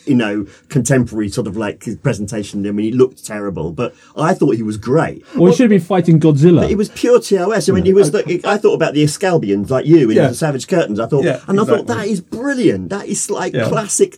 you 0.07 0.15
know, 0.15 0.47
contemporary 0.69 1.29
sort 1.29 1.47
of 1.47 1.57
like 1.57 1.85
his 1.85 1.97
presentation. 1.97 2.67
I 2.67 2.71
mean, 2.73 2.85
he 2.87 2.93
looked 2.93 3.25
terrible, 3.25 3.73
but 3.73 3.95
I 4.17 4.35
thought 4.35 4.57
he 4.57 4.63
was 4.63 4.77
great. 4.77 5.25
Well, 5.35 5.51
he 5.51 5.57
should 5.57 5.65
have 5.65 5.71
been 5.71 5.81
fighting 5.81 6.21
Godzilla. 6.21 6.69
It 6.69 6.77
was 6.77 6.89
pure 6.91 7.21
TOS. 7.21 7.69
I 7.69 7.73
mean, 7.73 7.85
he 7.85 7.93
was. 7.95 8.13
Like, 8.13 8.45
I 8.45 8.59
thought 8.59 8.75
about 8.75 8.95
the 8.95 9.03
Excalbians, 9.05 9.71
like 9.71 9.87
you, 9.87 10.11
in 10.11 10.17
Yeah. 10.17 10.29
the 10.29 10.35
Savage 10.35 10.69
Curtains. 10.69 11.01
I 11.01 11.07
thought, 11.07 11.25
Yeah, 11.25 11.41
and 11.49 11.61
I 11.61 11.65
thought 11.65 11.87
that 11.87 12.07
is 12.07 12.21
brilliant. 12.21 12.91
That 12.91 13.07
is 13.07 13.31
like 13.31 13.55
Yeah. 13.55 13.69
classic 13.69 14.17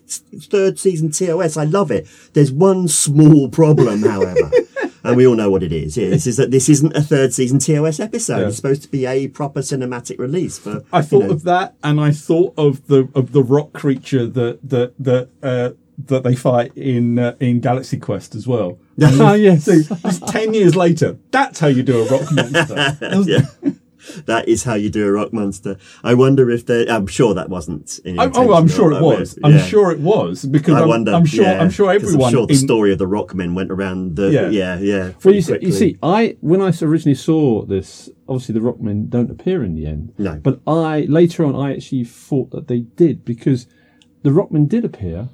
third 0.51 0.79
season 0.79 1.11
TOS. 1.11 1.57
I 1.57 1.65
love 1.65 1.91
it. 1.91 2.07
There's 2.33 2.53
one 2.53 2.89
small 2.89 3.49
problem, 3.49 4.03
however, 4.03 4.51
and 5.07 5.17
we 5.17 5.27
all 5.27 5.35
know 5.35 5.51
what 5.51 5.63
it 5.63 5.73
is. 5.73 5.97
Yeah, 5.97 6.09
this 6.11 6.27
is 6.27 6.37
that 6.37 6.51
this 6.51 6.69
isn't 6.69 6.97
a 6.97 7.03
third 7.03 7.33
season 7.33 7.59
TOS 7.59 8.01
episode. 8.01 8.41
Yeah. 8.41 8.47
It's 8.49 8.57
supposed 8.57 8.83
to 8.83 8.89
be 8.89 9.07
a 9.07 9.29
proper 9.29 9.61
cinematic 9.61 10.19
release. 10.19 10.59
For 10.59 10.85
I 10.93 10.99
you 10.99 11.05
thought 11.05 11.25
know, 11.25 11.31
of 11.31 11.43
that, 11.45 11.77
and 11.83 12.01
I 12.01 12.11
thought 12.13 12.55
of 12.57 12.87
the 12.87 13.09
of 13.15 13.33
the 13.33 13.43
rock 13.43 13.73
creature 13.73 14.27
that 14.27 14.59
that 14.69 14.95
that 14.99 15.29
uh, 15.43 15.71
that 16.07 16.23
they 16.23 16.35
fight 16.35 16.73
in 16.77 17.19
uh, 17.19 17.37
in 17.41 17.61
Galaxy 17.61 17.99
Quest 17.99 18.35
as 18.35 18.47
well. 18.47 18.79
Ah, 19.03 19.35
yes. 19.35 19.65
So 19.65 19.83
just 19.83 20.27
ten 20.29 20.55
years 20.55 20.75
later, 20.75 21.19
that's 21.31 21.61
how 21.61 21.67
you 21.67 21.83
do 21.83 22.01
a 22.03 22.09
rock 22.09 22.33
monster. 22.33 22.97
yeah. 23.27 23.73
That 24.27 24.49
is 24.49 24.65
how 24.65 24.75
you 24.75 24.91
do 24.91 25.07
a 25.07 25.13
rock 25.13 25.33
monster. 25.33 25.77
I 26.03 26.15
wonder 26.15 26.51
if 26.51 26.67
they. 26.67 26.89
I'm 26.89 27.07
sure 27.07 27.35
that 27.35 27.49
wasn't. 27.49 28.01
Oh, 28.07 28.55
I'm 28.55 28.69
sure 28.69 28.93
it 28.93 29.03
was. 29.03 29.39
I'm 29.43 29.59
sure 29.59 29.91
it 29.91 30.01
was 30.01 30.45
because 30.45 30.75
I 30.75 30.83
I'm, 30.83 30.89
wonder. 30.89 31.13
I'm 31.13 31.27
sure. 31.27 31.45
yeah, 31.45 31.61
I'm 31.61 31.71
sure 31.71 31.93
everyone. 31.93 32.27
I'm 32.27 32.33
sure 32.33 32.47
the 32.47 32.55
in- 32.55 32.59
story 32.59 32.93
of 32.93 32.99
the 32.99 33.07
Rockmen 33.07 33.55
went 33.55 33.71
around 33.71 34.17
the. 34.17 34.31
Yeah. 34.31 34.51
Yeah, 34.51 34.79
yeah. 34.79 35.13
Well, 35.25 35.35
you 35.35 35.43
see, 35.43 35.59
you 35.61 35.73
see, 35.73 35.99
I 36.03 36.37
when 36.41 36.63
I 36.63 36.73
originally 36.83 37.15
saw 37.15 37.65
this, 37.65 38.09
obviously 38.29 38.55
the 38.55 38.61
Rockmen 38.61 39.09
don't 39.09 39.31
appear 39.31 39.65
in 39.65 39.75
the 39.75 39.87
end. 39.87 40.15
No. 40.19 40.37
But 40.37 40.61
I 40.67 41.07
later 41.09 41.45
on, 41.45 41.55
I 41.55 41.75
actually 41.75 42.05
thought 42.05 42.51
that 42.51 42.69
they 42.69 42.81
did 42.81 43.25
because 43.25 43.67
the 44.23 44.31
Rockmen 44.31 44.69
did 44.69 44.85
appear 44.85 45.29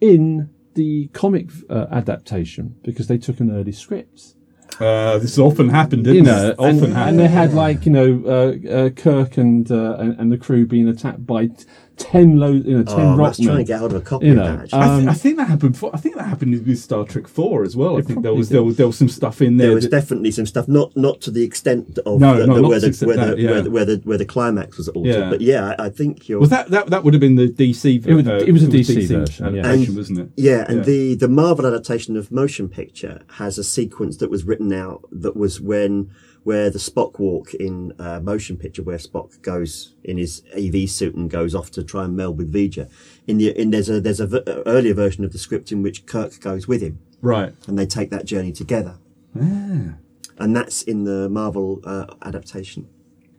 in 0.00 0.50
the 0.74 1.08
comic 1.12 1.50
uh, 1.68 1.86
adaptation 1.90 2.76
because 2.82 3.06
they 3.06 3.18
took 3.18 3.40
an 3.40 3.50
early 3.50 3.72
script. 3.72 4.34
Uh, 4.78 5.18
this 5.18 5.38
often 5.38 5.68
happened, 5.68 6.04
didn't 6.04 6.16
You 6.16 6.22
know, 6.22 6.48
it? 6.48 6.58
Often 6.58 6.68
and, 6.84 6.92
happened. 6.94 7.08
and 7.10 7.18
they 7.18 7.28
had 7.28 7.52
like 7.54 7.84
you 7.86 7.92
know 7.92 8.22
uh, 8.26 8.68
uh, 8.70 8.90
Kirk 8.90 9.36
and, 9.36 9.70
uh, 9.70 9.96
and 9.98 10.18
and 10.18 10.32
the 10.32 10.38
crew 10.38 10.66
being 10.66 10.88
attacked 10.88 11.26
by 11.26 11.46
t- 11.48 11.64
ten 12.00 12.38
low, 12.38 12.50
you 12.50 12.78
know, 12.78 12.82
ten 12.82 13.00
Oh, 13.00 13.12
I 13.12 13.16
must 13.16 13.42
try 13.42 13.52
Rockmen. 13.52 13.58
and 13.58 13.66
get 13.66 13.78
hold 13.78 13.92
of 13.92 13.98
a 13.98 14.04
copy 14.04 14.26
You 14.26 14.32
of 14.32 14.38
that. 14.38 14.58
actually. 14.64 14.78
I, 14.80 14.86
th- 14.88 15.02
um, 15.02 15.08
I 15.08 15.14
think 15.14 15.36
that 15.36 15.48
happened. 15.48 15.78
For, 15.78 15.90
I 15.94 15.98
think 15.98 16.16
that 16.16 16.24
happened 16.26 16.66
with 16.66 16.78
Star 16.78 17.04
Trek 17.04 17.28
Four 17.28 17.62
as 17.62 17.76
well. 17.76 17.98
I 17.98 18.02
think 18.02 18.22
there 18.22 18.34
was, 18.34 18.48
there 18.48 18.62
was 18.62 18.76
there 18.76 18.86
was 18.86 18.98
some 18.98 19.08
stuff 19.08 19.40
in 19.42 19.56
there. 19.56 19.68
there 19.68 19.74
was 19.74 19.84
that- 19.84 19.90
definitely 19.90 20.30
some 20.32 20.46
stuff, 20.46 20.66
not 20.68 20.96
not 20.96 21.20
to 21.22 21.30
the 21.30 21.42
extent 21.44 21.98
of 22.06 22.20
No, 22.20 22.36
the, 22.38 22.46
no, 22.46 22.54
the- 22.56 22.60
not 22.62 22.68
where, 22.70 22.80
the, 22.80 22.90
the 22.90 23.06
where, 23.06 23.16
extent 23.18 23.36
the, 23.36 23.46
where, 23.46 23.62
the, 23.62 23.70
where 23.70 23.84
the 23.84 23.96
where 24.04 24.18
the 24.18 24.24
climax 24.24 24.76
was 24.78 24.88
altered. 24.88 25.10
Yeah. 25.14 25.30
But 25.30 25.40
yeah, 25.40 25.74
I, 25.78 25.86
I 25.86 25.88
think 25.90 26.28
you're. 26.28 26.40
was 26.40 26.50
that, 26.50 26.68
that 26.70 26.88
that 26.88 27.04
would 27.04 27.14
have 27.14 27.20
been 27.20 27.36
the 27.36 27.48
DC? 27.48 28.06
It 28.06 28.14
was- 28.14 28.26
uh, 28.26 28.34
it 28.46 28.52
was 28.52 28.62
a 28.64 28.66
DC 28.68 29.06
version, 29.08 29.54
yeah. 29.54 29.66
And- 29.70 29.96
wasn't 29.96 30.18
it? 30.20 30.28
Yeah, 30.36 30.64
and 30.68 30.78
Yeah. 30.78 30.82
the 30.84 31.14
the 31.16 31.28
Marvel 31.28 31.66
adaptation 31.66 32.16
of 32.16 32.30
Motion 32.32 32.68
Picture 32.68 33.22
has 33.34 33.58
a 33.58 33.64
sequence 33.64 34.16
that 34.18 34.30
was 34.30 34.44
written 34.44 34.72
out 34.72 35.02
that 35.12 35.36
was 35.36 35.60
when 35.60 36.10
where 36.44 36.70
the 36.70 36.78
Spock 36.78 37.18
walk 37.18 37.52
in 37.54 37.92
uh, 37.98 38.18
Motion 38.20 38.56
Picture, 38.56 38.82
where 38.82 38.96
Spock 38.98 39.40
goes 39.42 39.94
in 40.04 40.16
his 40.16 40.42
AV 40.56 40.88
suit 40.88 41.14
and 41.14 41.30
goes 41.30 41.54
off 41.54 41.70
to 41.72 41.82
try 41.84 42.04
and 42.04 42.16
meld 42.16 42.38
with 42.38 42.52
V'Ger. 42.52 42.88
In 43.26 43.38
the 43.38 43.50
in 43.60 43.70
there's 43.70 43.90
a 43.90 44.00
there's 44.00 44.20
a 44.20 44.26
v- 44.26 44.42
earlier 44.66 44.94
version 44.94 45.24
of 45.24 45.32
the 45.32 45.38
script 45.38 45.70
in 45.72 45.82
which 45.82 46.06
Kirk 46.06 46.40
goes 46.40 46.66
with 46.66 46.80
him, 46.82 46.98
Right. 47.20 47.52
and 47.66 47.78
they 47.78 47.86
take 47.86 48.10
that 48.10 48.24
journey 48.24 48.52
together. 48.52 48.98
Ah. 49.38 49.94
And 50.38 50.56
that's 50.56 50.82
in 50.82 51.04
the 51.04 51.28
Marvel 51.28 51.80
uh, 51.84 52.06
adaptation. 52.22 52.88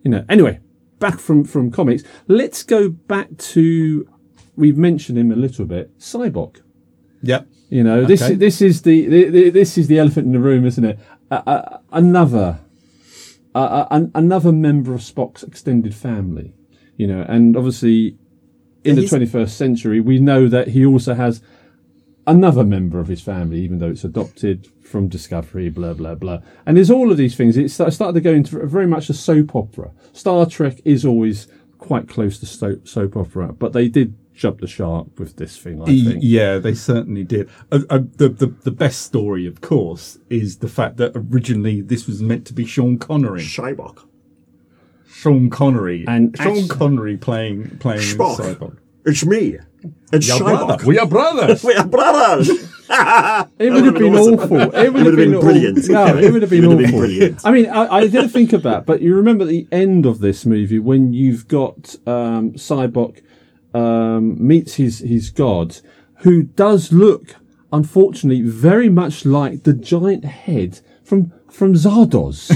you 0.04 0.12
know. 0.12 0.24
Anyway, 0.30 0.60
back 1.00 1.20
from 1.20 1.44
from 1.44 1.72
comics. 1.72 2.04
Let's 2.28 2.62
go 2.64 2.90
back 2.90 3.36
to 3.38 4.08
we've 4.56 4.78
mentioned 4.78 5.18
him 5.18 5.32
a 5.32 5.36
little 5.36 5.66
bit. 5.66 5.98
Sybok. 5.98 6.62
Yep. 7.24 7.48
You 7.70 7.84
know, 7.84 8.06
this 8.06 8.22
Okay. 8.22 8.36
this 8.36 8.62
is 8.62 8.84
the, 8.84 9.08
the, 9.08 9.30
the 9.30 9.50
this 9.50 9.78
is 9.78 9.88
the 9.88 9.98
elephant 9.98 10.28
in 10.28 10.34
the 10.34 10.40
room, 10.40 10.66
isn't 10.66 10.84
it? 10.86 11.00
Uh, 11.32 11.42
uh, 11.48 11.78
another 11.92 12.60
uh, 13.56 13.86
an, 13.92 14.12
another 14.16 14.52
member 14.52 14.94
of 14.94 15.02
Spock's 15.02 15.44
extended 15.44 15.94
family. 15.96 16.54
You 16.98 17.08
know, 17.08 17.26
and 17.28 17.58
obviously 17.58 18.18
in 18.84 18.96
Yeah, 18.96 19.02
the 19.02 19.08
twenty 19.08 19.26
first 19.26 19.58
century, 19.58 20.00
we 20.00 20.20
know 20.20 20.48
that 20.48 20.70
he 20.70 20.86
also 20.86 21.14
has 21.16 21.42
another 22.28 22.64
member 22.64 23.00
of 23.00 23.08
his 23.08 23.22
family, 23.22 23.62
even 23.62 23.80
though 23.80 23.90
it's 23.90 24.04
adopted 24.04 24.68
from 24.82 25.08
Discovery, 25.08 25.70
blah 25.70 25.94
blah 25.94 26.16
blah. 26.16 26.40
And 26.66 26.78
there's 26.78 26.92
all 26.92 27.12
of 27.12 27.18
these 27.18 27.36
things. 27.36 27.58
It 27.58 27.70
started 27.70 28.14
to 28.14 28.22
go 28.22 28.34
into 28.34 28.66
very 28.68 28.88
much 28.88 29.10
a 29.10 29.14
soap 29.14 29.56
opera. 29.56 29.92
Star 30.14 30.46
Trek 30.46 30.80
is 30.86 31.06
always 31.06 31.48
quite 31.80 32.08
close 32.08 32.38
to 32.40 32.80
soap 32.86 33.18
opera, 33.18 33.54
but 33.54 33.74
they 33.74 33.88
did 33.88 34.16
jump 34.42 34.60
the 34.60 34.68
shark 34.68 35.08
with 35.20 35.36
this 35.38 35.56
thing. 35.58 35.82
I 35.82 35.86
Y- 35.86 36.04
think. 36.06 36.20
Yeah, 36.22 36.58
they 36.58 36.74
certainly 36.74 37.24
did. 37.24 37.50
Uh, 37.72 37.82
uh, 37.90 38.00
the, 38.18 38.30
the 38.30 38.48
the 38.48 38.72
best 38.72 39.02
story, 39.04 39.46
of 39.46 39.62
course, 39.62 40.18
is 40.30 40.58
the 40.58 40.68
fact 40.68 40.98
that 40.98 41.12
originally 41.16 41.82
this 41.82 42.08
was 42.08 42.22
meant 42.22 42.46
to 42.48 42.54
be 42.54 42.66
Sean 42.66 42.98
Connery. 42.98 43.42
Shybock. 43.42 44.06
Sean 45.08 45.50
Connery 45.50 46.06
And 46.08 46.36
Sean 46.38 46.58
actu- 46.58 46.68
Connery 46.68 47.18
playing 47.18 47.78
playing 47.80 48.02
Spock. 48.02 48.38
Cyborg. 48.38 48.78
It's 49.06 49.26
me. 49.26 49.58
It's 50.12 50.28
Your 50.28 50.40
Shybock. 50.40 50.66
brother. 50.68 50.86
We 50.88 50.98
are 51.00 51.08
brothers. 51.08 51.64
We 51.64 51.74
are 51.76 51.88
brothers. 51.88 52.50
It 53.60 53.72
would 53.72 53.86
have 53.86 53.94
been 53.94 54.14
awesome. 54.16 54.34
awful. 54.40 54.76
It 54.76 54.92
would 54.94 55.06
have 55.06 55.16
been, 55.16 55.32
been 55.32 55.36
aw- 55.36 55.40
brilliant. 55.42 55.88
No, 55.90 56.18
it 56.18 56.32
would 56.34 56.42
have 56.42 56.52
been 56.52 56.66
awful. 56.66 56.78
been 56.78 56.92
brilliant. 56.92 57.40
I 57.46 57.52
mean, 57.52 57.70
I, 57.70 57.88
I 58.00 58.08
did 58.08 58.30
think 58.32 58.52
of 58.52 58.64
that, 58.64 58.86
but 58.86 59.02
you 59.02 59.16
remember 59.16 59.46
the 59.46 59.66
end 59.72 60.06
of 60.06 60.20
this 60.20 60.46
movie 60.46 60.78
when 60.80 61.14
you've 61.14 61.48
got 61.48 61.96
um, 62.06 62.52
Sybok 62.54 63.22
um, 63.74 64.36
meets 64.46 64.76
his 64.76 65.00
his 65.00 65.30
god, 65.30 65.78
who 66.20 66.44
does 66.44 66.92
look, 66.92 67.36
unfortunately, 67.72 68.42
very 68.42 68.90
much 68.90 69.26
like 69.26 69.64
the 69.64 69.74
giant 69.74 70.26
head 70.26 70.80
from 71.04 71.34
from 71.52 71.74
Zardoz, 71.76 72.50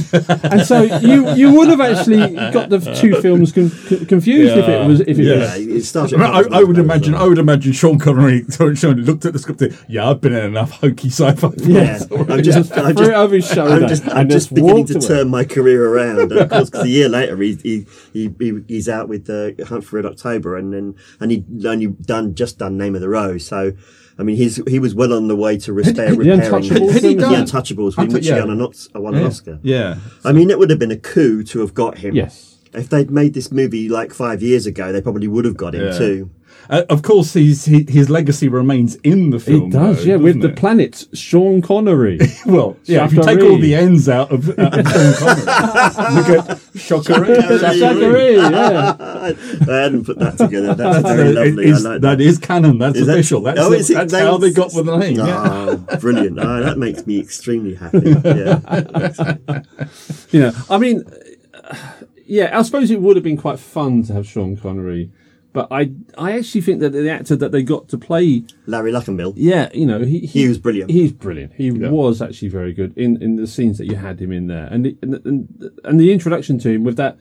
and 0.52 0.66
so 0.66 0.82
you 0.82 1.30
you 1.36 1.52
would 1.54 1.68
have 1.68 1.82
actually 1.82 2.34
got 2.52 2.70
the 2.70 2.80
two 2.80 3.20
films 3.22 3.52
con- 3.52 3.70
con- 3.88 4.06
confused 4.06 4.56
if 4.58 4.68
it 4.68 4.88
was 4.88 5.00
if 5.02 5.20
it 5.20 5.24
Yeah. 5.24 5.34
Yeah, 5.36 5.42
was. 5.42 5.68
it 5.68 5.84
started. 5.86 6.22
I, 6.22 6.44
I 6.60 6.64
would 6.64 6.78
imagine. 6.78 7.14
I 7.14 7.28
would 7.28 7.38
imagine 7.38 7.74
Sean 7.74 8.00
Connery. 8.00 8.46
Sean 8.76 8.96
looked 9.04 9.26
at 9.26 9.34
the 9.34 9.40
script. 9.40 9.62
and, 9.62 9.78
Yeah, 9.88 10.10
I've 10.10 10.22
been 10.22 10.34
in 10.34 10.46
enough 10.46 10.72
hokey 10.72 11.10
sci-fi. 11.10 11.52
Yeah. 11.58 12.00
I'm 12.12 12.42
just, 12.42 12.72
I'm 12.78 12.96
Threw 12.96 13.06
just, 13.06 13.10
it 13.12 13.14
over 13.16 13.36
his 13.36 13.48
shoulder 13.48 13.74
I'm 13.84 13.88
just, 13.88 14.08
I'm 14.08 14.30
just 14.30 14.48
just 14.50 14.56
beginning 14.56 14.86
to 14.88 14.96
away. 14.98 15.08
turn 15.08 15.30
my 15.30 15.44
career 15.46 15.88
around. 15.94 16.20
And 16.20 16.32
of 16.32 16.50
course, 16.50 16.70
'cause 16.70 16.84
a 16.86 16.90
year 16.90 17.10
later, 17.10 17.38
he, 17.38 17.56
he, 17.56 17.86
he, 18.14 18.34
he 18.40 18.60
he's 18.68 18.90
out 18.90 19.08
with 19.10 19.26
the 19.26 19.56
Hunt 19.68 19.84
for 19.84 19.98
Red 19.98 20.06
October, 20.06 20.56
and 20.58 20.74
then 20.74 20.96
and 21.20 21.32
he 21.32 21.44
only 21.66 21.88
done 21.88 22.34
just 22.36 22.58
done 22.60 22.78
Name 22.78 22.96
of 22.96 23.02
the 23.02 23.10
Rose. 23.10 23.46
So, 23.46 23.74
I 24.18 24.24
mean, 24.24 24.38
he's 24.38 24.56
he 24.68 24.80
was 24.80 24.96
well 24.96 25.12
on 25.14 25.28
the 25.28 25.36
way 25.36 25.58
to 25.60 25.74
repair, 25.74 26.12
The 26.12 26.18
repairing 26.18 26.40
Untouchables 26.42 26.92
Had 26.94 27.04
he 27.04 27.14
the 27.16 27.22
done- 27.22 27.46
Untouchables, 27.46 27.94
Untou- 27.96 28.14
which 28.14 28.26
yeah. 28.28 28.36
he 28.36 28.42
won 28.42 28.62
an, 28.62 28.72
won 29.04 29.16
an 29.16 29.22
yeah. 29.22 29.28
Oscar. 29.28 29.60
Yeah. 29.62 29.96
I 30.24 30.32
mean, 30.32 30.50
it 30.50 30.58
would 30.58 30.70
have 30.70 30.80
been 30.80 30.92
a 30.92 30.98
coup 30.98 31.44
to 31.44 31.60
have 31.60 31.74
got 31.74 31.98
him. 31.98 32.16
Yes. 32.16 32.58
If 32.74 32.90
they'd 32.90 33.10
made 33.12 33.34
this 33.34 33.52
movie 33.52 33.88
like 33.90 34.14
five 34.14 34.42
years 34.42 34.66
ago, 34.66 34.92
they 34.92 35.02
probably 35.02 35.28
would 35.28 35.46
have 35.46 35.58
got 35.58 35.76
him 35.76 35.86
Yeah. 35.88 35.98
too. 35.98 36.30
Uh, 36.70 36.84
of 36.90 37.02
course, 37.04 37.34
his 37.34 37.66
he, 37.66 37.86
his 37.88 38.10
legacy 38.10 38.48
remains 38.48 38.96
in 38.98 39.30
the 39.30 39.40
film. 39.40 39.70
It 39.70 39.72
does, 39.74 39.98
though, 40.04 40.10
yeah, 40.12 40.16
with 40.16 40.36
doesn't 40.36 40.42
the 40.42 40.50
it? 40.50 40.56
planet 40.56 41.06
Sean 41.14 41.62
Connery. 41.62 42.20
Well, 42.46 42.78
yeah. 42.86 43.06
If 43.06 43.14
you 43.14 43.24
take 43.24 43.40
all 43.42 43.58
the 43.58 43.74
ends 43.76 44.08
out 44.08 44.32
of, 44.32 44.48
out 44.60 44.78
of 44.78 44.88
Sean 44.88 45.14
Connery, 45.18 46.16
look 46.16 46.50
at 46.50 46.62
Sha 46.76 47.02
Ka 47.02 47.16
Ree. 47.18 47.58
Zachary, 47.60 48.36
yeah. 48.36 48.96
I 49.00 49.76
hadn't 49.76 50.06
put 50.06 50.20
that 50.20 50.38
together. 50.38 50.76
That's 50.76 51.02
That's 51.04 51.16
very 51.16 51.34
lovely. 51.34 51.64
it 51.66 51.70
is- 51.70 51.86
I 51.86 51.90
like 51.94 52.02
that 52.02 52.22
is 52.22 52.38
canon. 52.38 52.78
That's 52.78 52.98
Is 52.98 53.08
that- 53.08 53.14
official. 53.14 53.42
That's, 53.42 53.60
Oh, 53.60 53.70
the- 53.72 53.78
it? 53.78 53.88
that's 53.88 54.14
how 54.14 54.38
they 54.38 54.52
got 54.52 54.74
with 54.74 54.86
the 54.86 54.98
name. 54.98 55.18
yeah. 55.18 55.44
Oh, 55.90 55.98
brilliant. 56.00 56.40
Oh, 56.40 56.62
that 56.64 56.78
makes 56.78 57.06
me 57.08 57.20
extremely 57.20 57.76
happy. 57.76 58.16
Yeah. 58.24 59.34
You 60.32 60.40
know, 60.42 60.52
I 60.70 60.78
mean, 60.78 61.04
uh, 61.64 61.76
yeah, 62.26 62.58
I 62.58 62.62
suppose 62.64 62.92
it 62.92 63.02
would 63.02 63.16
have 63.16 63.24
been 63.24 63.38
quite 63.38 63.60
fun 63.60 64.04
to 64.04 64.14
have 64.14 64.28
Sean 64.28 64.58
Connery, 64.58 65.12
but 65.56 65.70
I, 65.72 65.92
I 66.18 66.38
actually 66.38 66.60
think 66.60 66.82
that 66.82 66.92
the 66.92 67.10
actor 67.10 67.38
that 67.38 67.54
they 67.54 67.64
got 67.64 67.88
to 67.90 67.98
play, 67.98 68.44
Larry 68.66 68.92
Luckinbill. 68.92 69.34
yeah, 69.38 69.70
you 69.74 69.86
know, 69.86 70.00
he 70.00 70.20
He 70.20 70.48
was 70.50 70.58
brilliant. 70.58 70.92
He's 70.92 71.14
brilliant. 71.14 71.54
He 71.54 71.72
was 71.72 72.22
actually 72.22 72.50
very 72.50 72.74
good 72.74 72.96
in, 72.98 73.22
in 73.24 73.38
the 73.38 73.48
scenes 73.48 73.78
that 73.78 73.86
you 73.86 73.96
had 73.96 74.20
him 74.20 74.34
in 74.34 74.48
there, 74.48 74.68
and 74.68 74.86
the, 74.86 74.98
and, 75.02 75.14
and 75.26 75.80
and 75.86 76.00
the 76.00 76.12
introduction 76.12 76.60
to 76.60 76.70
him 76.70 76.84
with 76.84 76.98
that 76.98 77.18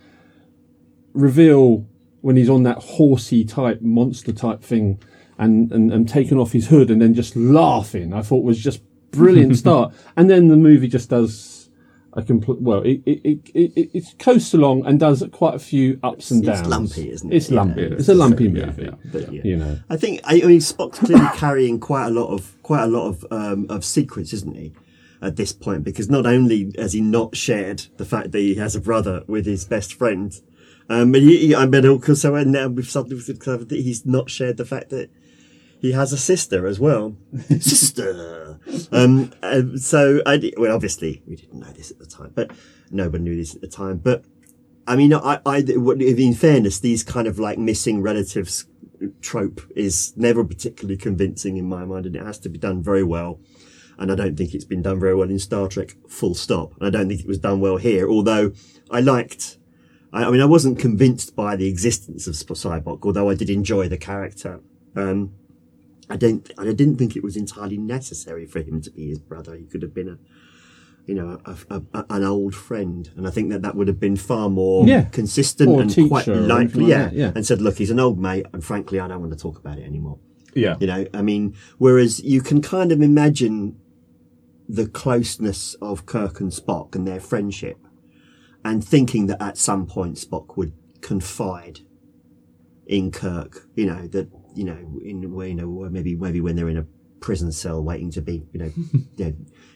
reveal 1.12 1.86
when 2.22 2.34
he's 2.36 2.50
on 2.50 2.64
that 2.64 2.78
horsey 2.78 3.44
type 3.44 3.80
monster 3.80 4.32
type 4.32 4.62
thing, 4.62 5.00
and 5.38 5.70
and, 5.70 5.92
and 5.92 6.08
taking 6.08 6.36
off 6.36 6.50
his 6.50 6.66
hood 6.66 6.90
and 6.90 7.00
then 7.00 7.14
just 7.14 7.36
laughing, 7.36 8.12
I 8.12 8.22
thought 8.22 8.42
was 8.42 8.58
just 8.58 8.82
brilliant 9.12 9.56
start, 9.64 9.94
and 10.16 10.28
then 10.28 10.48
the 10.48 10.56
movie 10.56 10.88
just 10.88 11.08
does. 11.08 11.52
A 12.16 12.22
complete 12.22 12.60
well, 12.60 12.80
it 12.82 13.02
it, 13.06 13.20
it, 13.54 13.72
it 13.74 13.90
it 13.92 14.04
coasts 14.20 14.54
along 14.54 14.86
and 14.86 15.00
does 15.00 15.24
quite 15.32 15.54
a 15.54 15.58
few 15.58 15.98
ups 16.02 16.30
and 16.30 16.44
downs. 16.44 16.60
It's 16.60 16.68
lumpy, 16.68 17.10
isn't 17.10 17.32
it? 17.32 17.36
It's 17.36 17.50
Yeah, 17.50 17.56
lumpy. 17.60 17.82
it's 17.82 17.94
it's 18.00 18.08
a 18.08 18.14
lumpy 18.14 18.48
movie. 18.48 18.84
yeah, 18.84 18.90
but 19.12 19.32
yeah. 19.32 19.42
You 19.44 19.56
know, 19.56 19.80
I 19.90 19.96
think 19.96 20.20
I, 20.24 20.34
I 20.42 20.46
mean 20.46 20.60
Spock's 20.60 21.00
clearly 21.00 21.26
carrying 21.34 21.80
quite 21.80 22.06
a 22.06 22.10
lot 22.10 22.28
of 22.28 22.56
quite 22.62 22.84
a 22.84 22.86
lot 22.86 23.08
of 23.08 23.26
um, 23.32 23.66
of 23.68 23.84
secrets, 23.84 24.32
isn't 24.32 24.54
he? 24.56 24.72
At 25.20 25.36
this 25.36 25.52
point, 25.52 25.84
because 25.84 26.08
not 26.10 26.24
only 26.26 26.70
has 26.78 26.92
he 26.92 27.00
not 27.00 27.34
shared 27.34 27.86
the 27.96 28.04
fact 28.04 28.30
that 28.32 28.38
he 28.40 28.54
has 28.56 28.76
a 28.76 28.80
brother 28.80 29.24
with 29.26 29.46
his 29.46 29.64
best 29.64 29.94
friend, 29.94 30.38
um, 30.90 31.12
but 31.12 31.22
he, 31.22 31.46
he, 31.48 31.54
I 31.54 31.66
mean 31.66 31.84
also 31.86 32.34
and 32.36 32.52
now 32.52 32.68
we've 32.68 32.86
suddenly 32.88 33.16
discovered 33.24 33.70
that 33.70 33.80
he's 33.80 34.04
not 34.06 34.28
shared 34.30 34.58
the 34.58 34.66
fact 34.66 34.90
that 34.90 35.08
he 35.84 35.92
has 35.92 36.14
a 36.14 36.18
sister 36.18 36.66
as 36.66 36.80
well. 36.80 37.14
sister. 37.60 38.58
Um, 38.90 39.32
uh, 39.42 39.62
so 39.76 40.22
I 40.24 40.52
well, 40.56 40.74
obviously 40.74 41.22
we 41.26 41.36
didn't 41.36 41.60
know 41.60 41.72
this 41.72 41.90
at 41.90 41.98
the 41.98 42.06
time, 42.06 42.32
but 42.34 42.52
no 42.90 43.10
one 43.10 43.24
knew 43.24 43.36
this 43.36 43.54
at 43.54 43.60
the 43.60 43.68
time. 43.68 43.98
But 43.98 44.24
I 44.86 44.96
mean, 44.96 45.12
I, 45.12 45.40
I, 45.44 45.58
in 45.58 46.34
fairness, 46.34 46.80
these 46.80 47.02
kind 47.02 47.26
of 47.26 47.38
like 47.38 47.58
missing 47.58 48.00
relatives 48.00 48.64
trope 49.20 49.60
is 49.76 50.14
never 50.16 50.42
particularly 50.42 50.96
convincing 50.96 51.58
in 51.58 51.68
my 51.68 51.84
mind, 51.84 52.06
and 52.06 52.16
it 52.16 52.22
has 52.22 52.38
to 52.40 52.48
be 52.48 52.58
done 52.58 52.82
very 52.82 53.04
well. 53.04 53.40
And 53.98 54.10
I 54.10 54.14
don't 54.14 54.36
think 54.36 54.54
it's 54.54 54.64
been 54.64 54.82
done 54.82 54.98
very 54.98 55.14
well 55.14 55.28
in 55.28 55.38
Star 55.38 55.68
Trek, 55.68 55.96
full 56.08 56.34
stop. 56.34 56.72
And 56.78 56.86
I 56.86 56.90
don't 56.90 57.08
think 57.08 57.20
it 57.20 57.28
was 57.28 57.38
done 57.38 57.60
well 57.60 57.76
here, 57.76 58.08
although 58.08 58.52
I 58.90 59.00
liked, 59.00 59.58
I, 60.14 60.30
mean, 60.30 60.40
I 60.40 60.46
wasn't 60.46 60.78
convinced 60.78 61.36
by 61.36 61.56
the 61.56 61.68
existence 61.68 62.26
of 62.26 62.34
Sybok, 62.34 63.00
although 63.02 63.28
I 63.28 63.34
did 63.34 63.50
enjoy 63.50 63.88
the 63.88 63.98
character. 63.98 64.60
Um, 64.96 65.34
I 66.10 66.16
don't, 66.16 66.50
I 66.58 66.64
didn't 66.72 66.96
think 66.96 67.16
it 67.16 67.22
was 67.24 67.36
entirely 67.36 67.78
necessary 67.78 68.46
for 68.46 68.60
him 68.60 68.80
to 68.82 68.90
be 68.90 69.08
his 69.08 69.18
brother. 69.18 69.54
He 69.56 69.64
could 69.64 69.82
have 69.82 69.94
been 69.94 70.08
a, 70.08 70.18
you 71.06 71.14
know, 71.14 71.38
a, 71.44 71.56
a, 71.70 71.82
a- 71.94 72.06
an 72.10 72.24
old 72.24 72.54
friend, 72.54 73.10
and 73.16 73.26
I 73.26 73.30
think 73.30 73.50
that 73.50 73.62
that 73.62 73.74
would 73.74 73.88
have 73.88 74.00
been 74.00 74.16
far 74.16 74.48
more 74.50 74.86
Yeah. 74.86 75.02
consistent 75.04 75.70
Or 75.70 75.82
and 75.82 76.08
quite 76.08 76.26
likely. 76.26 76.82
like 76.82 76.90
yeah. 76.90 77.10
yeah. 77.12 77.32
and 77.34 77.44
said, 77.46 77.60
"Look, 77.62 77.78
he's 77.78 77.90
an 77.90 78.00
old 78.00 78.18
mate, 78.18 78.46
and 78.52 78.62
frankly, 78.64 79.00
I 79.00 79.08
don't 79.08 79.20
want 79.20 79.32
to 79.32 79.38
talk 79.38 79.58
about 79.58 79.78
it 79.78 79.84
anymore." 79.84 80.18
Yeah. 80.54 80.76
You 80.80 80.86
know, 80.86 81.06
I 81.14 81.22
mean, 81.22 81.54
whereas 81.78 82.22
you 82.22 82.40
can 82.40 82.60
kind 82.62 82.92
of 82.92 83.00
imagine 83.00 83.76
the 84.68 84.86
closeness 84.86 85.74
of 85.82 86.06
Kirk 86.06 86.40
and 86.40 86.50
Spock 86.50 86.94
and 86.94 87.06
their 87.06 87.20
friendship, 87.20 87.78
and 88.64 88.82
thinking 88.84 89.26
that 89.26 89.42
at 89.42 89.56
some 89.58 89.86
point 89.86 90.16
Spock 90.16 90.56
would 90.56 90.72
confide 91.00 91.80
in 92.86 93.10
Kirk. 93.10 93.68
You 93.74 93.86
know 93.86 94.06
that 94.08 94.28
you 94.54 94.64
know 94.64 95.00
in 95.02 95.32
where 95.32 95.48
you 95.48 95.54
know 95.54 95.88
maybe 95.90 96.14
maybe 96.14 96.40
when 96.40 96.56
they're 96.56 96.68
in 96.68 96.78
a 96.78 96.86
prison 97.20 97.50
cell 97.52 97.82
waiting 97.82 98.10
to 98.10 98.20
be 98.20 98.46
you 98.52 98.60
know 98.60 98.72
you 99.16 99.24
know, 99.24 99.34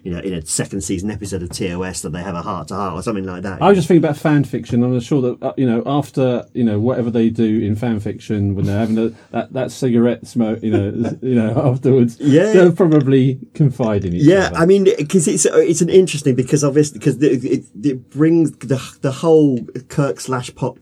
you 0.09 0.15
know 0.15 0.21
in 0.21 0.33
a 0.33 0.45
second 0.47 0.81
season 0.81 1.11
episode 1.11 1.43
of 1.43 1.51
TOS 1.51 2.03
that 2.03 2.11
they 2.11 2.23
have 2.23 2.35
a 2.35 2.43
heart 2.43 2.69
to 2.69 2.75
heart 2.75 2.95
or 2.99 3.03
something 3.03 3.25
like 3.25 3.43
that. 3.43 3.61
I 3.61 3.69
was 3.69 3.77
just 3.79 3.89
thinking 3.89 4.05
about 4.05 4.17
fan 4.17 4.45
fiction. 4.45 4.83
I'm 4.83 4.99
sure 5.01 5.21
that 5.23 5.43
uh, 5.43 5.53
you 5.57 5.67
know 5.67 5.83
after 5.87 6.47
you 6.55 6.65
know 6.65 6.81
whatever 6.81 7.11
they 7.11 7.29
do 7.31 7.61
in 7.61 7.77
fan 7.77 8.01
fiction 8.01 8.55
when 8.55 8.65
they're 8.67 8.79
having 8.79 8.99
a, 8.99 9.09
that 9.33 9.53
that 9.53 9.71
cigarette 9.73 10.27
smoke, 10.27 10.63
you 10.63 10.71
know, 10.71 10.87
you 11.23 11.35
know 11.35 11.51
afterwards, 11.73 12.17
Yeah. 12.21 12.53
they'll 12.53 12.73
probably 12.73 13.39
confide 13.55 14.05
in 14.05 14.15
each 14.15 14.23
Yeah, 14.25 14.47
other. 14.47 14.57
I 14.57 14.67
mean, 14.67 14.85
because 14.85 15.29
it's 15.29 15.45
it's 15.47 15.81
an 15.83 15.91
interesting 15.91 16.35
because 16.35 16.65
obviously 16.65 16.99
because 16.99 17.23
it, 17.23 17.45
it, 17.45 17.65
it 17.85 18.11
brings 18.11 18.53
the 18.53 18.79
the 19.03 19.13
whole 19.13 19.61
Kirk 19.89 20.21
slash 20.21 20.51
Spock 20.51 20.81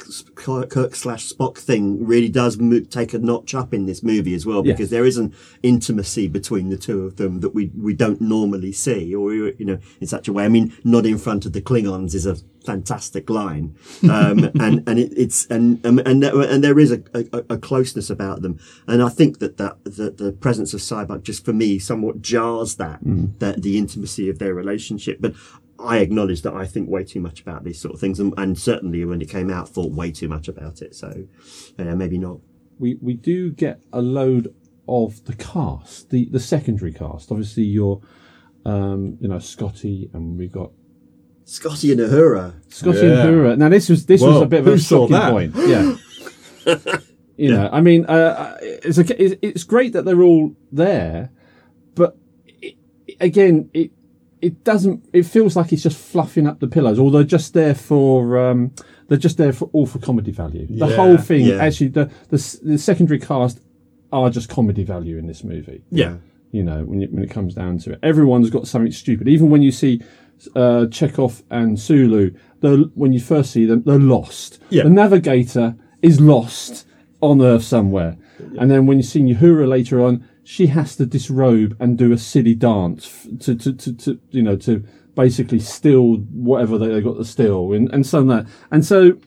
Kirk 0.71 0.95
slash 0.95 1.33
Spock 1.33 1.59
thing 1.59 2.05
really 2.07 2.29
does 2.29 2.59
mo- 2.59 2.81
take 2.81 3.13
a 3.15 3.19
notch 3.19 3.55
up 3.55 3.75
in 3.75 3.87
this 3.87 4.03
movie 4.03 4.35
as 4.35 4.47
well 4.47 4.65
Yes. 4.65 4.77
because 4.77 4.91
there 4.91 5.05
is 5.05 5.17
an 5.17 5.35
intimacy 5.63 6.29
between 6.29 6.69
the 6.69 6.77
two 6.77 7.03
of 7.05 7.17
them 7.17 7.41
that 7.41 7.55
we 7.55 7.71
we 7.77 7.95
don't 7.95 8.21
normally 8.21 8.73
see 8.73 9.15
or 9.17 9.33
you 9.33 9.65
know 9.65 9.79
in 10.01 10.07
such 10.07 10.29
a 10.29 10.33
way. 10.33 10.45
I 10.45 10.49
mean, 10.49 10.77
not 10.85 11.07
in 11.07 11.19
front 11.19 11.47
of 11.47 11.53
the 11.53 11.63
Klingons 11.63 12.15
is 12.15 12.27
a 12.27 12.37
fantastic 12.65 13.31
line, 13.31 13.77
um, 14.11 14.45
and 14.61 14.83
and 14.89 14.99
it, 14.99 15.13
it's 15.17 15.47
and 15.47 15.85
um, 15.87 15.99
and 16.01 16.23
there, 16.23 16.41
and 16.41 16.63
there 16.63 16.79
is 16.79 16.93
a, 16.93 17.03
a, 17.15 17.55
a 17.55 17.59
closeness 17.59 18.11
about 18.11 18.43
them, 18.43 18.59
and 18.87 19.03
I 19.03 19.09
think 19.09 19.39
that 19.39 19.57
that 19.57 19.83
the, 19.85 20.11
the 20.11 20.33
presence 20.33 20.75
of 20.75 20.81
Sybok 20.81 21.23
just 21.23 21.45
for 21.45 21.53
me 21.53 21.79
somewhat 21.79 22.21
jars 22.21 22.77
that 22.77 23.01
that 23.39 23.63
the 23.63 23.79
intimacy 23.79 24.29
of 24.29 24.39
their 24.39 24.55
relationship, 24.55 25.19
but. 25.21 25.35
I 25.79 25.99
acknowledge 25.99 26.41
that 26.41 26.55
I 26.55 26.65
think 26.65 26.89
way 26.89 27.05
too 27.05 27.21
much 27.21 27.43
about 27.43 27.63
these 27.63 27.79
sort 27.79 27.93
of 27.93 28.01
things, 28.01 28.19
and, 28.19 28.33
and 28.39 28.59
certainly 28.59 29.05
when 29.05 29.21
it 29.21 29.29
came 29.29 29.51
out, 29.51 29.69
thought 29.69 29.93
way 29.93 30.11
too 30.11 30.27
much 30.27 30.49
about 30.49 30.81
it. 30.81 30.95
So, 30.95 31.27
maybe 31.77 32.17
not. 32.17 32.39
we 32.79 32.97
we 33.03 33.13
do 33.13 33.51
get 33.51 33.83
a 33.93 34.01
load 34.01 34.55
of 34.89 35.25
the 35.25 35.35
cast, 35.35 36.11
the 36.11 36.29
the 36.31 36.41
secondary 36.41 36.93
cast. 36.93 37.31
Obviously, 37.31 37.65
your 37.65 38.01
um, 38.67 39.17
you 39.21 39.29
know 39.29 39.39
Scotty, 39.39 40.11
and 40.13 40.37
we 40.39 40.49
got 40.49 40.71
Scotty 41.45 41.93
and 41.93 42.01
Uhura. 42.01 42.55
Scotty 42.73 42.99
Yeah. 42.99 43.27
and 43.27 43.31
Uhura. 43.37 43.57
Now 43.59 43.69
this 43.69 43.89
was 43.89 44.07
this 44.07 44.21
was 44.21 44.43
a 44.43 44.47
bit 44.47 44.61
of 44.61 44.67
a 44.69 44.79
saw 44.79 45.09
shocking 45.09 45.31
point. 45.31 45.55
Yeah. 45.69 45.97
you 47.37 47.51
know, 47.51 47.69
I 47.73 47.81
mean, 47.81 48.05
uh, 48.07 48.57
it's, 48.61 48.99
a, 48.99 49.23
it's 49.25 49.37
it's 49.43 49.65
great 49.65 49.93
that 49.93 50.05
they're 50.05 50.23
all 50.23 50.55
there, 50.73 51.31
it, 52.61 52.75
again, 53.21 53.71
it 53.73 53.91
it 54.43 54.65
doesn't. 54.65 55.09
It 55.13 55.23
feels 55.25 55.57
like 55.57 55.73
it's 55.73 55.83
just 55.83 55.97
fluffing 55.99 56.47
up 56.47 56.61
the 56.61 56.67
pillows, 56.69 56.99
or 56.99 57.11
they're 57.11 57.25
just 57.25 57.55
there 57.55 57.75
for. 57.75 58.39
Um, 58.39 58.73
they're 59.09 59.19
just 59.19 59.37
there 59.39 59.53
for 59.53 59.71
all 59.73 59.87
for 59.87 60.01
comedy 60.01 60.33
value. 60.33 60.67
The 60.67 60.87
Yeah, 60.89 60.97
whole 60.97 61.17
thing, 61.17 61.47
yeah. 61.47 61.63
actually, 61.63 61.89
the, 61.89 62.11
the 62.29 62.59
the 62.63 62.79
secondary 62.79 63.21
cast 63.21 63.61
are 64.13 64.31
just 64.31 64.49
comedy 64.49 64.83
value 64.83 65.17
in 65.17 65.27
this 65.27 65.45
movie. 65.45 65.85
Yeah. 65.91 66.17
You 66.57 66.65
know, 66.65 66.85
when, 66.85 67.01
you, 67.03 67.09
when 67.09 67.23
it 67.23 67.31
comes 67.31 67.55
down 67.55 67.79
to 67.81 67.93
it, 67.93 67.99
everyone's 68.03 68.51
got 68.51 68.67
something 68.67 68.93
stupid. 68.93 69.29
Even 69.29 69.51
when 69.51 69.63
you 69.63 69.71
see 69.71 70.01
uh, 70.55 70.87
Chekhov 70.87 71.43
and 71.51 71.79
Sulu, 71.79 72.31
when 72.95 73.13
you 73.13 73.21
first 73.21 73.53
see 73.53 73.67
them, 73.67 73.83
they're 73.85 73.99
lost. 73.99 74.61
Yeah. 74.71 74.85
The 74.85 74.91
navigator 74.91 75.77
is 76.03 76.21
lost 76.21 76.87
on 77.21 77.41
Earth 77.43 77.65
somewhere, 77.65 78.17
and 78.59 78.71
then 78.71 78.87
when 78.87 78.97
you 78.99 79.03
see 79.03 79.21
Uhura 79.21 79.69
later 79.69 80.03
on, 80.03 80.27
she 80.45 80.69
has 80.69 80.97
to 80.97 81.07
disrobe 81.07 81.77
and 81.81 81.99
do 81.99 82.13
a 82.13 82.19
silly 82.19 82.55
dance 82.55 83.27
to, 83.41 83.55
to, 83.55 83.73
to, 83.73 83.93
to 83.93 84.21
you 84.31 84.43
know 84.43 84.57
to 84.57 84.85
basically 85.15 85.59
steal 85.59 86.17
whatever 86.17 86.79
they, 86.79 86.89
they 86.89 87.01
got 87.01 87.17
to 87.17 87.25
steal 87.25 87.73
and, 87.73 87.93
and 87.93 88.07
so 88.07 88.21
on 88.21 88.29
that. 88.29 88.47
And 88.71 88.85
so 88.85 89.19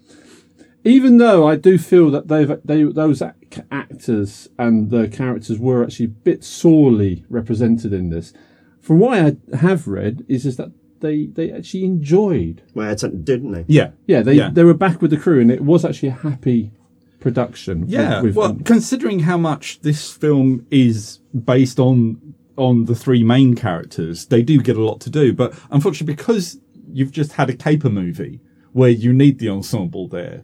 even 0.83 1.17
though 1.17 1.47
I 1.47 1.55
do 1.55 1.77
feel 1.77 2.09
that 2.11 2.27
they've 2.27 2.59
they 2.63 2.83
those 2.83 3.21
ac- 3.51 3.63
actors 3.71 4.47
and 4.57 4.89
the 4.89 5.07
characters 5.07 5.59
were 5.59 5.83
actually 5.83 6.05
a 6.07 6.09
bit 6.09 6.43
sorely 6.43 7.25
represented 7.29 7.93
in 7.93 8.09
this, 8.09 8.33
from 8.81 8.99
what 8.99 9.17
I 9.17 9.55
have 9.57 9.87
read 9.87 10.25
is 10.27 10.45
is 10.45 10.57
that 10.57 10.71
they 11.01 11.27
they 11.27 11.51
actually 11.51 11.85
enjoyed. 11.85 12.61
Well, 12.73 12.87
had 12.87 13.25
didn't 13.25 13.51
they? 13.51 13.65
Yeah. 13.67 13.91
Yeah, 14.07 14.21
they 14.21 14.33
Yeah. 14.33 14.49
they 14.51 14.63
were 14.63 14.73
back 14.73 15.01
with 15.01 15.11
the 15.11 15.17
crew, 15.17 15.39
and 15.39 15.51
it 15.51 15.61
was 15.63 15.85
actually 15.85 16.09
a 16.09 16.13
happy 16.13 16.71
production. 17.19 17.85
Yeah, 17.87 18.21
with, 18.21 18.35
well, 18.35 18.57
considering 18.63 19.19
how 19.19 19.37
much 19.37 19.81
this 19.81 20.11
film 20.11 20.65
is 20.71 21.19
based 21.45 21.79
on 21.79 22.33
on 22.57 22.85
the 22.85 22.95
three 22.95 23.23
main 23.23 23.55
characters, 23.55 24.25
they 24.25 24.41
do 24.41 24.61
get 24.61 24.75
a 24.75 24.83
lot 24.83 24.99
to 25.01 25.09
do. 25.09 25.31
But 25.33 25.53
unfortunately, 25.71 26.13
because 26.13 26.59
you've 26.91 27.11
just 27.11 27.33
had 27.33 27.49
a 27.49 27.53
caper 27.55 27.89
movie 27.89 28.41
where 28.73 28.89
you 28.89 29.13
need 29.13 29.39
the 29.39 29.49
ensemble 29.49 30.07
there, 30.07 30.43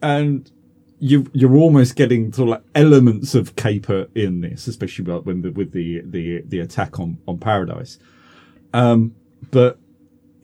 and 0.00 0.50
you 1.04 1.26
you're 1.32 1.56
almost 1.56 1.96
getting 1.96 2.32
sort 2.32 2.48
of 2.48 2.50
like 2.52 2.62
elements 2.76 3.34
of 3.34 3.56
caper 3.56 4.06
in 4.14 4.40
this, 4.40 4.68
especially 4.68 5.04
when 5.04 5.42
the, 5.42 5.50
with 5.50 5.72
the 5.72 6.00
the 6.04 6.42
the 6.46 6.60
attack 6.60 7.00
on 7.00 7.18
on 7.26 7.38
Paradise. 7.38 7.98
Um, 8.72 9.14
but 9.50 9.80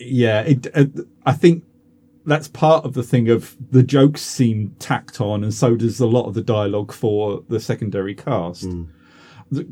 yeah, 0.01 0.41
it, 0.41 0.67
uh, 0.75 0.87
I 1.25 1.33
think 1.33 1.63
that's 2.27 2.49
part 2.49 2.85
of 2.85 2.95
the 2.95 3.05
thing 3.05 3.31
of 3.31 3.57
the 3.71 3.85
jokes 3.85 4.21
seem 4.23 4.75
tacked 4.81 5.21
on, 5.21 5.45
and 5.45 5.55
so 5.55 5.77
does 5.77 6.01
a 6.01 6.07
lot 6.07 6.27
of 6.27 6.35
the 6.35 6.43
dialogue 6.43 6.93
for 6.93 7.45
the 7.49 7.61
secondary 7.61 8.17
cast. 8.17 8.65
The- 9.53 9.69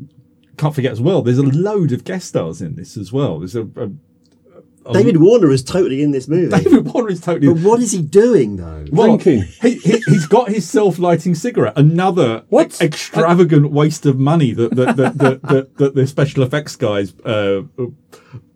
Can't 0.55 0.73
forget 0.73 0.93
as 0.93 1.01
well. 1.01 1.21
There's 1.21 1.37
a 1.37 1.43
load 1.43 1.91
of 1.91 2.03
guest 2.05 2.29
stars 2.29 2.61
in 2.61 2.75
this 2.75 2.95
as 2.97 3.11
well. 3.11 3.39
There's 3.39 3.55
a, 3.55 3.63
a 3.75 3.91
David 4.93 5.17
Warner 5.17 5.51
is 5.51 5.63
totally 5.63 6.01
in 6.01 6.11
this 6.11 6.27
movie. 6.27 6.49
David 6.49 6.85
Warner 6.93 7.09
is 7.09 7.21
totally. 7.21 7.53
but 7.53 7.61
what 7.63 7.79
is 7.81 7.91
he 7.91 8.01
doing 8.01 8.57
though? 8.57 8.85
Well, 8.91 9.17
Drinking. 9.17 9.43
He, 9.61 9.75
he, 9.77 9.99
he's 10.07 10.25
got 10.27 10.49
his 10.49 10.67
self-lighting 10.69 11.35
cigarette. 11.35 11.73
Another 11.77 12.43
What? 12.49 12.79
extravagant 12.81 13.71
waste 13.71 14.05
of 14.05 14.17
money 14.19 14.53
that 14.53 14.75
that 14.75 14.95
that, 14.97 15.17
that, 15.17 15.41
that, 15.43 15.77
that 15.77 15.95
the 15.95 16.07
special 16.07 16.43
effects 16.43 16.75
guys 16.75 17.13
uh, 17.25 17.61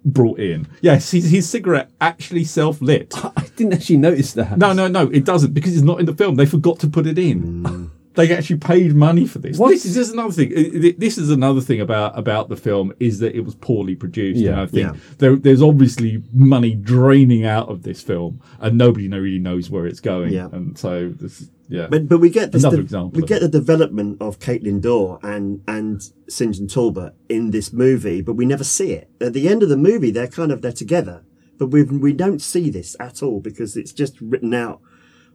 brought 0.03 0.39
in. 0.39 0.67
Yes, 0.81 1.11
his, 1.11 1.29
his 1.29 1.49
cigarette 1.49 1.89
actually 1.99 2.43
self-lit. 2.43 3.13
I 3.23 3.47
didn't 3.55 3.73
actually 3.73 3.97
notice 3.97 4.33
that. 4.33 4.57
No, 4.57 4.73
no, 4.73 4.87
no, 4.87 5.07
it 5.09 5.25
doesn't 5.25 5.53
because 5.53 5.73
it's 5.73 5.83
not 5.83 5.99
in 5.99 6.05
the 6.05 6.15
film. 6.15 6.35
They 6.35 6.45
forgot 6.45 6.79
to 6.79 6.87
put 6.87 7.05
it 7.07 7.17
in. 7.19 7.80
They 8.13 8.35
actually 8.35 8.57
paid 8.57 8.93
money 8.93 9.25
for 9.25 9.39
this. 9.39 9.57
What? 9.57 9.69
This 9.69 9.85
is 9.85 9.95
just 9.95 10.11
another 10.13 10.33
thing. 10.33 10.51
Uh, 10.53 10.59
uh, 10.59 10.63
I- 10.63 10.87
I- 10.89 10.95
This 10.97 11.17
is 11.17 11.29
another 11.29 11.61
thing 11.61 11.79
about 11.79 12.17
about 12.17 12.49
the 12.49 12.57
film 12.57 12.91
is 12.99 13.19
that 13.19 13.35
it 13.35 13.41
was 13.41 13.55
poorly 13.55 13.95
produced. 13.95 14.39
Yeah, 14.39 14.51
and 14.51 14.59
I 14.61 14.65
think 14.65 14.93
yeah. 14.93 14.99
there, 15.19 15.35
there's 15.37 15.61
obviously 15.61 16.21
money 16.33 16.75
draining 16.75 17.45
out 17.45 17.69
of 17.69 17.83
this 17.83 18.01
film, 18.01 18.41
and 18.59 18.77
nobody 18.77 19.07
really 19.07 19.39
knows 19.39 19.69
where 19.69 19.85
it's 19.85 20.01
going. 20.01 20.33
Yeah. 20.33 20.49
And 20.51 20.77
so 20.77 21.09
this, 21.09 21.49
yeah. 21.69 21.87
But 21.89 22.09
but 22.09 22.19
we 22.19 22.29
get 22.29 22.51
this 22.51 22.63
Another 22.63 22.77
de- 22.77 22.83
example 22.83 23.21
we 23.21 23.25
get 23.25 23.39
the 23.41 23.47
development 23.47 24.17
of 24.21 24.39
Caithlin 24.39 24.81
Dar 24.81 25.19
and 25.23 25.61
and 25.67 26.01
St 26.27 26.55
John 26.55 26.67
Talbot 26.67 27.13
in 27.29 27.51
this 27.51 27.71
movie, 27.71 28.21
but 28.21 28.33
we 28.33 28.45
never 28.45 28.65
see 28.65 28.91
it. 28.91 29.09
At 29.21 29.31
the 29.33 29.47
end 29.47 29.63
of 29.63 29.69
the 29.69 29.77
movie, 29.77 30.11
they're 30.11 30.27
kind 30.27 30.51
of 30.51 30.61
they're 30.61 30.73
together, 30.73 31.23
but 31.57 31.67
we 31.67 31.83
we 31.83 32.11
don't 32.11 32.41
see 32.41 32.69
this 32.69 32.95
at 32.99 33.23
all 33.23 33.39
because 33.39 33.77
it's 33.77 33.93
just 33.93 34.19
written 34.19 34.53
out 34.53 34.81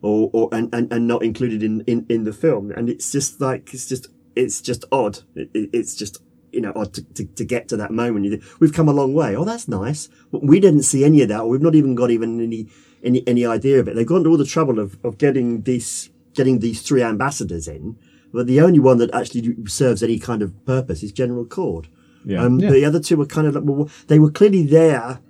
or 0.06 0.30
or 0.32 0.44
and, 0.56 0.66
and, 0.74 0.92
and 0.94 1.02
not 1.12 1.22
included 1.22 1.62
in, 1.62 1.74
in 1.92 1.98
in 2.08 2.24
the 2.24 2.32
film, 2.32 2.70
and 2.76 2.88
it's 2.88 3.10
just 3.16 3.40
like 3.40 3.62
it's 3.74 3.86
just 3.92 4.04
it's 4.42 4.60
just 4.60 4.84
odd. 4.92 5.14
It, 5.34 5.48
it- 5.54 5.70
it's 5.72 5.94
just. 6.02 6.14
You 6.52 6.62
know, 6.62 6.72
odd 6.74 6.94
to, 6.94 7.02
to, 7.16 7.24
to 7.38 7.44
get 7.44 7.68
to 7.68 7.76
that 7.76 7.90
moment. 7.90 8.24
You 8.24 8.40
We've 8.60 8.72
come 8.72 8.88
a 8.88 8.92
long 9.00 9.12
way. 9.12 9.36
Oh, 9.36 9.44
that's 9.44 9.68
nice. 9.68 10.08
We 10.30 10.58
didn't 10.58 10.84
see 10.84 11.04
any 11.04 11.20
of 11.20 11.28
that, 11.28 11.40
or 11.42 11.48
we've 11.50 11.60
not 11.68 11.74
even 11.74 11.94
got 11.94 12.10
even 12.10 12.40
any 12.40 12.68
any 13.02 13.20
any 13.32 13.44
idea 13.44 13.78
of 13.80 13.88
it. 13.88 13.94
They've 13.94 14.06
gone 14.06 14.24
to 14.24 14.30
all 14.30 14.38
the 14.38 14.46
trouble 14.46 14.78
of, 14.78 14.96
of 15.04 15.18
getting 15.18 15.62
these 15.62 16.08
getting 16.34 16.60
these 16.60 16.80
three 16.80 17.02
ambassadors 17.02 17.68
in, 17.68 17.98
but 18.32 18.46
the 18.46 18.62
only 18.62 18.78
one 18.78 18.96
that 18.98 19.12
actually 19.12 19.54
serves 19.66 20.02
any 20.02 20.18
kind 20.18 20.40
of 20.40 20.50
purpose 20.64 21.02
is 21.02 21.12
General 21.12 21.44
Korrd. 21.44 21.86
Yeah. 22.24 22.42
Um, 22.42 22.58
Yeah. 22.58 22.70
The 22.70 22.84
other 22.86 23.00
two 23.00 23.18
were 23.18 23.26
kind 23.26 23.46
of 23.48 23.54
like, 23.56 23.64
well, 23.66 23.90
they 24.06 24.18
were 24.18 24.30
clearly 24.30 24.62
there 24.64 25.20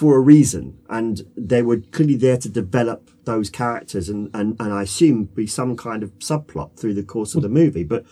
for 0.00 0.16
a 0.16 0.20
reason, 0.20 0.78
and 0.88 1.14
they 1.36 1.62
were 1.62 1.76
clearly 1.94 2.16
there 2.16 2.38
to 2.38 2.48
develop 2.48 3.10
those 3.24 3.50
characters, 3.50 4.08
and, 4.08 4.30
and, 4.32 4.56
and 4.58 4.72
I 4.72 4.82
assume 4.82 5.24
be 5.24 5.46
some 5.46 5.76
kind 5.76 6.02
of 6.02 6.10
subplot 6.20 6.78
through 6.78 6.94
the 6.94 7.02
course 7.02 7.34
of 7.34 7.42
the 7.42 7.50
movie. 7.50 7.84
But 7.84 8.06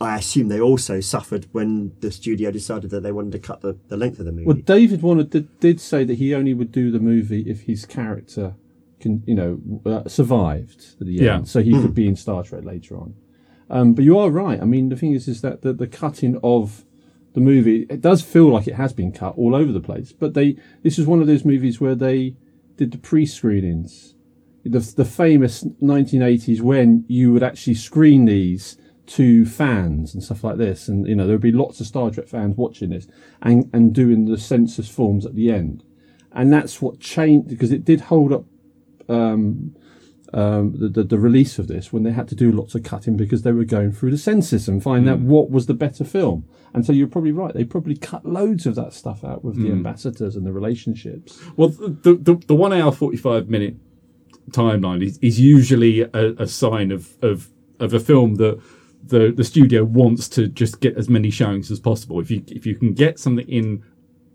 I 0.00 0.16
assume 0.16 0.48
they 0.48 0.60
also 0.70 1.00
suffered 1.00 1.46
when 1.52 1.92
the 2.00 2.10
studio 2.10 2.50
decided 2.50 2.88
that 2.92 3.02
they 3.02 3.12
wanted 3.12 3.32
to 3.32 3.38
cut 3.40 3.60
the, 3.60 3.76
the 3.88 3.98
length 3.98 4.18
of 4.20 4.24
the 4.24 4.32
movie. 4.32 4.46
Well, 4.46 4.56
David 4.56 5.02
Warner 5.02 5.24
did, 5.24 5.46
did 5.60 5.80
say 5.82 6.02
that 6.04 6.14
he 6.14 6.34
only 6.34 6.54
would 6.54 6.72
do 6.72 6.90
the 6.90 6.98
movie 7.00 7.42
if 7.42 7.62
his 7.62 7.84
character 7.84 8.54
can, 8.98 9.22
you 9.26 9.34
know, 9.34 9.60
uh, 9.84 10.08
survived 10.08 10.80
at 11.00 11.06
the 11.06 11.12
Yeah. 11.12 11.36
end, 11.36 11.48
so 11.48 11.60
he 11.62 11.72
could 11.72 11.94
be 11.94 12.08
in 12.08 12.16
Star 12.16 12.42
Trek 12.42 12.64
later 12.64 12.96
on. 12.96 13.14
Um, 13.68 13.92
but 13.92 14.02
you 14.02 14.18
are 14.18 14.30
right. 14.30 14.58
I 14.62 14.64
mean, 14.64 14.88
the 14.88 14.96
thing 14.96 15.12
is, 15.12 15.28
is 15.28 15.42
that 15.42 15.60
the, 15.60 15.74
the 15.74 15.86
cutting 15.86 16.40
of 16.42 16.86
the 17.38 17.44
movie 17.44 17.86
it 17.88 18.00
does 18.00 18.20
feel 18.20 18.48
like 18.48 18.66
it 18.66 18.74
has 18.74 18.92
been 18.92 19.12
cut 19.12 19.34
all 19.36 19.54
over 19.54 19.70
the 19.70 19.80
place. 19.80 20.12
But 20.12 20.34
they 20.34 20.56
this 20.82 20.98
is 20.98 21.06
one 21.06 21.20
of 21.20 21.28
those 21.28 21.44
movies 21.44 21.80
where 21.80 21.94
they 21.94 22.34
did 22.76 22.90
the 22.90 22.98
pre-screenings, 22.98 24.14
the 24.64 24.80
the 24.80 25.04
famous 25.04 25.64
1980s 25.80 26.60
when 26.60 27.04
you 27.08 27.32
would 27.32 27.44
actually 27.44 27.74
screen 27.74 28.24
these 28.24 28.76
to 29.06 29.46
fans 29.46 30.12
and 30.12 30.22
stuff 30.22 30.44
like 30.44 30.58
this, 30.58 30.88
and 30.88 31.06
you 31.06 31.14
know 31.14 31.26
there 31.26 31.34
would 31.34 31.40
be 31.40 31.52
lots 31.52 31.80
of 31.80 31.86
Star 31.86 32.10
Trek 32.10 32.28
fans 32.28 32.56
watching 32.56 32.90
this 32.90 33.06
and 33.40 33.70
and 33.72 33.94
doing 33.94 34.24
the 34.24 34.36
census 34.36 34.88
forms 34.88 35.24
at 35.24 35.36
the 35.36 35.52
end, 35.52 35.84
and 36.32 36.52
that's 36.52 36.82
what 36.82 36.98
changed 36.98 37.48
because 37.48 37.70
it 37.70 37.84
did 37.84 38.00
hold 38.02 38.32
up 38.32 38.44
um, 39.08 39.76
Um, 40.34 40.74
the, 40.78 40.90
the 40.90 41.04
the 41.04 41.18
release 41.18 41.58
of 41.58 41.68
this 41.68 41.90
when 41.90 42.02
they 42.02 42.10
had 42.10 42.28
to 42.28 42.34
do 42.34 42.52
lots 42.52 42.74
of 42.74 42.82
cutting 42.82 43.16
because 43.16 43.42
they 43.42 43.52
were 43.52 43.64
going 43.64 43.92
through 43.92 44.10
the 44.10 44.18
census 44.18 44.68
and 44.68 44.82
find 44.82 45.04
hmm. 45.04 45.10
out 45.10 45.20
what 45.20 45.50
was 45.50 45.64
the 45.66 45.74
better 45.74 46.04
film. 46.04 46.46
And 46.74 46.84
so 46.84 46.92
you're 46.92 47.06
probably 47.06 47.32
right; 47.32 47.54
they 47.54 47.64
probably 47.64 47.96
cut 47.96 48.26
loads 48.26 48.66
of 48.66 48.74
that 48.74 48.92
stuff 48.92 49.24
out 49.24 49.42
with 49.42 49.56
the 49.56 49.68
hmm. 49.68 49.72
ambassadors 49.72 50.36
and 50.36 50.44
the 50.44 50.52
relationships. 50.52 51.40
Well, 51.56 51.68
the 51.68 52.18
the, 52.20 52.34
the 52.46 52.54
one 52.54 52.74
hour 52.74 52.92
forty 52.92 53.16
five 53.16 53.48
minute 53.48 53.76
timeline 54.50 55.02
is, 55.02 55.18
is 55.18 55.40
usually 55.40 56.02
a, 56.02 56.34
a 56.38 56.46
sign 56.46 56.90
of, 56.90 57.16
of 57.22 57.50
of 57.80 57.94
a 57.94 58.00
film 58.00 58.36
that 58.36 58.60
the 59.02 59.32
the 59.34 59.44
studio 59.44 59.84
wants 59.84 60.28
to 60.30 60.48
just 60.48 60.80
get 60.80 60.96
as 60.96 61.08
many 61.08 61.30
showings 61.30 61.70
as 61.70 61.80
possible. 61.80 62.20
If 62.20 62.30
you 62.30 62.42
if 62.48 62.66
you 62.66 62.74
can 62.74 62.92
get 62.92 63.18
something 63.18 63.48
in 63.48 63.82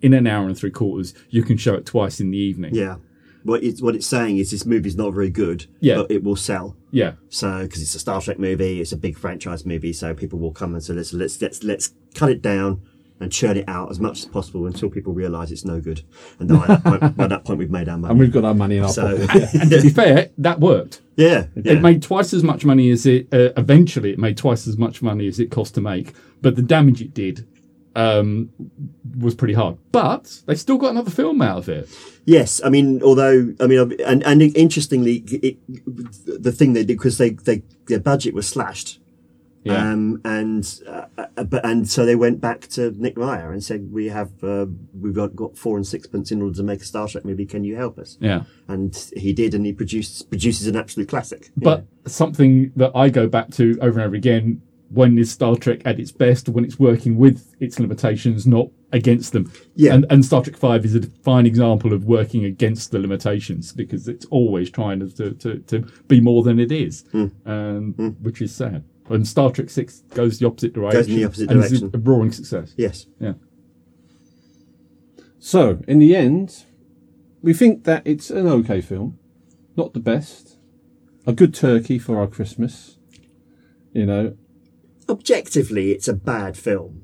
in 0.02 0.14
an 0.14 0.28
hour 0.28 0.48
and 0.48 0.58
three 0.58 0.72
quarters, 0.72 1.14
you 1.30 1.44
can 1.44 1.58
show 1.58 1.76
it 1.76 1.86
twice 1.86 2.20
in 2.20 2.32
the 2.32 2.38
evening. 2.38 2.76
yeah. 2.76 2.96
What 3.44 3.64
it's, 3.64 3.82
what 3.82 3.96
it's 3.96 4.08
saying 4.08 4.38
is 4.38 4.52
this 4.52 4.66
movie's 4.66 4.96
not 4.96 5.14
very 5.14 5.30
good, 5.30 5.66
Yeah. 5.80 5.96
but 5.96 6.12
it 6.12 6.24
will 6.24 6.36
sell. 6.36 6.76
Yeah. 6.92 7.14
So, 7.30 7.64
because 7.64 7.82
it's 7.82 7.96
a 7.96 8.00
Star 8.00 8.22
Trek 8.22 8.40
movie, 8.40 8.80
it's 8.82 8.92
a 8.92 8.98
big 8.98 9.18
franchise 9.18 9.66
movie, 9.66 9.94
so 9.94 10.14
people 10.14 10.40
will 10.40 10.52
come 10.54 10.74
and 10.74 10.84
say, 10.84 10.94
let's 10.94 11.12
let's 11.14 11.42
let's 11.42 11.64
let's 11.64 11.92
cut 12.16 12.30
it 12.30 12.42
down 12.42 12.82
and 13.20 13.32
churn 13.32 13.56
it 13.58 13.66
out 13.70 13.90
as 13.90 14.00
much 14.00 14.20
as 14.20 14.26
possible 14.26 14.66
until 14.66 14.90
people 14.90 15.14
realise 15.14 15.50
it's 15.52 15.64
no 15.64 15.80
good. 15.80 16.02
And 16.40 16.50
by 16.50 16.68
that 16.68 16.84
point, 16.84 17.18
by 17.18 17.28
that 17.28 17.46
point, 17.46 17.60
we've 17.60 17.70
made 17.72 17.88
our 17.88 17.98
money. 17.98 18.12
And 18.12 18.20
we've 18.20 18.32
got 18.32 18.44
our 18.44 18.54
money 18.54 18.78
in 18.78 18.84
our 18.84 18.90
so, 18.90 19.26
pocket. 19.28 19.50
And 19.62 19.72
to 19.72 19.82
be 19.82 19.90
fair, 19.90 20.30
that 20.40 20.60
worked. 20.60 21.02
yeah, 21.16 21.46
yeah. 21.56 21.74
It 21.74 21.82
made 21.82 22.02
twice 22.02 22.34
as 22.34 22.44
much 22.44 22.66
money 22.66 22.90
as 22.90 23.06
it 23.06 23.28
uh, 23.34 23.52
eventually. 23.56 24.12
It 24.12 24.20
made 24.20 24.38
twice 24.38 24.68
as 24.68 24.78
much 24.78 25.02
money 25.02 25.28
as 25.28 25.40
it 25.40 25.52
cost 25.52 25.76
to 25.76 25.82
make, 25.82 26.14
but 26.42 26.56
the 26.56 26.62
damage 26.62 27.02
it 27.02 27.14
did 27.14 27.48
um, 27.96 28.50
was 29.18 29.36
pretty 29.36 29.54
hard. 29.54 29.78
But 29.92 30.42
they 30.46 30.56
still 30.56 30.78
got 30.78 30.92
another 30.92 31.12
film 31.12 31.42
out 31.42 31.60
of 31.60 31.70
it. 31.70 31.90
Yes, 32.26 32.62
I 32.64 32.70
mean, 32.70 33.02
although 33.04 33.54
I 33.60 33.68
mean, 33.68 33.94
and 34.06 34.24
and 34.24 34.42
interestingly, 34.42 35.24
it, 35.28 35.58
the 36.42 36.52
thing 36.52 36.74
they 36.74 36.84
did 36.84 36.98
because 36.98 37.18
they 37.18 37.32
they 37.32 37.64
their 37.88 38.00
budget 38.00 38.34
was 38.34 38.48
slashed, 38.48 39.00
Yeah. 39.66 39.92
um, 39.92 40.22
and 40.24 40.82
uh, 40.88 41.06
uh, 41.18 41.44
but 41.44 41.66
and 41.66 41.90
so 41.90 42.06
they 42.06 42.16
went 42.16 42.40
back 42.40 42.62
to 42.70 42.92
Nick 42.92 43.18
Meyer 43.18 43.52
and 43.52 43.62
said, 43.62 43.92
"We 43.92 44.08
have 44.08 44.42
uh, 44.42 44.68
we've 44.94 45.14
got, 45.14 45.36
got 45.36 45.58
four 45.58 45.76
and 45.76 45.86
sixpence 45.86 46.32
in 46.32 46.42
order 46.42 46.56
to 46.56 46.64
make 46.64 46.82
a 46.82 46.86
Star 46.86 47.10
Trek 47.10 47.26
movie. 47.26 47.46
Can 47.46 47.66
you 47.66 47.76
help 47.76 48.00
us?" 48.00 48.18
yeah. 48.22 48.44
And 48.70 48.96
he 49.18 49.34
did, 49.34 49.54
and 49.54 49.66
he 49.66 49.74
produced 49.74 50.30
produces 50.30 50.68
an 50.68 50.78
absolute 50.78 51.10
classic. 51.10 51.50
But 51.58 51.86
something 52.08 52.72
that 52.78 52.92
I 52.96 53.10
go 53.10 53.28
back 53.28 53.52
to 53.52 53.78
over 53.82 54.00
and 54.00 54.08
over 54.08 54.16
again 54.16 54.62
when 54.90 55.18
is 55.18 55.32
Star 55.32 55.56
Trek 55.56 55.82
at 55.86 56.00
its 56.00 56.12
best, 56.12 56.48
when 56.48 56.64
it's 56.64 56.78
working 56.80 57.18
with 57.18 57.56
its 57.60 57.80
limitations, 57.80 58.46
not 58.46 58.68
against 58.94 59.34
them. 59.34 59.52
Yeah. 59.76 59.94
And, 59.94 60.06
and 60.10 60.24
Star 60.24 60.42
Trek 60.42 60.56
Five 60.56 60.86
is 60.86 60.96
a 60.96 61.02
fine 61.24 61.46
example 61.46 61.92
of 61.92 62.06
working 62.06 62.46
against 62.46 62.92
the 62.92 63.00
limitations 63.00 63.74
because 63.74 64.08
it's 64.08 64.26
always 64.28 64.70
trying 64.70 65.00
to 65.02 65.10
to, 65.10 65.34
to, 65.34 65.60
to 65.60 65.80
be 66.08 66.22
more 66.22 66.44
than 66.44 66.60
it 66.60 66.72
is, 66.72 67.02
Hmm. 67.12 67.28
um, 67.46 67.94
which 68.22 68.42
is 68.42 68.56
sad. 68.56 68.86
And 69.10 69.28
Star 69.28 69.52
Trek 69.52 69.70
Six 69.70 70.00
goes 70.14 70.40
the 70.40 70.48
opposite 70.48 70.74
direction. 70.74 71.00
Goes 71.02 71.10
in 71.10 71.16
the 71.18 71.26
opposite 71.26 71.50
and 71.52 71.60
is 71.64 71.70
direction. 71.82 71.92
a 71.94 71.98
roaring 71.98 72.32
success. 72.32 72.74
Yes. 72.78 73.06
Yeah. 73.20 73.34
So, 75.40 75.82
in 75.88 76.00
the 76.00 76.16
end, 76.16 76.64
we 77.42 77.54
think 77.54 77.84
that 77.84 78.02
it's 78.06 78.30
an 78.30 78.48
okay 78.48 78.80
film. 78.80 79.20
Not 79.76 79.94
the 79.94 80.00
best. 80.00 80.58
A 81.28 81.34
good 81.34 81.54
turkey 81.54 82.00
for 82.00 82.18
our 82.20 82.28
Christmas. 82.28 82.98
You 83.92 84.06
know, 84.06 84.38
Objectively, 85.10 85.92
it's 85.92 86.08
a 86.08 86.14
bad 86.14 86.56
film. 86.58 87.03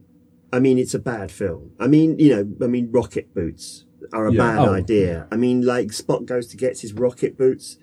I 0.52 0.60
mean, 0.60 0.78
it's 0.78 0.94
a 0.94 1.00
bad 1.00 1.32
film. 1.32 1.72
I 1.80 1.88
mean, 1.88 2.18
you 2.20 2.30
know, 2.36 2.66
I 2.66 2.68
mean, 2.68 2.90
rocket 2.92 3.34
boots 3.34 3.86
are 4.14 4.28
a 4.28 4.34
Yeah. 4.34 4.38
bad 4.38 4.60
Oh, 4.68 4.74
idea. 4.74 5.28
I 5.32 5.36
mean, 5.38 5.62
like 5.66 5.90
Spock 5.90 6.26
goes 6.26 6.48
to 6.48 6.58
get 6.58 6.80
his 6.80 6.94
rocket 6.94 7.38
boots, 7.38 7.78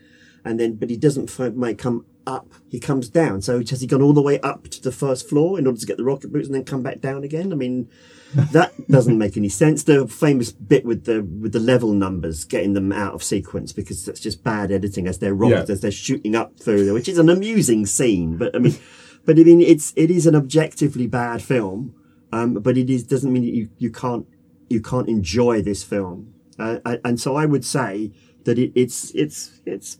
and 0.45 0.59
then, 0.59 0.75
but 0.75 0.91
he 0.91 0.97
doesn't 0.97 1.31
fi- 1.31 1.51
make 1.51 1.79
come 1.79 2.05
up. 2.27 2.53
He 2.69 2.81
comes 2.81 3.09
down. 3.09 3.41
So 3.43 3.61
has 3.61 3.81
he 3.81 3.87
gone 3.87 4.03
all 4.03 4.13
the 4.13 4.21
way 4.23 4.41
up 4.41 4.67
to 4.69 4.83
the 4.83 4.91
first 4.91 5.29
floor 5.29 5.59
in 5.61 5.67
order 5.67 5.79
to 5.79 5.87
get 5.87 5.97
the 5.97 6.03
rocket 6.05 6.33
boots 6.33 6.47
and 6.47 6.55
then 6.57 6.65
come 6.65 6.83
back 6.83 7.01
down 7.01 7.23
again? 7.23 7.53
I 7.53 7.57
mean, 7.57 7.89
that 8.53 8.73
doesn't 8.89 9.17
make 9.17 9.37
any 9.37 9.49
sense. 9.49 9.85
The 9.85 10.09
famous 10.09 10.51
bit 10.51 10.85
with 10.85 11.05
the 11.05 11.23
with 11.23 11.53
the 11.53 11.61
level 11.61 11.93
numbers, 11.93 12.45
getting 12.45 12.73
them 12.75 12.91
out 12.91 13.15
of 13.15 13.23
sequence 13.23 13.73
because 13.73 14.05
that's 14.05 14.19
just 14.19 14.43
bad 14.43 14.73
editing 14.73 15.07
as 15.07 15.19
they're 15.19 15.35
rockets 15.35 15.69
Yeah. 15.69 15.73
as 15.75 15.81
they're 15.83 15.91
shooting 15.93 16.35
up 16.35 16.59
through 16.59 16.85
there, 16.85 16.95
which 16.95 17.09
is 17.09 17.19
an 17.19 17.29
amusing 17.29 17.87
scene. 17.87 18.37
But 18.37 18.57
I 18.57 18.59
mean, 18.59 18.75
but 19.25 19.39
I 19.39 19.45
mean, 19.45 19.61
it's 19.61 19.93
it 19.95 20.11
is 20.11 20.27
an 20.27 20.35
objectively 20.35 21.07
bad 21.07 21.43
film. 21.43 21.95
Um, 22.37 22.49
but 22.67 22.75
it 22.83 22.89
is 22.91 23.03
doesn't 23.13 23.33
mean 23.33 23.45
that 23.49 23.55
you 23.61 23.69
you 23.85 23.91
can't 24.03 24.27
you 24.75 24.81
can't 24.91 25.09
enjoy 25.09 25.63
this 25.63 25.83
film. 25.93 26.19
Uh, 26.59 26.79
and- 26.85 27.01
and 27.07 27.21
so 27.25 27.31
I 27.43 27.45
would 27.53 27.65
say 27.65 28.13
that 28.45 28.57
it, 28.59 28.71
it's 28.83 28.99
it's 29.23 29.39
it's 29.65 29.91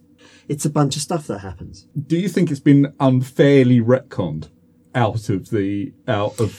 it's 0.53 0.65
a 0.65 0.71
bunch 0.79 0.97
of 0.97 1.03
stuff 1.03 1.27
that 1.29 1.41
happens. 1.41 1.87
Do 2.13 2.17
you 2.25 2.29
think 2.35 2.51
it's 2.51 2.61
been 2.73 2.93
unfairly 3.01 3.81
retconned 3.93 4.45
out 4.95 5.29
of 5.35 5.51
the 5.51 5.93
out 6.19 6.35
of 6.45 6.51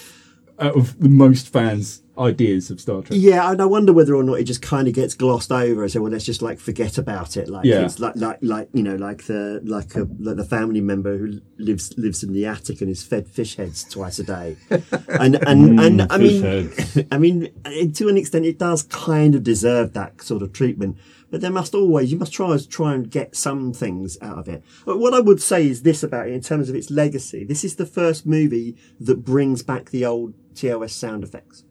out 0.65 0.75
of 0.81 0.99
the 0.99 1.09
most 1.25 1.45
fans' 1.55 2.01
ideas 2.19 2.69
of 2.69 2.79
Star 2.81 3.01
Trek? 3.01 3.17
Yeah, 3.19 3.51
and 3.51 3.61
I 3.61 3.65
wonder 3.65 3.93
whether 3.93 4.15
or 4.15 4.23
not 4.23 4.39
it 4.39 4.43
just 4.45 4.61
kind 4.61 4.87
of 4.87 4.93
gets 4.93 5.13
glossed 5.13 5.51
over 5.51 5.83
and 5.83 5.91
say, 5.91 5.99
well, 5.99 6.11
let's 6.11 6.25
just 6.25 6.41
like 6.41 6.59
forget 6.59 6.97
about 6.97 7.37
it. 7.37 7.49
Like 7.49 7.65
Yeah. 7.65 7.85
it's 7.85 7.99
like 7.99 8.15
like 8.15 8.39
like 8.41 8.69
you 8.73 8.83
know 8.83 8.95
like 8.95 9.25
the 9.25 9.61
like 9.63 9.95
a 9.95 10.07
like 10.19 10.37
the 10.37 10.45
family 10.45 10.81
member 10.81 11.17
who 11.17 11.39
lives 11.57 11.93
lives 11.97 12.23
in 12.23 12.33
the 12.33 12.45
attic 12.45 12.81
and 12.81 12.89
is 12.89 13.03
fed 13.03 13.27
fish 13.27 13.55
heads 13.55 13.83
twice 13.83 14.19
a 14.19 14.23
day. 14.23 14.57
And 15.19 15.35
and 15.47 15.79
mm, 15.79 15.85
and 15.85 16.11
I 16.11 16.17
mean. 16.17 17.07
I 17.11 17.17
mean 17.17 17.51
to 17.93 18.09
an 18.09 18.17
extent 18.17 18.45
it 18.45 18.59
does 18.59 18.83
kind 18.83 19.35
of 19.35 19.43
deserve 19.43 19.93
that 19.93 20.21
sort 20.21 20.41
of 20.41 20.53
treatment. 20.53 20.97
But 21.29 21.41
there 21.41 21.51
must 21.51 21.75
always 21.75 22.11
you 22.11 22.17
must 22.17 22.31
try 22.33 22.57
try 22.69 22.93
and 22.93 23.09
get 23.09 23.35
some 23.35 23.73
things 23.73 24.17
out 24.21 24.37
of 24.37 24.47
it. 24.47 24.63
But 24.85 24.97
what 24.99 25.13
I 25.13 25.19
would 25.19 25.41
say 25.41 25.67
is 25.67 25.83
this 25.83 26.03
about 26.03 26.27
it 26.29 26.33
in 26.33 26.41
terms 26.41 26.69
of 26.69 26.75
its 26.75 26.89
legacy. 26.89 27.43
This 27.43 27.63
is 27.63 27.75
the 27.75 27.85
first 27.85 28.25
movie 28.25 28.77
that 28.99 29.25
brings 29.25 29.61
back 29.63 29.89
the 29.89 30.05
old 30.05 30.33
TOS 30.55 30.93
sound 30.93 31.23
effects 31.23 31.63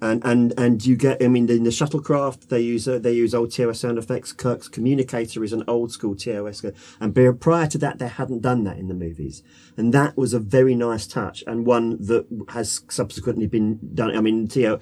and 0.00 0.22
and 0.24 0.52
and 0.58 0.84
you 0.84 0.96
get 0.96 1.22
I 1.22 1.28
mean 1.28 1.48
in 1.48 1.64
the 1.64 1.70
shuttlecraft 1.70 2.48
they 2.48 2.60
use 2.60 2.86
uh, 2.86 2.98
they 2.98 3.12
use 3.12 3.34
old 3.34 3.52
TOS 3.52 3.80
sound 3.80 3.98
effects. 3.98 4.32
Kirk's 4.32 4.68
communicator 4.68 5.42
is 5.42 5.52
an 5.52 5.64
old 5.66 5.92
school 5.92 6.14
TOS, 6.14 6.64
and 7.00 7.40
prior 7.40 7.66
to 7.66 7.78
that 7.78 7.98
they 7.98 8.08
hadn't 8.08 8.42
done 8.42 8.64
that 8.64 8.78
in 8.78 8.88
the 8.88 8.94
movies, 8.94 9.42
and 9.76 9.92
that 9.94 10.16
was 10.16 10.34
a 10.34 10.38
very 10.38 10.74
nice 10.74 11.06
touch 11.06 11.42
and 11.46 11.66
one 11.66 11.96
that 11.98 12.26
has 12.50 12.82
subsequently 12.88 13.46
been 13.46 13.78
done. 13.94 14.16
I 14.16 14.20
mean 14.20 14.48
TO, 14.48 14.78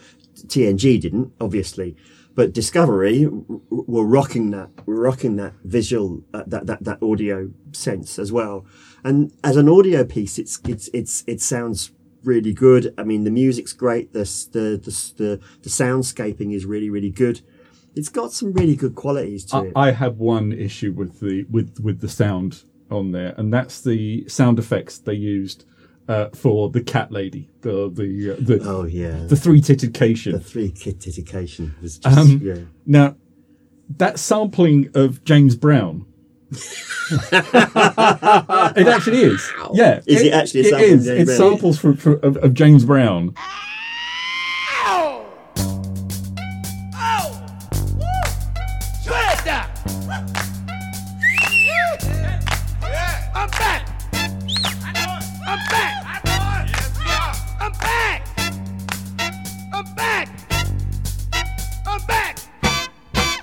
TNG 0.46 1.00
didn't 1.00 1.32
obviously. 1.40 1.96
But 2.36 2.52
Discovery 2.52 3.28
were 3.70 4.04
rocking 4.04 4.50
that, 4.50 4.70
rocking 4.86 5.36
that 5.36 5.52
visual, 5.62 6.24
uh, 6.34 6.42
that, 6.48 6.66
that, 6.66 6.82
that 6.82 7.00
audio 7.00 7.52
sense 7.70 8.18
as 8.18 8.32
well. 8.32 8.66
And 9.04 9.32
as 9.44 9.56
an 9.56 9.68
audio 9.68 10.02
piece, 10.02 10.36
it's, 10.40 10.58
it's, 10.66 10.90
it's, 10.92 11.22
it 11.28 11.40
sounds 11.40 11.92
really 12.24 12.52
good. 12.52 12.94
I 12.98 13.04
mean, 13.04 13.24
the 13.24 13.30
music's 13.30 13.72
great. 13.72 14.12
The 14.12 14.24
the 14.52 14.80
the 14.82 15.12
the, 15.16 15.40
the 15.62 15.70
soundscaping 15.70 16.54
is 16.54 16.64
really 16.64 16.90
really 16.90 17.10
good. 17.10 17.40
It's 17.94 18.08
got 18.08 18.32
some 18.32 18.52
really 18.52 18.74
good 18.74 18.94
qualities 18.94 19.44
to 19.46 19.56
I, 19.56 19.60
it. 19.62 19.72
I 19.76 19.90
have 19.92 20.16
one 20.18 20.52
issue 20.52 20.92
with 20.92 21.20
the 21.20 21.44
with 21.50 21.78
with 21.80 22.00
the 22.00 22.08
sound 22.08 22.64
on 22.90 23.12
there, 23.12 23.34
and 23.36 23.52
that's 23.52 23.80
the 23.80 24.28
sound 24.28 24.58
effects 24.58 24.98
they 24.98 25.14
used 25.14 25.64
uh, 26.08 26.28
for 26.30 26.70
the 26.70 26.82
cat 26.82 27.10
lady, 27.10 27.50
the 27.62 27.90
the 27.90 28.32
uh, 28.32 28.36
the, 28.38 28.60
oh 28.64 28.84
yeah, 28.84 29.24
the 29.26 29.36
three 29.36 29.60
titted 29.60 29.92
the 30.32 30.38
three 30.38 30.70
kid 30.70 30.98
dedication 30.98 31.74
was 31.80 31.98
just 31.98 32.18
Um, 32.18 32.40
yeah. 32.42 32.56
Now, 32.84 33.16
that 33.88 34.18
sampling 34.18 34.90
of 34.94 35.24
James 35.24 35.56
Brown. 35.56 36.06
it 38.76 38.86
actually 38.88 39.22
is. 39.22 39.52
Yeah. 39.72 40.00
Is 40.06 40.22
it 40.22 40.32
actually 40.32 40.60
a 40.60 40.64
It 40.64 40.70
sample 40.70 40.86
of 40.86 40.92
is. 40.92 41.06
James 41.06 41.20
It 41.20 41.26
Brown? 41.26 41.36
samples 41.36 41.78
from, 41.78 41.96
from, 41.96 42.20
of, 42.22 42.36
of 42.38 42.54
James 42.54 42.84
Brown. 42.84 43.34
Oh! 44.86 45.26
Woo! 47.96 48.06
Spread 49.02 49.38
that! 49.44 49.68
Yeah! 52.82 53.32
I'm 53.34 53.50
back! 53.50 53.88
I'm 55.46 55.58
back! 55.70 55.94
I'm 57.60 57.72
back! 57.72 58.22
I'm 59.72 59.84
back! 59.94 60.28
I'm 61.86 62.00
back! 62.06 62.38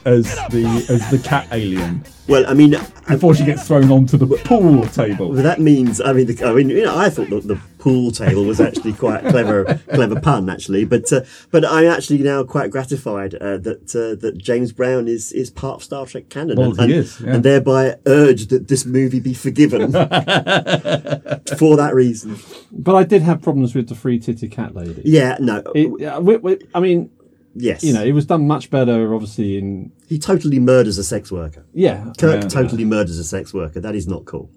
as 0.05 0.26
the 0.49 0.66
as 0.89 1.09
the 1.12 1.20
cat 1.24 1.47
alien 1.51 2.03
Well, 2.32 2.46
I 2.48 2.54
mean, 2.54 2.72
before 3.10 3.36
she 3.36 3.44
gets 3.44 3.68
thrown 3.68 3.92
onto 3.92 4.16
the 4.16 4.26
pool 4.46 4.88
table. 4.88 5.32
well, 5.32 5.44
that 5.44 5.60
means 5.60 6.00
I 6.00 6.14
mean, 6.14 6.28
the, 6.28 6.46
I 6.46 6.54
mean, 6.54 6.70
you 6.70 6.86
know, 6.86 6.98
I 6.98 7.10
thought 7.10 7.30
that 7.30 7.46
the 7.46 7.60
pool 7.78 8.12
table 8.12 8.46
was 8.46 8.62
actually 8.62 8.94
quite 8.94 9.26
a 9.26 9.32
clever, 9.32 9.66
clever 9.94 10.18
pun, 10.22 10.50
actually. 10.50 10.86
But 10.86 11.12
uh, 11.12 11.22
but 11.52 11.66
I'm 11.66 11.88
actually 11.88 12.20
now 12.20 12.46
quite 12.46 12.72
gratified 12.72 13.36
uh, 13.36 13.58
that 13.58 13.94
uh, 13.94 14.16
that 14.22 14.38
James 14.38 14.72
Brown 14.72 15.10
is 15.10 15.34
is 15.34 15.50
part 15.50 15.76
of 15.76 15.84
Star 15.84 16.06
Trek 16.06 16.30
canon, 16.30 16.58
Well, 16.58 16.80
and, 16.80 16.90
he 16.90 16.98
is, 17.00 17.20
yeah. 17.20 17.34
and 17.34 17.44
thereby 17.44 17.98
urge 18.06 18.48
that 18.48 18.70
this 18.70 18.86
movie 18.86 19.20
be 19.20 19.34
forgiven 19.34 19.92
for 19.92 21.76
that 21.76 21.92
reason. 21.94 22.38
but 22.72 22.96
I 22.96 23.04
did 23.04 23.24
have 23.24 23.42
problems 23.42 23.76
with 23.76 23.90
the 23.90 23.96
free 23.96 24.20
titty 24.20 24.48
cat 24.48 24.74
lady. 24.74 25.02
Yeah, 25.04 25.36
no, 25.42 25.62
It, 25.76 25.92
yeah, 26.00 26.18
we, 26.20 26.38
we, 26.38 26.60
I 26.74 26.80
mean, 26.80 27.10
yes, 27.56 27.84
you 27.84 27.93
know, 27.93 28.04
it 28.04 28.12
was 28.14 28.26
done 28.26 28.47
much 28.47 28.70
better, 28.70 29.14
obviously. 29.14 29.58
In 29.58 29.91
he 30.08 30.18
totally 30.20 30.60
murders 30.60 30.97
a 30.97 31.04
sex 31.04 31.32
worker. 31.32 31.66
yeah, 31.74 32.12
Kirk 32.18 32.43
Yeah. 32.43 32.49
totally 32.49 32.86
murders 32.86 33.18
a 33.20 33.24
sex 33.24 33.54
worker. 33.54 33.80
That 33.80 33.95
is 33.95 34.08
not 34.08 34.26
cool. 34.26 34.49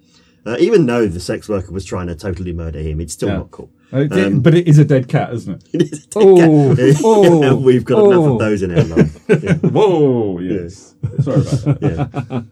Uh, 0.46 0.56
even 0.60 0.84
though 0.84 1.06
the 1.06 1.20
sex 1.20 1.48
worker 1.48 1.72
was 1.72 1.86
trying 1.86 2.06
to 2.08 2.14
totally 2.14 2.52
murder 2.52 2.78
him, 2.80 3.00
it's 3.00 3.14
still 3.14 3.28
Yeah. 3.30 3.36
not 3.38 3.50
cool. 3.50 3.70
Uh, 3.92 4.00
it- 4.10 4.42
but 4.42 4.54
it 4.54 4.68
is 4.68 4.78
a 4.78 4.84
dead 4.84 5.08
cat, 5.08 5.32
isn't 5.32 5.54
it? 5.54 5.64
It 5.72 5.92
is 5.92 6.04
a 6.04 6.18
Oh, 6.18 6.74
dead 6.74 6.94
cat. 6.96 7.02
oh, 7.04 7.56
We've 7.56 7.84
got 7.84 8.04
enough 8.04 8.18
oh. 8.24 8.32
of 8.34 8.38
those 8.40 8.62
in 8.62 8.70
our 8.76 8.84
life. 8.84 9.18
Yeah. 9.42 9.54
Whoa, 9.56 10.38
yes. 10.40 10.94
Sorry 11.22 11.40
about 11.40 11.80
that. 11.80 12.24
Yeah. 12.30 12.42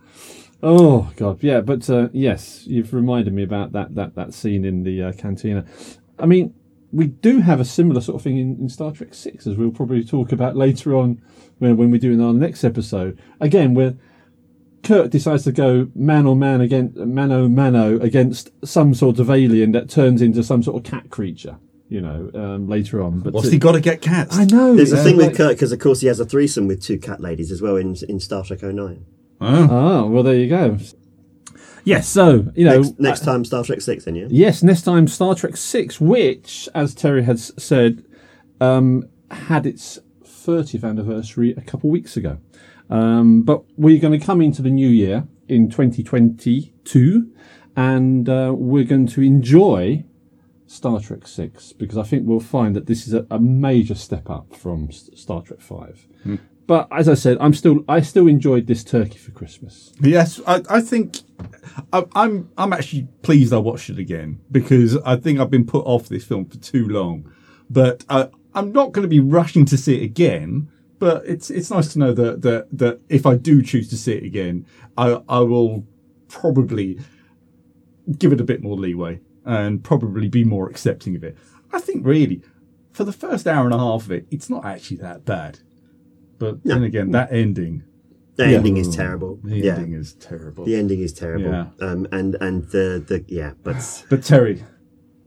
Oh 0.62 1.10
God, 1.16 1.42
yeah, 1.42 1.60
but 1.60 1.88
uh, 1.90 2.08
yes, 2.12 2.64
you've 2.66 2.94
reminded 2.94 3.32
me 3.34 3.42
about 3.42 3.72
that 3.72 3.94
that 3.96 4.14
that 4.14 4.32
scene 4.32 4.64
in 4.64 4.84
the 4.84 5.02
uh, 5.02 5.12
cantina. 5.12 5.64
I 6.20 6.26
mean, 6.26 6.54
we 6.92 7.06
do 7.06 7.40
have 7.40 7.58
a 7.58 7.64
similar 7.64 8.00
sort 8.00 8.16
of 8.16 8.22
thing 8.22 8.36
in, 8.38 8.56
in 8.60 8.68
Star 8.68 8.92
Trek 8.92 9.14
Six, 9.14 9.46
as 9.46 9.56
we'll 9.56 9.70
probably 9.70 10.04
talk 10.04 10.30
about 10.30 10.56
later 10.56 10.94
on 10.94 11.20
when 11.58 11.76
when 11.76 11.90
we 11.90 11.98
do 11.98 12.12
in 12.12 12.20
our 12.20 12.32
next 12.34 12.62
episode. 12.64 13.18
Again, 13.40 13.74
where 13.74 13.94
Kirk 14.82 15.10
decides 15.10 15.44
to 15.44 15.52
go 15.52 15.88
man 15.94 16.26
on 16.26 16.38
man 16.38 16.60
against 16.60 16.96
mano 16.96 17.48
mano 17.48 17.98
against 18.00 18.50
some 18.66 18.94
sort 18.94 19.18
of 19.18 19.30
alien 19.30 19.72
that 19.72 19.88
turns 19.88 20.20
into 20.20 20.42
some 20.42 20.62
sort 20.62 20.76
of 20.84 20.90
cat 20.90 21.10
creature. 21.10 21.58
You 21.88 22.00
know, 22.00 22.30
um, 22.34 22.68
later 22.68 23.02
on. 23.02 23.20
But 23.20 23.34
What's 23.34 23.48
uh, 23.48 23.50
he 23.50 23.58
got 23.58 23.72
to 23.72 23.80
get 23.80 24.00
cats? 24.00 24.34
I 24.38 24.46
know. 24.46 24.74
There's 24.74 24.92
a 24.92 24.96
it's 24.96 25.04
thing 25.04 25.18
like- 25.18 25.28
with 25.28 25.36
Kirk 25.36 25.56
because, 25.56 25.72
of 25.72 25.78
course, 25.78 26.00
he 26.00 26.06
has 26.06 26.20
a 26.20 26.24
threesome 26.24 26.66
with 26.66 26.82
two 26.82 26.98
cat 26.98 27.20
ladies 27.20 27.50
as 27.52 27.60
well 27.60 27.76
in 27.76 27.94
in 28.08 28.18
Star 28.18 28.42
Trek 28.44 28.62
09. 28.62 29.04
Oh. 29.42 29.68
Oh 29.70 30.06
well, 30.06 30.22
there 30.22 30.34
you 30.36 30.48
go. 30.48 30.78
Yes, 31.84 32.08
so 32.08 32.50
you 32.54 32.64
know, 32.64 32.80
Next, 32.80 33.00
next 33.00 33.20
time, 33.24 33.44
Star 33.44 33.64
Trek 33.64 33.80
6, 33.80 34.04
then, 34.04 34.14
yeah? 34.14 34.26
Yes, 34.30 34.62
next 34.62 34.82
time 34.82 35.08
Star 35.08 35.34
Trek 35.34 35.56
Six, 35.56 36.00
which, 36.00 36.68
as 36.74 36.94
Terry 36.94 37.24
has 37.24 37.52
said, 37.58 38.04
um, 38.60 39.08
had 39.30 39.66
its 39.66 39.98
30th 40.24 40.84
anniversary 40.84 41.52
a 41.56 41.60
couple 41.60 41.88
of 41.90 41.92
weeks 41.92 42.16
ago. 42.16 42.38
Um, 42.90 43.42
but 43.42 43.64
we're 43.76 44.00
going 44.00 44.18
to 44.18 44.24
come 44.24 44.40
into 44.40 44.62
the 44.62 44.70
new 44.70 44.88
year 44.88 45.26
in 45.48 45.70
2022, 45.70 47.30
and 47.76 48.28
uh, 48.28 48.52
we're 48.56 48.84
going 48.84 49.06
to 49.08 49.22
enjoy 49.22 50.04
Star 50.66 51.00
Trek 51.00 51.26
Six 51.26 51.72
because 51.72 51.98
I 51.98 52.02
think 52.02 52.26
we'll 52.26 52.40
find 52.40 52.76
that 52.76 52.86
this 52.86 53.06
is 53.06 53.14
a, 53.14 53.26
a 53.30 53.38
major 53.38 53.94
step 53.94 54.28
up 54.30 54.54
from 54.54 54.88
S- 54.90 55.10
Star 55.14 55.42
Trek 55.42 55.60
Five. 55.60 56.06
But 56.66 56.88
as 56.92 57.08
I 57.08 57.14
said, 57.14 57.38
I'm 57.40 57.54
still 57.54 57.84
I 57.88 58.00
still 58.00 58.28
enjoyed 58.28 58.66
this 58.66 58.84
turkey 58.84 59.18
for 59.18 59.32
Christmas. 59.32 59.92
Yes, 60.00 60.40
I, 60.46 60.62
I 60.70 60.80
think 60.80 61.18
I, 61.92 62.04
I'm. 62.14 62.50
I'm 62.56 62.72
actually 62.72 63.08
pleased 63.22 63.52
I 63.52 63.58
watched 63.58 63.90
it 63.90 63.98
again 63.98 64.40
because 64.50 64.96
I 64.98 65.16
think 65.16 65.40
I've 65.40 65.50
been 65.50 65.66
put 65.66 65.84
off 65.84 66.08
this 66.08 66.24
film 66.24 66.44
for 66.46 66.58
too 66.58 66.86
long. 66.88 67.30
But 67.68 68.04
I, 68.08 68.28
I'm 68.54 68.72
not 68.72 68.92
going 68.92 69.02
to 69.02 69.08
be 69.08 69.20
rushing 69.20 69.64
to 69.66 69.76
see 69.76 69.96
it 70.00 70.04
again, 70.04 70.70
but 70.98 71.26
it's 71.26 71.50
it's 71.50 71.70
nice 71.70 71.92
to 71.94 71.98
know 71.98 72.12
that 72.12 72.42
that 72.42 72.68
that 72.78 73.00
if 73.08 73.26
I 73.26 73.34
do 73.34 73.62
choose 73.62 73.88
to 73.90 73.96
see 73.96 74.12
it 74.12 74.24
again, 74.24 74.66
I 74.96 75.20
I 75.28 75.40
will 75.40 75.84
probably 76.28 77.00
give 78.18 78.32
it 78.32 78.40
a 78.40 78.44
bit 78.44 78.62
more 78.62 78.76
leeway 78.76 79.20
and 79.44 79.82
probably 79.82 80.28
be 80.28 80.44
more 80.44 80.68
accepting 80.68 81.16
of 81.16 81.24
it. 81.24 81.36
I 81.72 81.80
think 81.80 82.06
really 82.06 82.42
for 82.92 83.04
the 83.04 83.12
first 83.12 83.46
hour 83.46 83.64
and 83.64 83.74
a 83.74 83.78
half 83.78 84.04
of 84.04 84.12
it, 84.12 84.26
it's 84.30 84.48
not 84.48 84.64
actually 84.64 84.98
that 84.98 85.24
bad. 85.24 85.60
But 86.42 86.64
then 86.64 86.82
again, 86.82 87.12
that 87.12 87.32
ending, 87.32 87.84
The 88.34 88.46
ending 88.46 88.76
is 88.76 88.92
terrible. 88.92 89.38
the 89.44 89.58
yeah. 89.58 89.74
ending 89.76 89.92
is 89.92 90.14
terrible. 90.14 90.64
The 90.64 90.74
ending 90.74 90.98
is 90.98 91.12
terrible. 91.12 91.52
Yeah. 91.52 91.66
Um, 91.80 92.08
and 92.10 92.34
and 92.40 92.64
the 92.64 93.00
the 93.06 93.24
yeah, 93.28 93.52
but 93.62 93.76
But 94.10 94.24
Terry, 94.24 94.64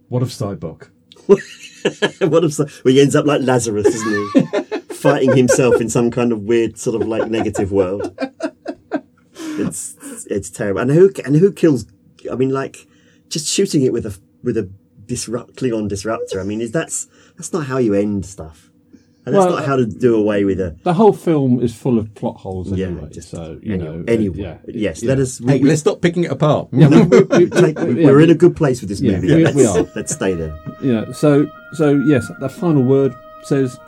what 0.10 0.22
of 0.22 0.28
Sybok? 0.28 0.90
what 1.28 2.44
if 2.44 2.54
so- 2.54 2.68
well, 2.84 2.94
he 2.94 3.00
ends 3.00 3.16
up 3.16 3.26
like 3.26 3.40
Lazarus, 3.44 3.88
isn't 3.88 4.14
he? 4.34 4.66
Fighting 4.94 5.38
himself 5.38 5.80
in 5.80 5.88
some 5.88 6.12
kind 6.12 6.34
of 6.34 6.42
weird 6.42 6.78
sort 6.78 7.02
of 7.02 7.08
like 7.08 7.32
negative 7.32 7.72
world. 7.72 8.14
It's 9.36 9.96
it's 10.30 10.50
terrible. 10.50 10.82
And 10.82 10.92
who 10.92 11.14
and 11.24 11.38
who 11.38 11.54
kills? 11.54 11.86
I 12.30 12.36
mean, 12.36 12.50
like 12.50 12.88
just 13.30 13.48
shooting 13.48 13.84
it 13.84 13.94
with 13.94 14.06
a 14.06 14.20
with 14.44 14.58
a 14.58 14.70
disrupt 15.06 15.56
Klingon 15.56 15.88
disruptor. 15.88 16.42
I 16.42 16.44
mean, 16.44 16.60
is 16.60 16.74
that's 16.74 17.08
that's 17.38 17.54
not 17.54 17.68
how 17.68 17.78
you 17.78 17.94
end 17.94 18.26
stuff. 18.26 18.70
And 19.26 19.34
that's 19.34 19.46
Well, 19.46 19.56
not 19.56 19.66
how 19.66 19.76
to 19.76 19.86
do 19.86 20.16
away 20.16 20.44
with 20.46 20.60
a 20.60 20.76
The 20.84 20.94
whole 20.94 21.12
film 21.14 21.60
is 21.62 21.74
full 21.74 21.98
of 21.98 22.14
plot 22.14 22.38
holes 22.38 22.72
yeah. 22.72 22.88
anyway. 22.88 23.10
just 23.12 23.30
so 23.30 23.60
you 23.64 23.74
anyway, 23.74 23.98
know, 23.98 24.04
anyway. 24.08 24.38
yeah, 24.38 24.58
yes, 24.68 25.02
yeah. 25.02 25.10
let 25.10 25.20
us. 25.20 25.40
Hey, 25.44 25.60
let's 25.60 25.82
stop 25.82 26.02
picking 26.02 26.26
it 26.26 26.32
apart. 26.32 26.68
Yeah, 26.72 26.90
we, 26.90 27.02
we, 27.04 27.22
we, 27.24 27.50
Take, 27.62 27.80
we- 27.80 28.02
yeah, 28.02 28.08
we're 28.08 28.22
in 28.22 28.30
a 28.30 28.36
good 28.36 28.56
place 28.56 28.82
with 28.82 28.90
this 28.90 29.02
Yeah, 29.02 29.14
movie. 29.14 29.36
we- 29.36 29.44
let's, 29.44 29.56
we 29.56 29.66
are. 29.66 29.86
let's 29.96 30.14
stay 30.14 30.34
there. 30.36 30.56
Yeah. 30.82 31.12
So 31.12 31.48
so 31.74 31.96
yes, 32.06 32.30
the 32.40 32.50
final 32.50 32.84
word 32.84 33.16
says 33.44 33.80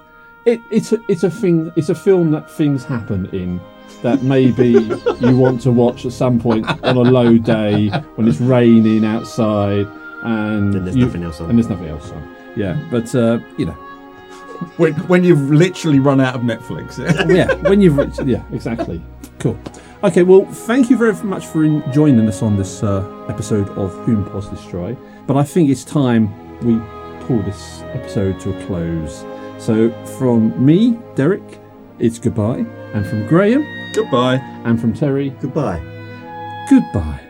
it, 0.46 0.60
it's 0.72 0.92
a, 0.94 0.98
it's 1.08 1.24
a 1.24 1.30
thing. 1.30 1.72
It's 1.76 1.90
a 1.90 1.96
film 1.96 2.32
that 2.32 2.50
things 2.50 2.84
happen 2.84 3.28
in. 3.32 3.60
That 4.04 4.22
maybe 4.22 4.70
you 5.22 5.38
want 5.38 5.62
to 5.62 5.72
watch 5.72 6.06
at 6.06 6.12
some 6.12 6.40
point 6.40 6.66
on 6.84 6.98
a 6.98 7.02
low 7.02 7.38
day 7.38 7.88
when 8.16 8.28
it's 8.28 8.40
raining 8.42 9.06
outside 9.06 9.88
and 10.24 10.74
And 10.76 10.86
there's 10.86 10.96
you- 10.96 11.06
nothing 11.06 11.24
else 11.24 11.40
on. 11.42 11.50
And 11.50 11.58
there's 11.60 11.70
nothing 11.70 11.88
else 11.88 12.12
on. 12.12 12.36
Yeah, 12.56 12.76
but 12.92 13.14
uh, 13.16 13.40
you 13.58 13.66
know, 13.68 13.78
When, 14.78 14.94
when 15.08 15.24
you've 15.24 15.50
literally 15.50 16.00
run 16.00 16.20
out 16.22 16.36
of 16.36 16.42
Netflix. 16.42 16.98
yeah, 17.36 17.54
when 17.70 17.82
you've 17.82 17.98
reached, 17.98 18.24
yeah, 18.26 18.44
exactly. 18.52 19.02
Cool. 19.40 19.58
Okay, 20.04 20.24
well, 20.24 20.46
thank 20.46 20.90
you 20.90 20.98
very 20.98 21.14
much 21.24 21.46
for 21.48 21.64
in- 21.64 21.84
joining 21.92 22.28
us 22.28 22.42
on 22.42 22.56
this 22.58 22.84
uh, 22.84 23.26
episode 23.30 23.70
of 23.70 23.94
Whom 24.06 24.24
Pos 24.26 24.48
Destroy. 24.50 24.96
But 25.26 25.38
I 25.38 25.44
think 25.44 25.70
it's 25.70 25.84
time 25.84 26.30
we 26.60 26.78
pull 27.26 27.42
this 27.44 27.82
episode 27.94 28.40
to 28.42 28.56
a 28.58 28.66
close. 28.66 29.26
So, 29.58 29.92
from 30.18 30.54
me, 30.64 30.98
Derek, 31.16 31.60
it's 32.00 32.20
goodbye, 32.20 32.66
and 32.94 33.06
from 33.06 33.26
Graham, 33.28 33.66
Goodbye. 33.94 34.36
and 34.66 34.80
from 34.80 34.94
Terry, 34.94 35.32
Goodbye. 35.42 35.80
goodbye. 36.70 37.27